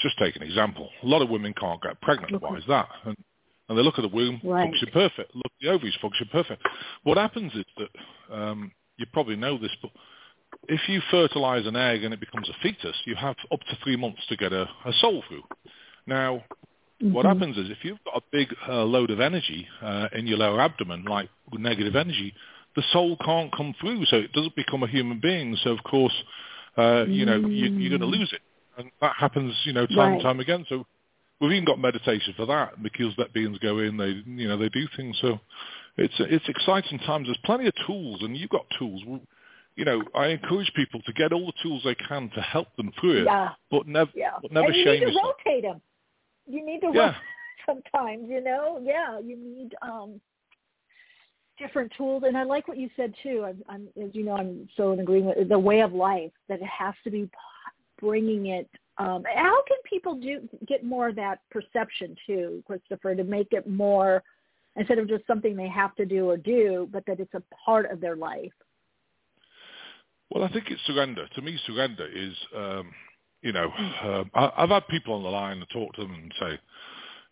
[0.00, 2.34] just take an example, a lot of women can't get pregnant.
[2.34, 2.46] Okay.
[2.46, 2.88] Why is that?
[3.04, 3.16] And,
[3.68, 4.64] and they look at the womb, Right.
[4.64, 5.34] function perfect.
[5.34, 6.62] Look, the ovaries function perfect.
[7.04, 9.90] What happens is that, um, you probably know this, but
[10.68, 13.96] if you fertilize an egg and it becomes a fetus, you have up to three
[13.96, 15.42] months to get a, a soul through.
[16.06, 16.42] Now,
[17.00, 17.28] what Mhm.
[17.28, 20.60] happens is if you've got a big uh, load of energy uh, in your lower
[20.60, 22.34] abdomen, like negative energy,
[22.76, 25.56] the soul can't come through, so it doesn't become a human being.
[25.56, 26.12] So of course,
[26.76, 28.40] uh, you know, you, you're going to lose it,
[28.78, 30.12] and that happens, you know, time Right.
[30.12, 30.64] and time again.
[30.68, 30.86] So
[31.40, 34.68] we've even got meditation for that because that beings go in, they, you know, they
[34.68, 35.18] do things.
[35.20, 35.40] So
[35.96, 37.26] it's it's exciting times.
[37.28, 39.02] There's plenty of tools, and you've got tools.
[39.76, 42.92] You know, I encourage people to get all the tools they can to help them
[43.00, 43.50] through it, Yeah.
[43.70, 44.32] but never, Yeah.
[44.42, 45.36] but never and you shame need to yourself.
[45.46, 45.80] rotate them.
[46.50, 47.06] You need to Yeah.
[47.06, 47.14] rotate
[47.66, 48.80] sometimes, you know?
[48.82, 50.20] Yeah, you need um
[51.58, 53.44] different tools and I like what you said too.
[53.46, 56.60] I'm, I'm as you know, I'm so in agreement with the way of life that
[56.60, 57.28] it has to be
[58.00, 63.24] bringing it um how can people do get more of that perception too, Christopher, to
[63.24, 64.22] make it more
[64.76, 67.90] instead of just something they have to do or do, but that it's a part
[67.90, 68.52] of their life.
[70.30, 71.26] Well, I think it's surrender.
[71.34, 72.92] To me, surrender is, um,
[73.42, 73.70] you know,
[74.02, 76.60] um, I, I've had people on the line and talk to them and say,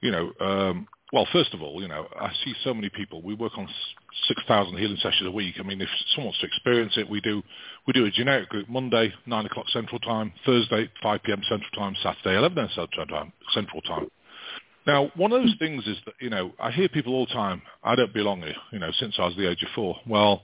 [0.01, 3.23] you know, um, well, first of all, you know, I see so many people.
[3.23, 3.67] We work on
[4.29, 5.55] 6,000 healing sessions a week.
[5.59, 7.43] I mean, if someone wants to experience it, we do
[7.87, 11.41] we do a generic group Monday, 9 o'clock Central Time, Thursday, 5 p.m.
[11.49, 12.69] Central Time, Saturday, 11 a.m.
[12.75, 13.33] Central Time.
[13.55, 14.11] Central Time.
[14.87, 17.61] Now, one of those things is that, you know, I hear people all the time,
[17.83, 19.97] I don't belong here, you know, since I was the age of four.
[20.07, 20.43] Well,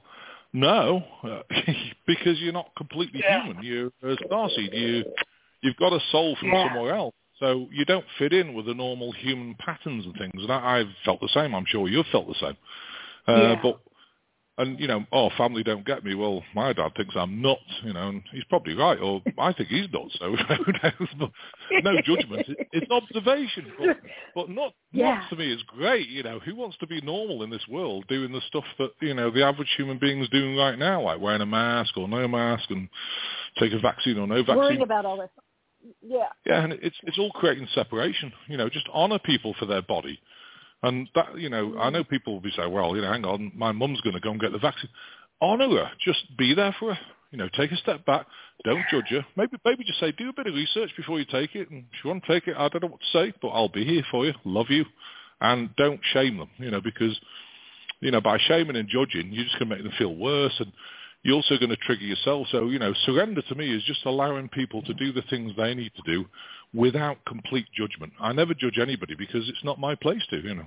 [0.53, 1.43] no, uh,
[2.07, 3.63] because you're not completely human.
[3.63, 4.73] You're a starseed.
[4.73, 5.05] You,
[5.65, 6.69] you've got a soul from Yeah.
[6.69, 7.15] somewhere else.
[7.41, 10.33] So you don't fit in with the normal human patterns and things.
[10.43, 11.55] And I, I've felt the same.
[11.55, 12.57] I'm sure you've felt the same.
[13.27, 13.55] Uh, Yeah.
[13.63, 13.81] But
[14.57, 16.15] and you know, oh, family don't get me.
[16.15, 19.69] Well, my dad thinks I'm nuts, you know, and he's probably right, or I think
[19.69, 20.17] he's nuts.
[20.21, 21.09] So who knows?
[21.19, 21.31] But
[21.83, 22.47] no judgment.
[22.73, 23.73] It's observation.
[23.77, 23.97] But,
[24.35, 25.15] but not Yeah.
[25.15, 26.09] nuts to me is great.
[26.09, 29.15] You know, who wants to be normal in this world, doing the stuff that you
[29.15, 32.71] know the average human being's doing right now, like wearing a mask or no mask,
[32.71, 32.89] and
[33.59, 34.57] take a vaccine or no vaccine.
[34.57, 35.31] Worrying about all this.
[36.03, 36.29] Yeah.
[36.47, 38.33] Yeah, and it's it's all creating separation.
[38.49, 40.19] You know, just honor people for their body,
[40.83, 41.95] and that you know, I mm-hmm.
[41.95, 44.31] know people will be saying, well, you know, hang on, my mum's going to go
[44.31, 44.91] and get the vaccine.
[45.41, 45.91] Honor her.
[46.05, 47.01] Just be there for her.
[47.31, 48.27] You know, take a step back.
[48.65, 49.27] Don't judge her.
[49.37, 51.71] Maybe maybe just say, do a bit of research before you take it.
[51.71, 53.69] And if you want to take it, I don't know what to say, but I'll
[53.69, 54.35] be here for you.
[54.45, 54.85] Love you,
[55.41, 56.51] and don't shame them.
[56.59, 57.19] You know, because
[58.01, 60.55] you know, by shaming and judging, you're just going to make them feel worse.
[60.59, 60.73] And
[61.25, 62.47] you're also going to trigger yourself.
[62.53, 65.75] So, you know, surrender to me is just allowing people to do the things they
[65.75, 66.27] need to do
[66.75, 68.13] without complete judgment.
[68.21, 70.67] I never judge anybody because it's not my place to, you know.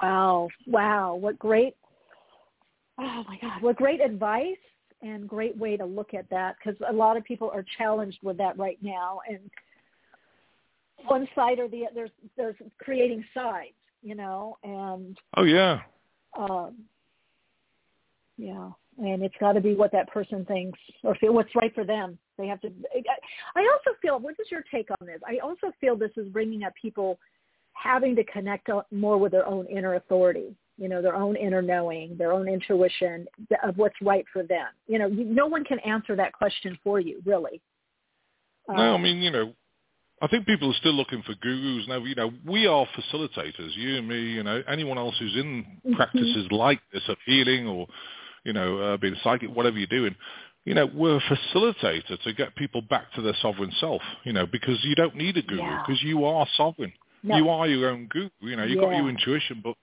[0.00, 1.74] Wow, wow, what great,
[2.98, 4.56] oh my God, what great advice
[5.02, 8.38] and great way to look at that because a lot of people are challenged with
[8.38, 9.18] that right now.
[9.28, 9.40] And
[11.06, 15.18] one side or the other, there's, there's creating sides, you know, and.
[15.36, 15.80] Oh, yeah.
[16.38, 16.76] Um,
[18.38, 21.84] yeah, and it's got to be what that person thinks or feel what's right for
[21.84, 22.16] them.
[22.38, 22.70] They have to.
[23.56, 24.18] I also feel.
[24.18, 25.20] What is your take on this?
[25.26, 27.18] I also feel this is bringing up people
[27.72, 30.54] having to connect more with their own inner authority.
[30.76, 33.26] You know, their own inner knowing, their own intuition
[33.64, 34.68] of what's right for them.
[34.86, 37.60] You know, no one can answer that question for you, really.
[38.68, 39.52] Um, no, I um, mean, you know,
[40.22, 41.98] I think people are still looking for gurus now.
[42.04, 44.20] You know, we are facilitators, you and me.
[44.20, 45.94] You know, anyone else who's in mm-hmm.
[45.94, 47.88] practices like this of healing or
[48.44, 50.14] you know, uh, being psychic, whatever you're doing,
[50.64, 54.46] you know, we're a facilitator to get people back to their sovereign self, you know,
[54.46, 56.08] because you don't need a guru because yeah.
[56.10, 56.92] you are sovereign.
[57.22, 57.36] No.
[57.36, 58.28] You are your own guru.
[58.40, 58.88] You know, you've yeah.
[58.88, 59.74] got your intuition, but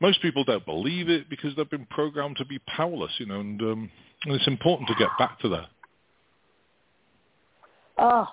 [0.00, 3.60] most people don't believe it because they've been programmed to be powerless, you know, and,
[3.60, 3.90] um,
[4.24, 5.66] and it's important to get back to that.
[7.98, 8.26] Oh,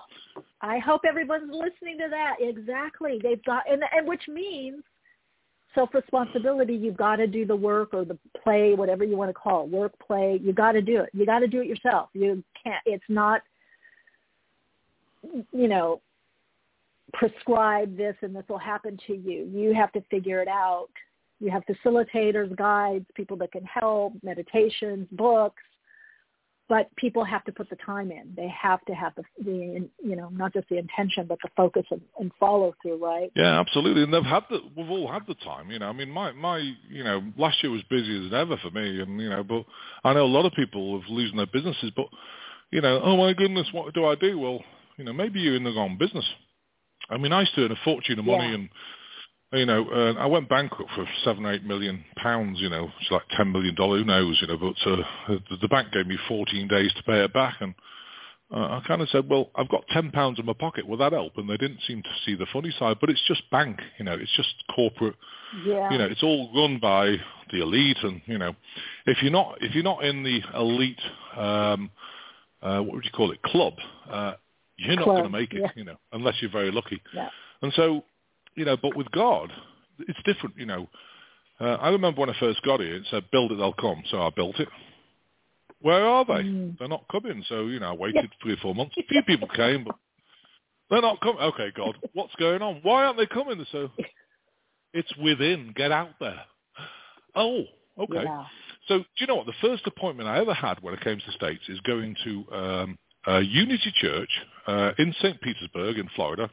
[0.62, 2.36] I hope everyone's listening to that.
[2.40, 3.20] Exactly.
[3.22, 4.82] They've got, and, and which means
[5.74, 9.64] self-responsibility, you've got to do the work or the play, whatever you want to call
[9.64, 10.40] it, work, play.
[10.42, 11.10] You got to do it.
[11.12, 12.08] You got to do it yourself.
[12.14, 12.82] You can't.
[12.86, 13.42] It's not,
[15.52, 16.00] you know,
[17.12, 19.50] prescribe this and this will happen to you.
[19.52, 20.88] You have to figure it out.
[21.40, 25.62] You have facilitators, guides, people that can help, meditations, books,
[26.68, 28.32] but people have to put the time in.
[28.36, 31.84] They have to have the, the you know, not just the intention, but the focus
[31.90, 33.32] and, and follow through, right?
[33.34, 34.02] Yeah, absolutely.
[34.02, 35.88] And they've had the, we've all had the time, you know.
[35.88, 36.58] I mean, my, my,
[36.90, 39.64] you know, last year was busy as ever for me, and you know, but
[40.04, 42.06] I know a lot of people have losing their businesses, but
[42.70, 44.38] you know, oh my goodness, what do I do?
[44.38, 44.60] Well,
[44.98, 46.26] you know, maybe you're in the wrong business.
[47.08, 48.54] I mean, I used to earn a fortune of money, yeah.
[48.54, 48.68] and
[49.52, 53.10] you know, uh, I went bankrupt for seven or eight million pounds, you know, it's
[53.10, 56.68] like ten million dollars, who knows, you know, but uh, the, bank gave me 14
[56.68, 57.74] days to pay it back, and
[58.52, 61.12] uh, I kind of said, well, I've got ten pounds in my pocket, will that
[61.12, 61.38] help?
[61.38, 64.14] And they didn't seem to see the funny side, but it's just bank, you know,
[64.14, 65.16] it's just corporate,
[65.64, 65.90] yeah.
[65.90, 67.16] you know, it's all run by
[67.50, 68.54] the elite, and you know,
[69.06, 71.00] if you're not if you're not in the elite,
[71.36, 71.90] um,
[72.60, 73.72] uh, what would you call it, club,
[74.10, 74.34] uh,
[74.76, 75.70] you're not going to make it, yeah.
[75.74, 77.00] you know, unless you're very lucky.
[77.14, 77.30] Yeah.
[77.62, 78.04] And so
[78.58, 79.52] you know, but with God,
[80.00, 80.88] it's different, you know.
[81.60, 84.02] Uh, I remember when I first got here, it said, build it, they'll come.
[84.10, 84.68] So I built it.
[85.80, 86.42] Where are they?
[86.42, 86.78] Mm.
[86.78, 87.44] They're not coming.
[87.48, 88.28] So, you know, I waited yeah.
[88.42, 88.96] three or four months.
[88.98, 89.94] A few people came, but
[90.90, 91.40] they're not coming.
[91.40, 92.80] Okay, God, what's going on?
[92.82, 93.64] Why aren't they coming?
[93.70, 93.90] So
[94.92, 95.72] it's within.
[95.76, 96.40] Get out there.
[97.36, 97.62] Oh,
[97.98, 98.24] okay.
[98.24, 98.44] Yeah.
[98.88, 99.46] So do you know what?
[99.46, 102.52] The first appointment I ever had when I came to the States is going to
[102.52, 104.30] um, Unity Church
[104.66, 105.40] uh, in St.
[105.40, 106.50] Petersburg in Florida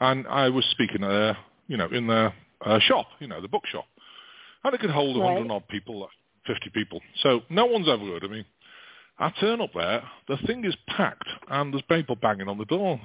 [0.00, 1.36] and I was speaking there,
[1.68, 3.84] you know, in their uh, shop, you know, the bookshop,
[4.64, 6.08] and it could hold a hundred odd people,
[6.46, 7.00] fifty people.
[7.22, 8.44] So no one's ever heard of me.
[9.18, 12.98] I turn up there, the thing is packed, and there's people banging on the door.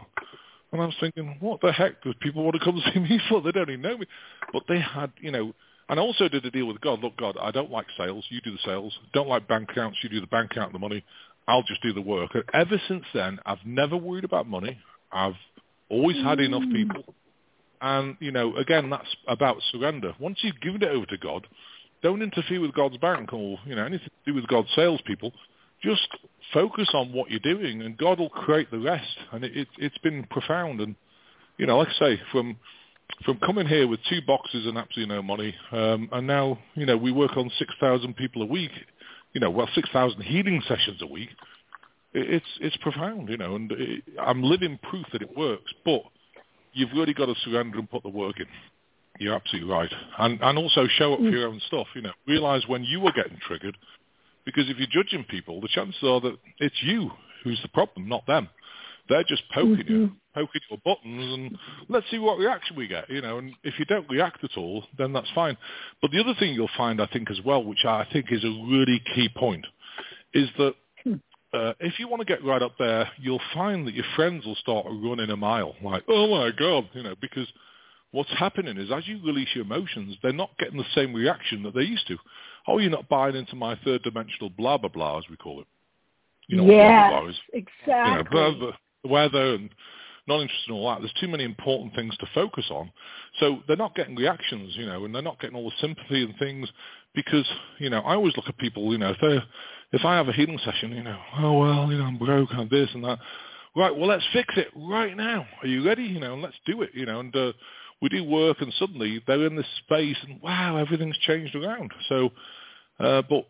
[0.72, 3.42] And I was thinking, what the heck do people want to come see me for?
[3.42, 4.08] They don't even know me.
[4.52, 5.54] But they had, you know,
[5.88, 7.02] and I also did a deal with God.
[7.02, 8.26] Look, God, I don't like sales.
[8.30, 8.98] You do the sales.
[9.14, 10.00] Don't like bank accounts.
[10.02, 11.04] You do the bank account and the money.
[11.48, 12.32] I'll just do the work.
[12.34, 14.80] And ever since then, I've never worried about money.
[15.12, 15.36] I've
[15.90, 16.74] always had enough mm.
[16.74, 17.14] people.
[17.82, 20.14] And, you know, again, that's about surrender.
[20.20, 21.46] Once you've given it over to God,
[22.02, 25.32] don't interfere with God's bank or, you know, anything to do with God's salespeople.
[25.84, 26.08] Just
[26.54, 29.18] focus on what you're doing and God will create the rest.
[29.32, 30.80] And it, it, it's been profound.
[30.80, 30.96] And,
[31.58, 32.58] you know, like I say, from
[33.24, 36.98] from coming here with two boxes and absolutely no money, um, and now, you know,
[36.98, 38.72] we work on 6,000 people a week,
[39.34, 41.30] you know, well, 6,000 healing sessions a week
[42.16, 45.72] it's it's profound, you know, and it, I'm living proof that it works.
[45.84, 46.02] But
[46.74, 48.48] you've really got to surrender and put the work in.
[49.20, 51.88] You're absolutely right, and and also show up for your own stuff.
[51.96, 53.78] You know, realize when you are getting triggered,
[54.46, 57.12] because if you're judging people, the chances are that it's you
[57.44, 58.50] who's the problem, not them.
[59.08, 59.94] They're just poking mm-hmm.
[59.94, 61.58] you, poking your buttons, and
[61.90, 63.10] let's see what reaction we get.
[63.10, 65.56] You know, and if you don't react at all, then that's fine.
[66.02, 68.66] But the other thing you'll find, I think, as well, which I think is a
[68.68, 69.66] really key point,
[70.34, 70.74] is that
[71.54, 74.56] uh, if you want to get right up there, you'll find that your friends will
[74.56, 77.48] start running a mile, like, oh my god, you know, because
[78.12, 81.74] what's happening is as you release your emotions, they're not getting the same reaction that
[81.74, 82.18] they used to.
[82.68, 85.68] Oh, you're not buying into my third dimensional blah blah blah, as we call it.
[86.48, 87.94] You know, yes, blah, blah, blah is, exactly.
[87.94, 88.72] You know,
[89.04, 89.70] the weather and
[90.28, 91.02] not interested in all that.
[91.02, 92.92] There's too many important things to focus on.
[93.40, 96.34] So they're not getting reactions, you know, and they're not getting all the sympathy and
[96.40, 96.68] things
[97.14, 97.46] because,
[97.80, 99.38] you know, I always look at people, you know, if they
[99.92, 102.70] if I have a healing session, you know, oh well, you know, I'm broke, I'm
[102.70, 103.20] this and that.
[103.76, 105.46] Right, well, let's fix it right now.
[105.62, 106.04] Are you ready?
[106.04, 106.92] You know, and let's do it.
[106.94, 107.52] You know, and uh,
[108.02, 111.92] we do work, and suddenly they're in this space, and wow, everything's changed around.
[112.08, 112.30] So,
[113.00, 113.48] uh, but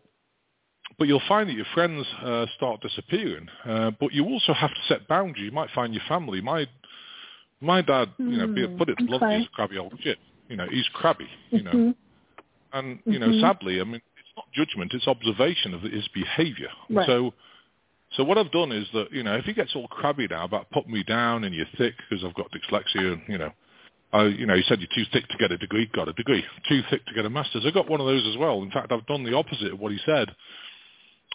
[0.98, 3.48] but you'll find that your friends uh, start disappearing.
[3.64, 5.44] Uh, but you also have to set boundaries.
[5.44, 6.40] You might find your family.
[6.40, 6.66] My
[7.60, 9.06] my dad, you know, Mm, put it okay.
[9.06, 10.18] bluntly, a crabby old shit.
[10.48, 11.28] You know, he's crabby.
[11.50, 11.94] You know, Mhm.
[12.72, 13.40] and you know, Mhm.
[13.40, 14.00] sadly, I mean,
[14.36, 16.68] not judgment; it's observation of his behaviour.
[16.90, 17.06] Right.
[17.06, 17.34] So,
[18.16, 20.70] so what I've done is that you know, if he gets all crabby now about
[20.70, 23.50] putting me down and you're thick because I've got dyslexia, and you know,
[24.12, 26.44] I, you know, he said you're too thick to get a degree, got a degree.
[26.68, 27.64] Too thick to get a master's.
[27.66, 28.62] I got one of those as well.
[28.62, 30.28] In fact, I've done the opposite of what he said.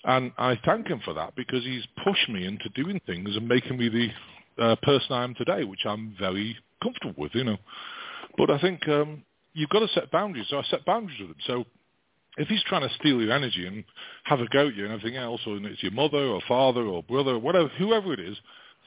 [0.04, 3.78] And I thank him for that because he's pushed me into doing things and making
[3.78, 7.58] me the uh, person I am today, which I'm very comfortable with, you know.
[8.38, 9.24] But I think um,
[9.54, 10.48] you've got to set boundaries.
[10.50, 11.36] So I set boundaries with him.
[11.46, 11.66] So
[12.38, 13.84] if he's trying to steal your energy and
[14.24, 17.04] have a go at you and everything else, or it's your mother or father or
[17.04, 18.38] brother, whatever, whoever it is,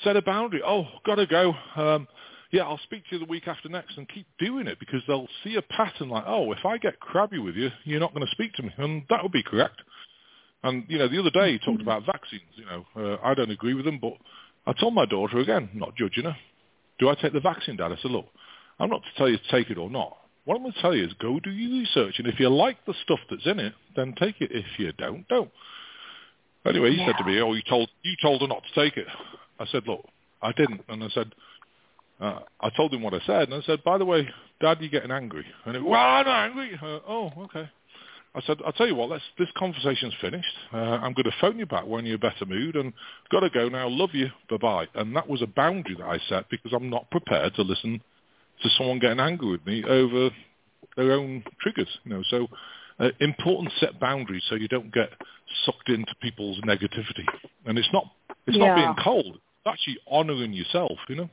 [0.03, 0.63] set a boundary.
[0.67, 1.55] Oh, gotta go.
[1.77, 2.09] Um,
[2.51, 5.29] yeah, I'll speak to you the week after next, and keep doing it because they'll
[5.43, 8.31] see a pattern like, oh, if I get crabby with you, you're not going to
[8.31, 9.81] speak to me, and that would be correct.
[10.63, 12.43] And you know, the other day he talked about vaccines.
[12.55, 14.15] You know, uh, I don't agree with them, but
[14.67, 16.37] I told my daughter again, not judging her,
[16.99, 17.93] do I take the vaccine, Dad?
[17.93, 18.27] I said, look,
[18.79, 20.17] I'm not to tell you to take it or not.
[20.45, 22.77] What I'm going to tell you is go do your research, and if you like
[22.87, 24.51] the stuff that's in it, then take it.
[24.53, 25.51] If you don't, don't.
[26.67, 29.07] Anyway, he said to me, "Oh, you told you told her not to take it."
[29.59, 30.05] I said, "Look,
[30.43, 31.35] I didn't," and I said,
[32.21, 34.29] uh, "I told him what I said," and I said, "By the way,
[34.61, 37.69] Dad, you're getting angry." And he, "Well, I'm not angry." Uh, oh, okay.
[38.35, 39.11] I said, "I'll tell you what.
[39.11, 40.57] Let's this conversation's finished.
[40.73, 42.93] Uh, I'm going to phone you back when you're in a better mood, and
[43.31, 43.89] got to go now.
[43.89, 44.29] Love you.
[44.51, 47.63] Bye bye." And that was a boundary that I set because I'm not prepared to
[47.63, 48.03] listen
[48.65, 50.31] to someone getting angry with me over
[50.97, 51.89] their own triggers.
[52.05, 52.49] You know, so
[52.99, 55.11] uh, important set boundaries so you don't get
[55.65, 57.27] sucked into people's negativity.
[57.67, 58.11] And it's not
[58.47, 58.67] it's Yeah.
[58.67, 59.37] not being cold.
[59.37, 60.99] It's actually honouring yourself.
[61.09, 61.31] You know.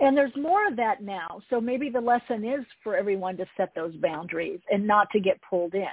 [0.00, 1.42] And there's more of that now.
[1.50, 5.38] So maybe the lesson is for everyone to set those boundaries and not to get
[5.42, 5.86] pulled in,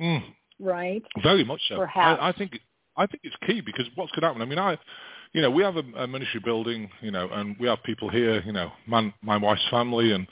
[0.00, 0.34] Mm.
[0.58, 1.02] right?
[1.22, 1.76] Very much so.
[1.76, 2.20] Perhaps.
[2.20, 2.58] I, I think
[2.96, 4.42] I think it's key because what's going to happen?
[4.42, 4.78] I mean, I,
[5.36, 8.40] you know, we have a, a ministry building, you know, and we have people here,
[8.46, 10.26] you know, my, my wife's family and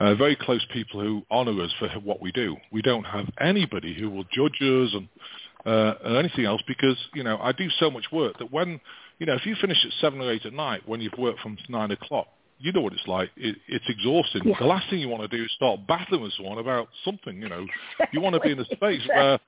[0.00, 2.54] uh, very close people who honour us for what we do.
[2.70, 5.08] We don't have anybody who will judge us and
[5.64, 8.80] uh, or anything else because you know I do so much work that when
[9.18, 11.56] you know if you finish at seven or eight at night when you've worked from
[11.68, 12.28] nine o'clock.
[12.62, 13.30] You know what it's like.
[13.38, 14.42] It, it's exhausting.
[14.44, 14.56] Yeah.
[14.58, 17.40] The last thing you want to do is start battling with someone about something.
[17.40, 17.66] You know,
[18.12, 19.38] you want to be in a space where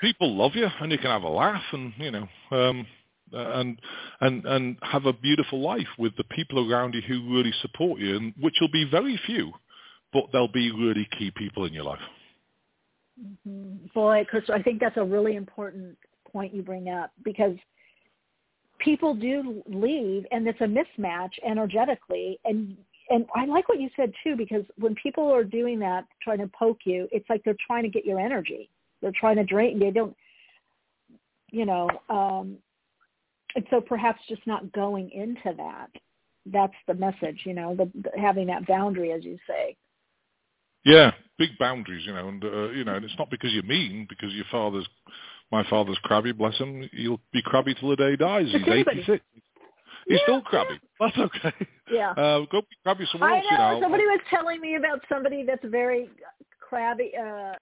[0.00, 2.86] people love you and you can have a laugh and you know um
[3.32, 3.80] and
[4.20, 8.16] and and have a beautiful life with the people around you who really support you
[8.16, 9.52] and which will be very few
[10.12, 12.00] but they'll be really key people in your life
[13.20, 13.92] Mhm.
[13.92, 15.96] Boy, Chris, I think that's a really important
[16.30, 17.56] point you bring up because
[18.78, 22.76] people do leave and it's a mismatch energetically and
[23.10, 26.50] and I like what you said too because when people are doing that trying to
[26.58, 29.90] poke you it's like they're trying to get your energy they're trying to drain they
[29.90, 30.16] don't
[31.50, 32.56] you know um
[33.54, 35.88] and so perhaps just not going into that
[36.46, 39.76] that's the message you know the, the having that boundary as you say
[40.84, 44.06] yeah big boundaries you know and uh, you know and it's not because you're mean
[44.08, 44.86] because your father's
[45.50, 49.00] my father's crabby bless him he'll be crabby till the day he dies he's Anybody.
[49.00, 49.24] 86
[50.08, 51.52] he's still crabby that's okay
[51.92, 53.50] yeah uh go be crabby somewhere I else know.
[53.50, 56.10] you know Somebody was telling me about somebody that's very
[56.72, 57.12] crabby.
[57.18, 57.52] Uh,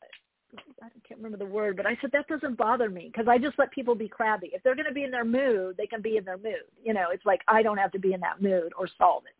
[0.83, 3.59] I can't remember the word, but I said that doesn't bother me because I just
[3.59, 4.51] let people be crabby.
[4.53, 6.65] If they're going to be in their mood, they can be in their mood.
[6.83, 9.35] You know, it's like I don't have to be in that mood or solve it.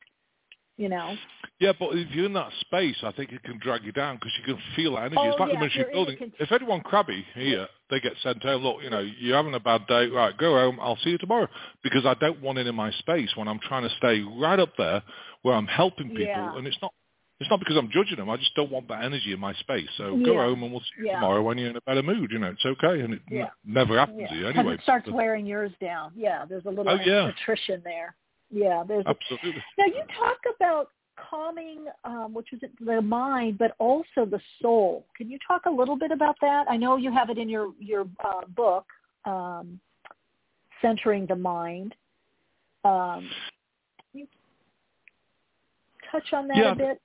[0.81, 1.15] You know.
[1.59, 4.33] Yeah, but if you're in that space, I think it can drag you down because
[4.39, 5.17] you can feel that energy.
[5.19, 6.17] Oh, it's like yeah, the military you're in a building.
[6.17, 8.63] con- if anyone crabby here, they get sent home.
[8.63, 10.07] Look, you know, you're having a bad day.
[10.07, 10.79] Right, go home.
[10.81, 11.49] I'll see you tomorrow
[11.83, 14.71] because I don't want it in my space when I'm trying to stay right up
[14.79, 15.03] there
[15.43, 16.25] where I'm helping people.
[16.25, 16.57] Yeah.
[16.57, 16.93] And it's not.
[17.41, 18.29] It's not because I'm judging them.
[18.29, 19.89] I just don't want that energy in my space.
[19.97, 21.15] So go home and we'll see you Yeah.
[21.15, 22.31] tomorrow when you're in a better mood.
[22.31, 24.29] You know, it's okay, and it n- never happens Yeah.
[24.29, 24.75] to you anyway.
[24.75, 26.13] it starts wearing yours down.
[26.15, 27.29] Yeah, there's a little Oh, yeah.
[27.29, 28.15] attrition there.
[28.51, 29.07] Yeah, there's.
[29.07, 29.17] A,
[29.79, 35.07] now you talk about calming, um, which is the mind, but also the soul.
[35.17, 36.67] Can you talk a little bit about that?
[36.71, 38.87] I know you have it in your your uh, book,
[39.25, 39.81] um,
[40.83, 41.95] centering the mind.
[42.85, 43.31] Um,
[44.11, 44.29] can you
[46.11, 47.01] touch on that Yeah, a bit.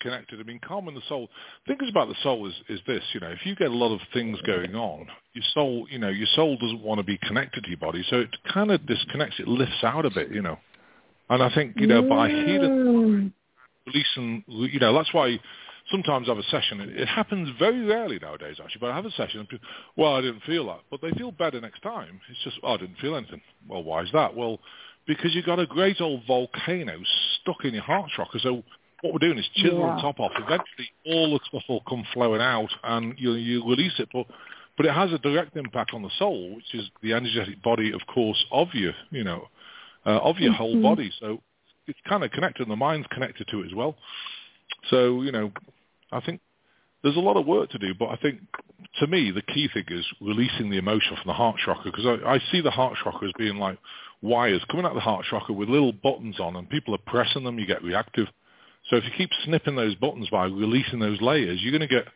[0.00, 0.40] Connected.
[0.40, 1.28] I mean, calming the soul.
[1.66, 3.02] Things about the soul is is this.
[3.14, 6.08] You know, if you get a lot of things going on, your soul, you know,
[6.08, 9.38] your soul doesn't want to be connected to your body, so it kind of disconnects.
[9.38, 10.30] It lifts out a bit.
[10.30, 10.58] You know,
[11.30, 13.32] And I think, you know, by healing,
[13.86, 15.38] releasing, you know, that's why
[15.90, 16.80] sometimes I have a session.
[16.80, 20.16] It, it happens very rarely nowadays, actually, but I have a session and people, well,
[20.16, 20.80] I didn't feel that.
[20.90, 22.20] But they feel better next time.
[22.28, 23.40] It's just, oh, I didn't feel anything.
[23.68, 24.34] Well, why is that?
[24.34, 24.58] Well,
[25.06, 26.98] because you've got a great old volcano
[27.40, 28.40] stuck in your heart chakra.
[28.40, 28.64] So
[29.02, 29.94] what we're doing is chisel Yeah.
[29.96, 30.32] the top off.
[30.36, 34.08] Eventually, all the stuff will come flowing out, and you you release it.
[34.12, 34.26] But
[34.76, 38.00] but it has a direct impact on the soul, which is the energetic body, of
[38.06, 39.48] course, of you, you know,
[40.06, 40.82] uh, of your whole Mhm.
[40.82, 41.10] body.
[41.20, 41.42] So
[41.86, 43.96] it's kind of connected, and the mind's connected to it as well.
[44.88, 45.52] So you know,
[46.12, 46.40] I think
[47.02, 48.40] there's a lot of work to do, but I think
[48.98, 52.34] to me the key thing is releasing the emotion from the heart chakra because I,
[52.34, 53.78] I see the heart chakra as being like
[54.22, 57.44] wires coming out of the heart chakra with little buttons on, and people are pressing
[57.44, 57.58] them.
[57.58, 58.28] You get reactive.
[58.90, 62.06] So if you keep snipping those buttons by releasing those layers, you're going to get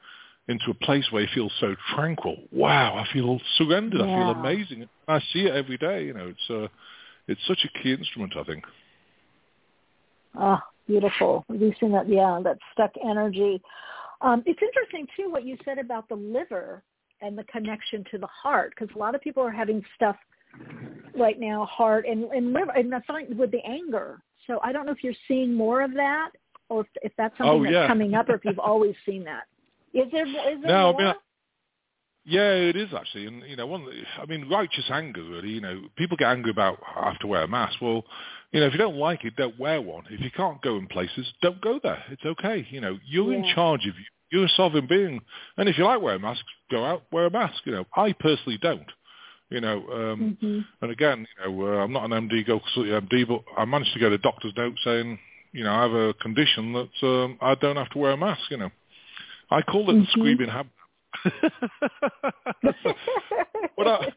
[0.48, 2.36] into a place where you feel so tranquil.
[2.52, 4.00] Wow, I feel surrendered.
[4.02, 4.88] I feel amazing.
[5.08, 6.04] I see it every day.
[6.04, 6.68] You know, it's uh,
[7.28, 8.34] it's such a key instrument.
[8.36, 8.64] I think.
[10.38, 11.44] Oh, beautiful.
[11.48, 13.62] Releasing that, yeah, that stuck energy.
[14.20, 16.82] Um, it's interesting too what you said about the liver
[17.20, 20.16] and the connection to the heart, because a lot of people are having stuff
[21.16, 23.06] right now, heart and, and liver, and that's
[23.36, 24.20] with the anger.
[24.46, 26.30] So I don't know if you're seeing more of that,
[26.68, 27.86] or if, if that's something Oh, that's yeah.
[27.86, 29.44] coming up, or if you've always seen that.
[29.92, 30.26] Is there?
[30.26, 30.98] Is there No, I more?
[31.00, 31.14] mean, I-
[32.26, 33.86] Yeah, it is actually, and you know, one.
[34.20, 35.22] I mean, righteous anger.
[35.22, 37.80] Really, you know, people get angry about I have to wear a mask.
[37.82, 38.02] Well,
[38.52, 40.04] you know, if you don't like it, don't wear one.
[40.10, 42.02] If you can't go in places, don't go there.
[42.10, 42.66] It's okay.
[42.70, 44.04] You know, you're in charge of you.
[44.32, 45.20] You're a sovereign being,
[45.58, 47.60] and if you like wearing masks, go out, wear a mask.
[47.66, 48.90] You know, I personally don't.
[49.50, 50.64] You know, um, Mhm.
[50.80, 53.64] and again, you know, uh, I'm not an MD, go consult your MD, but I
[53.66, 55.18] managed to get a doctor's note saying,
[55.54, 58.42] you know, I have a condition that um, I don't have to wear a mask.
[58.50, 58.70] You know,
[59.50, 60.00] I call it Mhm.
[60.04, 60.72] the screaming habit.
[63.76, 64.12] but I,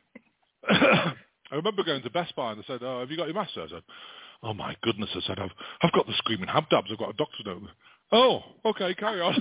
[1.51, 3.51] I remember going to Best Buy and they said, "Oh, have you got your mask?"
[3.55, 3.84] I said,
[4.41, 5.51] "Oh my goodness!" I said, "I've
[5.84, 6.91] I've got the screaming habdabs.
[6.91, 7.61] I've got a doctor's note."
[8.11, 9.34] Oh, okay, carry on.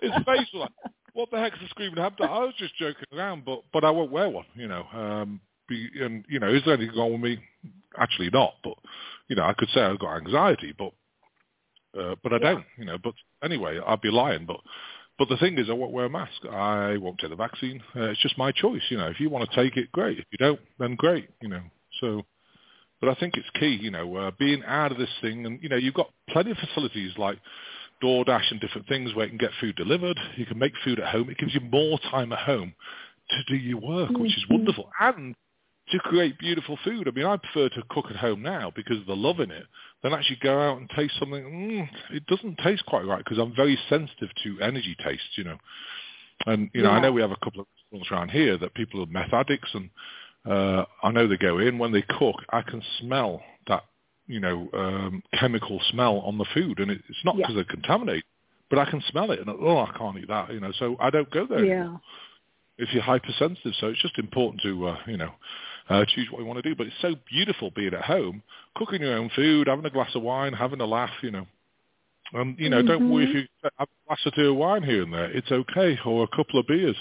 [0.00, 0.72] His face was like,
[1.14, 4.10] "What the heck's a screaming habdab?" I was just joking around, but but I won't
[4.12, 4.46] wear one.
[4.54, 7.38] You know, um, be, and you know, is there anything wrong with me?
[7.98, 8.54] Actually, not.
[8.62, 8.74] But
[9.28, 10.92] you know, I could say I've got anxiety, but
[11.98, 12.64] uh, but I don't.
[12.78, 14.46] You know, but anyway, I'd be lying.
[14.46, 14.58] But
[15.18, 16.44] but the thing is, I won't wear a mask.
[16.50, 17.82] I won't take the vaccine.
[17.94, 18.82] Uh, it's just my choice.
[18.88, 20.18] You know, if you want to take it, great.
[20.18, 21.28] If you don't, then great.
[21.40, 21.62] You know,
[22.00, 22.22] so.
[23.00, 25.68] But I think it's key, you know, uh, being out of this thing, and you
[25.68, 27.36] know, you've got plenty of facilities like
[28.00, 30.18] DoorDash and different things where you can get food delivered.
[30.36, 31.28] You can make food at home.
[31.28, 32.72] It gives you more time at home
[33.30, 34.50] to do your work, which is Mhm.
[34.50, 35.34] wonderful, and
[35.92, 37.08] to create beautiful food.
[37.08, 39.64] I mean, I prefer to cook at home now because of the love in it
[40.02, 41.42] than actually go out and taste something.
[41.44, 45.58] Mm, it doesn't taste quite right because I'm very sensitive to energy tastes, you know.
[46.46, 49.02] And you know, I know we have a couple of restaurants around here that people
[49.02, 49.90] are meth addicts, and
[50.44, 52.36] uh, I know they go in when they cook.
[52.50, 53.84] I can smell that,
[54.26, 57.42] you know, um, chemical smell on the food, and it, it's not Yeah.
[57.42, 58.24] because they're contaminated,
[58.70, 60.72] but I can smell it, and oh, I can't eat that, you know.
[60.78, 61.64] So I don't go there.
[61.64, 61.96] Yeah.
[62.78, 65.30] If you're hypersensitive, so it's just important to, uh, you know,
[65.88, 66.74] uh, choose what you want to do.
[66.74, 68.42] But it's so beautiful being at home,
[68.76, 71.46] cooking your own food, having a glass of wine, having a laugh, you know.
[72.32, 73.34] And you know, don't worry if Mhm.
[73.34, 73.46] you
[73.78, 75.30] have a glass or two of wine here and there.
[75.30, 76.96] It's okay, or a couple of beers.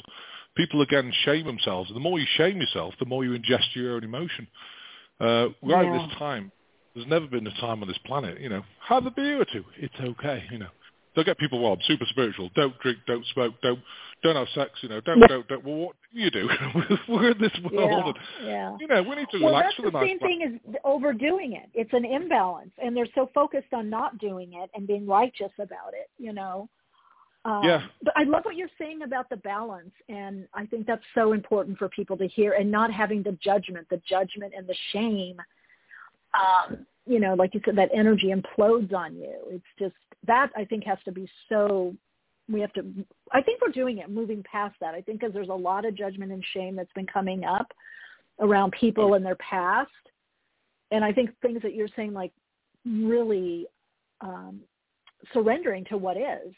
[0.55, 1.89] People again shame themselves.
[1.93, 4.47] The more you shame yourself, the more you ingest your own emotion.
[5.19, 6.07] Uh, right Yeah.
[6.07, 6.51] this time,
[6.93, 8.39] there's never been a time on this planet.
[8.39, 9.63] You know, have a beer or two.
[9.77, 10.45] It's okay.
[10.51, 10.69] You know,
[11.15, 11.61] don't get people.
[11.61, 12.49] Well, I'm super spiritual.
[12.55, 12.99] Don't drink.
[13.07, 13.53] Don't smoke.
[13.61, 13.79] Don't
[14.23, 14.71] don't have sex.
[14.81, 15.27] You know, don't Yeah.
[15.27, 15.63] don't don't.
[15.65, 16.47] Well, what do you do?
[17.09, 18.17] We're in this world.
[18.17, 18.39] Yeah.
[18.39, 18.77] and, Yeah.
[18.79, 20.07] you know, we need to Well, relax that's for the the night.
[20.07, 21.69] same thing as overdoing it.
[21.73, 25.93] It's an imbalance, and they're so focused on not doing it and being righteous about
[25.93, 26.09] it.
[26.17, 26.69] You know.
[27.43, 27.87] Um, Yeah.
[28.03, 31.77] But I love what you're saying about the balance, and I think that's so important
[31.79, 35.41] for people to hear, and not having the judgment, the judgment and the shame.
[36.33, 39.35] Um, you know, like you said, that energy implodes on you.
[39.49, 39.95] It's just
[40.27, 41.95] that I think has to be so.
[42.49, 42.83] We have to.
[43.31, 44.93] I think we're doing it, moving past that.
[44.93, 47.71] I think because there's a lot of judgment and shame that's been coming up
[48.39, 49.89] around people and their past,
[50.91, 52.31] and I think things that you're saying, like
[52.85, 53.67] really
[54.21, 54.59] um,
[55.33, 56.53] surrendering to what is.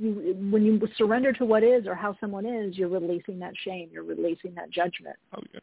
[0.00, 3.88] You, when you surrender to what is or how someone is, you're releasing that shame.
[3.92, 5.16] You're releasing that judgment.
[5.36, 5.60] Oh yeah.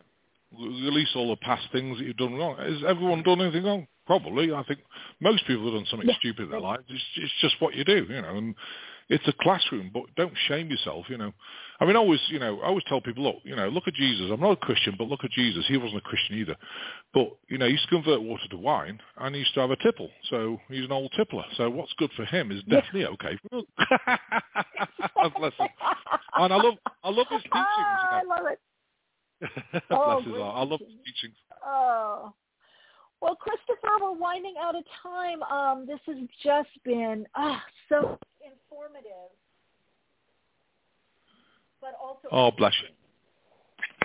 [0.57, 2.57] Release all the past things that you've done wrong.
[2.57, 3.87] Has everyone done anything wrong?
[4.05, 4.53] Probably.
[4.53, 4.81] I think
[5.19, 6.15] most people have done something Yeah.
[6.19, 6.83] stupid in their lives.
[6.89, 8.37] It's, it's just what you do, you know.
[8.37, 8.55] And
[9.09, 11.31] it's a classroom, but don't shame yourself, you know.
[11.79, 13.93] I mean, I always, you know, I always tell people, look, you know, look at
[13.95, 14.29] Jesus.
[14.31, 15.65] I'm not a Christian, but look at Jesus.
[15.67, 16.55] He wasn't a Christian either.
[17.13, 19.71] But, you know, he used to convert water to wine, and he used to have
[19.71, 20.09] a tipple.
[20.29, 21.43] So he's an old tippler.
[21.57, 22.81] So what's good for him is Yeah.
[22.81, 25.33] definitely okay for us.
[25.37, 25.69] Bless him.
[26.37, 27.55] And I love, I love his teachings.
[27.55, 28.35] Ah, I You know.
[28.35, 28.59] love it.
[29.89, 30.55] Bless Oh, his heart.
[30.57, 31.05] I love his teachings.
[31.05, 31.35] teachings.
[31.65, 32.33] Oh.
[33.25, 35.41] Well, Christopher, we're winding out of time.
[35.41, 37.57] Um, this has just been uh,
[37.89, 39.31] so informative,
[41.81, 42.73] but also oh bless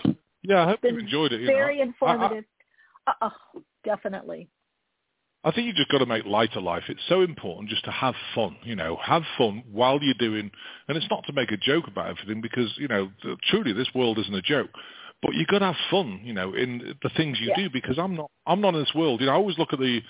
[0.05, 0.16] you.
[0.42, 1.42] Yeah, I hope you enjoyed it.
[1.42, 1.82] You very know.
[1.82, 2.44] informative.
[3.06, 4.48] I, I, uh, definitely.
[5.44, 6.84] I think you just got to make light of life.
[6.88, 10.51] It's so important just to have fun, you know, have fun while you're doing,
[10.88, 13.10] and it's not to make a joke about everything because, you know,
[13.51, 14.70] truly this world isn't a joke.
[15.22, 17.64] But you got to have fun, you know, in the things you Yeah.
[17.64, 19.20] do because I'm not, I'm not in this world.
[19.20, 20.01] You know, I always look at the,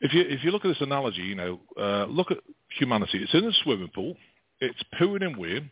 [0.00, 2.38] if you if you look at this analogy, you know, uh, look at
[2.78, 3.18] humanity.
[3.22, 4.16] It's in a swimming pool.
[4.60, 5.70] It's pooing and weeing.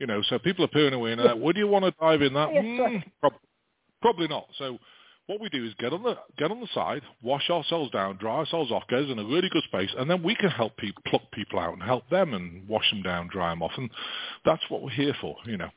[0.00, 1.18] You know, so people are pooing and weeing.
[1.24, 2.48] Uh, would you want to dive in that?
[2.52, 3.32] Yes, Mm, prob-
[4.00, 4.46] probably not.
[4.58, 4.78] So
[5.26, 8.36] what we do is get on the get on the side, wash ourselves down, dry
[8.38, 11.02] ourselves off, get us in a really good space, and then we can help people
[11.06, 13.90] pluck people out and help them and wash them down, dry them off, and
[14.44, 15.68] that's what we're here for, you know.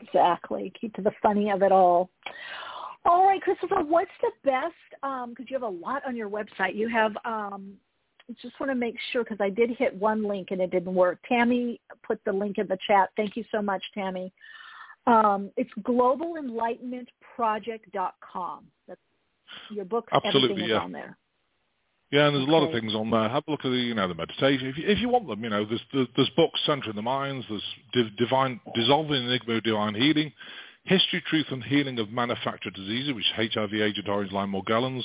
[0.00, 0.72] Exactly.
[0.80, 2.08] Keep to the funny of it all.
[3.04, 4.76] All right, Christopher, what's the best,
[5.30, 6.74] because you have a lot on your website.
[6.74, 7.72] You have, um,
[8.28, 10.94] I just want to make sure, because I did hit one link and it didn't
[10.94, 11.18] work.
[11.28, 13.10] Tammy put the link in the chat.
[13.16, 14.32] Thank you so much, Tammy.
[15.08, 18.64] Um, it's globalenlightenmentproject.com.
[18.86, 19.00] That's
[19.70, 20.08] your book.
[20.12, 20.78] Absolutely, everything is yeah.
[20.78, 21.18] on there.
[22.12, 23.26] Yeah, and there's a lot of things on there.
[23.26, 24.68] Have a look at the, you know, the meditation.
[24.68, 27.46] If you, if you want them, you know, there's there's, there's books centering the minds.
[27.48, 27.62] There's
[27.94, 30.30] div- divine dissolving enigma of divine healing,
[30.84, 35.04] history, truth, and healing of manufactured diseases, which is HIV, Agent Orange, Lyme, Morgellons.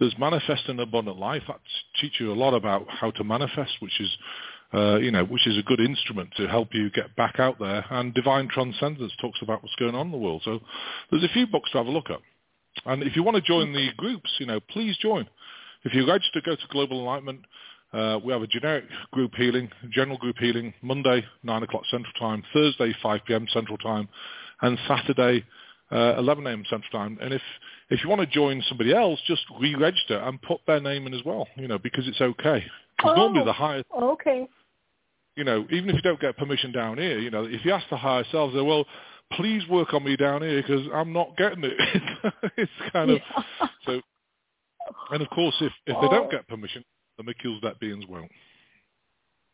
[0.00, 1.44] There's manifesting abundant life.
[1.46, 1.60] That
[2.00, 4.10] teaches you a lot about how to manifest, which is,
[4.74, 7.84] uh, you know, which is a good instrument to help you get back out there.
[7.90, 10.42] And divine transcendence talks about what's going on in the world.
[10.44, 10.58] So
[11.12, 12.18] there's a few books to have a look at.
[12.86, 15.28] And if you want to join the groups, you know, please join.
[15.84, 17.40] If you register, go to Global Enlightenment.
[17.92, 22.42] Uh, we have a generic group healing, general group healing, Monday, 9 o'clock Central Time,
[22.52, 23.46] Thursday, 5 p.m.
[23.52, 24.08] Central Time,
[24.62, 25.44] and Saturday,
[25.90, 26.64] uh, 11 a.m.
[26.70, 27.18] Central Time.
[27.20, 27.42] And if,
[27.88, 31.24] if you want to join somebody else, just re-register and put their name in as
[31.24, 32.64] well, you know, because it's okay.
[32.96, 33.44] Because normally Oh.
[33.46, 34.46] the highest, Okay.
[35.36, 37.88] you know, even if you don't get permission down here, you know, if you ask
[37.88, 38.84] the higher selves, they're, well,
[39.32, 41.74] please work on me down here because I'm not getting it.
[42.56, 43.44] it's kind of Yeah.
[43.86, 44.00] so.
[45.10, 46.10] And of course, if if they Oh.
[46.10, 46.84] don't get permission,
[47.16, 48.30] the Mikils that beings won't.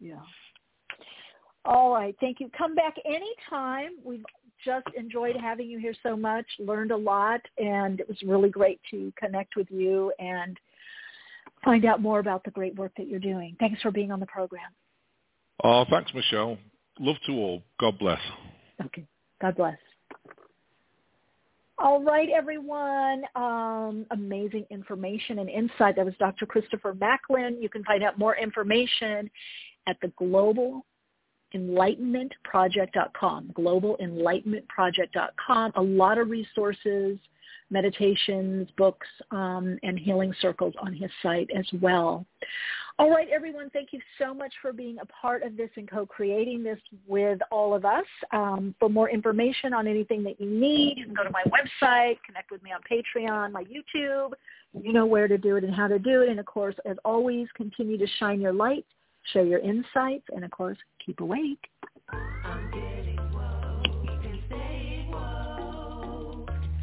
[0.00, 0.20] Yeah.
[1.64, 2.14] All right.
[2.20, 2.48] Thank you.
[2.50, 3.92] Come back anytime.
[4.04, 4.24] We've
[4.64, 8.80] just enjoyed having you here so much, learned a lot, and it was really great
[8.90, 10.58] to connect with you and
[11.64, 13.56] find out more about the great work that you're doing.
[13.58, 14.70] Thanks for being on the program.
[15.64, 16.58] Oh, thanks, Michele.
[17.00, 17.62] Love to all.
[17.80, 18.20] God bless.
[18.84, 19.04] Okay.
[19.40, 19.78] God bless.
[21.78, 23.24] All right, everyone.
[23.34, 25.96] Um, amazing information and insight.
[25.96, 26.46] That was Dr.
[26.46, 27.60] Christopher Macklin.
[27.60, 29.30] You can find out more information
[29.86, 30.86] at the Global
[31.54, 35.72] enlightenmentproject.com, globalenlightenmentproject.com.
[35.76, 37.18] A lot of resources,
[37.70, 42.24] meditations, books, um, and healing circles on his site as well.
[42.98, 46.62] All right, everyone, thank you so much for being a part of this and co-creating
[46.62, 48.06] this with all of us.
[48.32, 52.16] Um, for more information on anything that you need, you can go to my website,
[52.24, 54.32] connect with me on Patreon, my YouTube.
[54.80, 56.30] You know where to do it and how to do it.
[56.30, 58.86] And of course, as always, continue to shine your light,
[59.32, 61.68] share your insights, and of course, keep awake.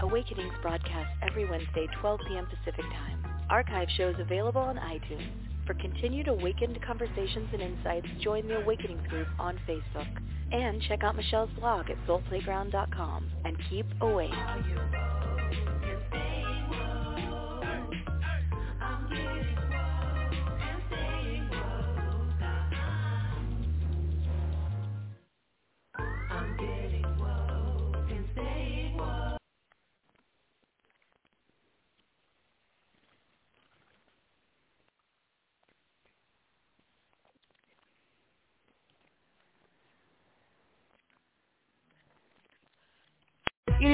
[0.03, 2.45] Awakenings broadcast every Wednesday, 12 p.m.
[2.45, 3.25] Pacific Time.
[3.49, 5.31] Archive shows available on iTunes.
[5.65, 10.21] For continued awakened conversations and insights, join the Awakenings group on Facebook.
[10.51, 13.30] And check out Michele's blog at soulplayground.com.
[13.45, 14.34] And keep awake.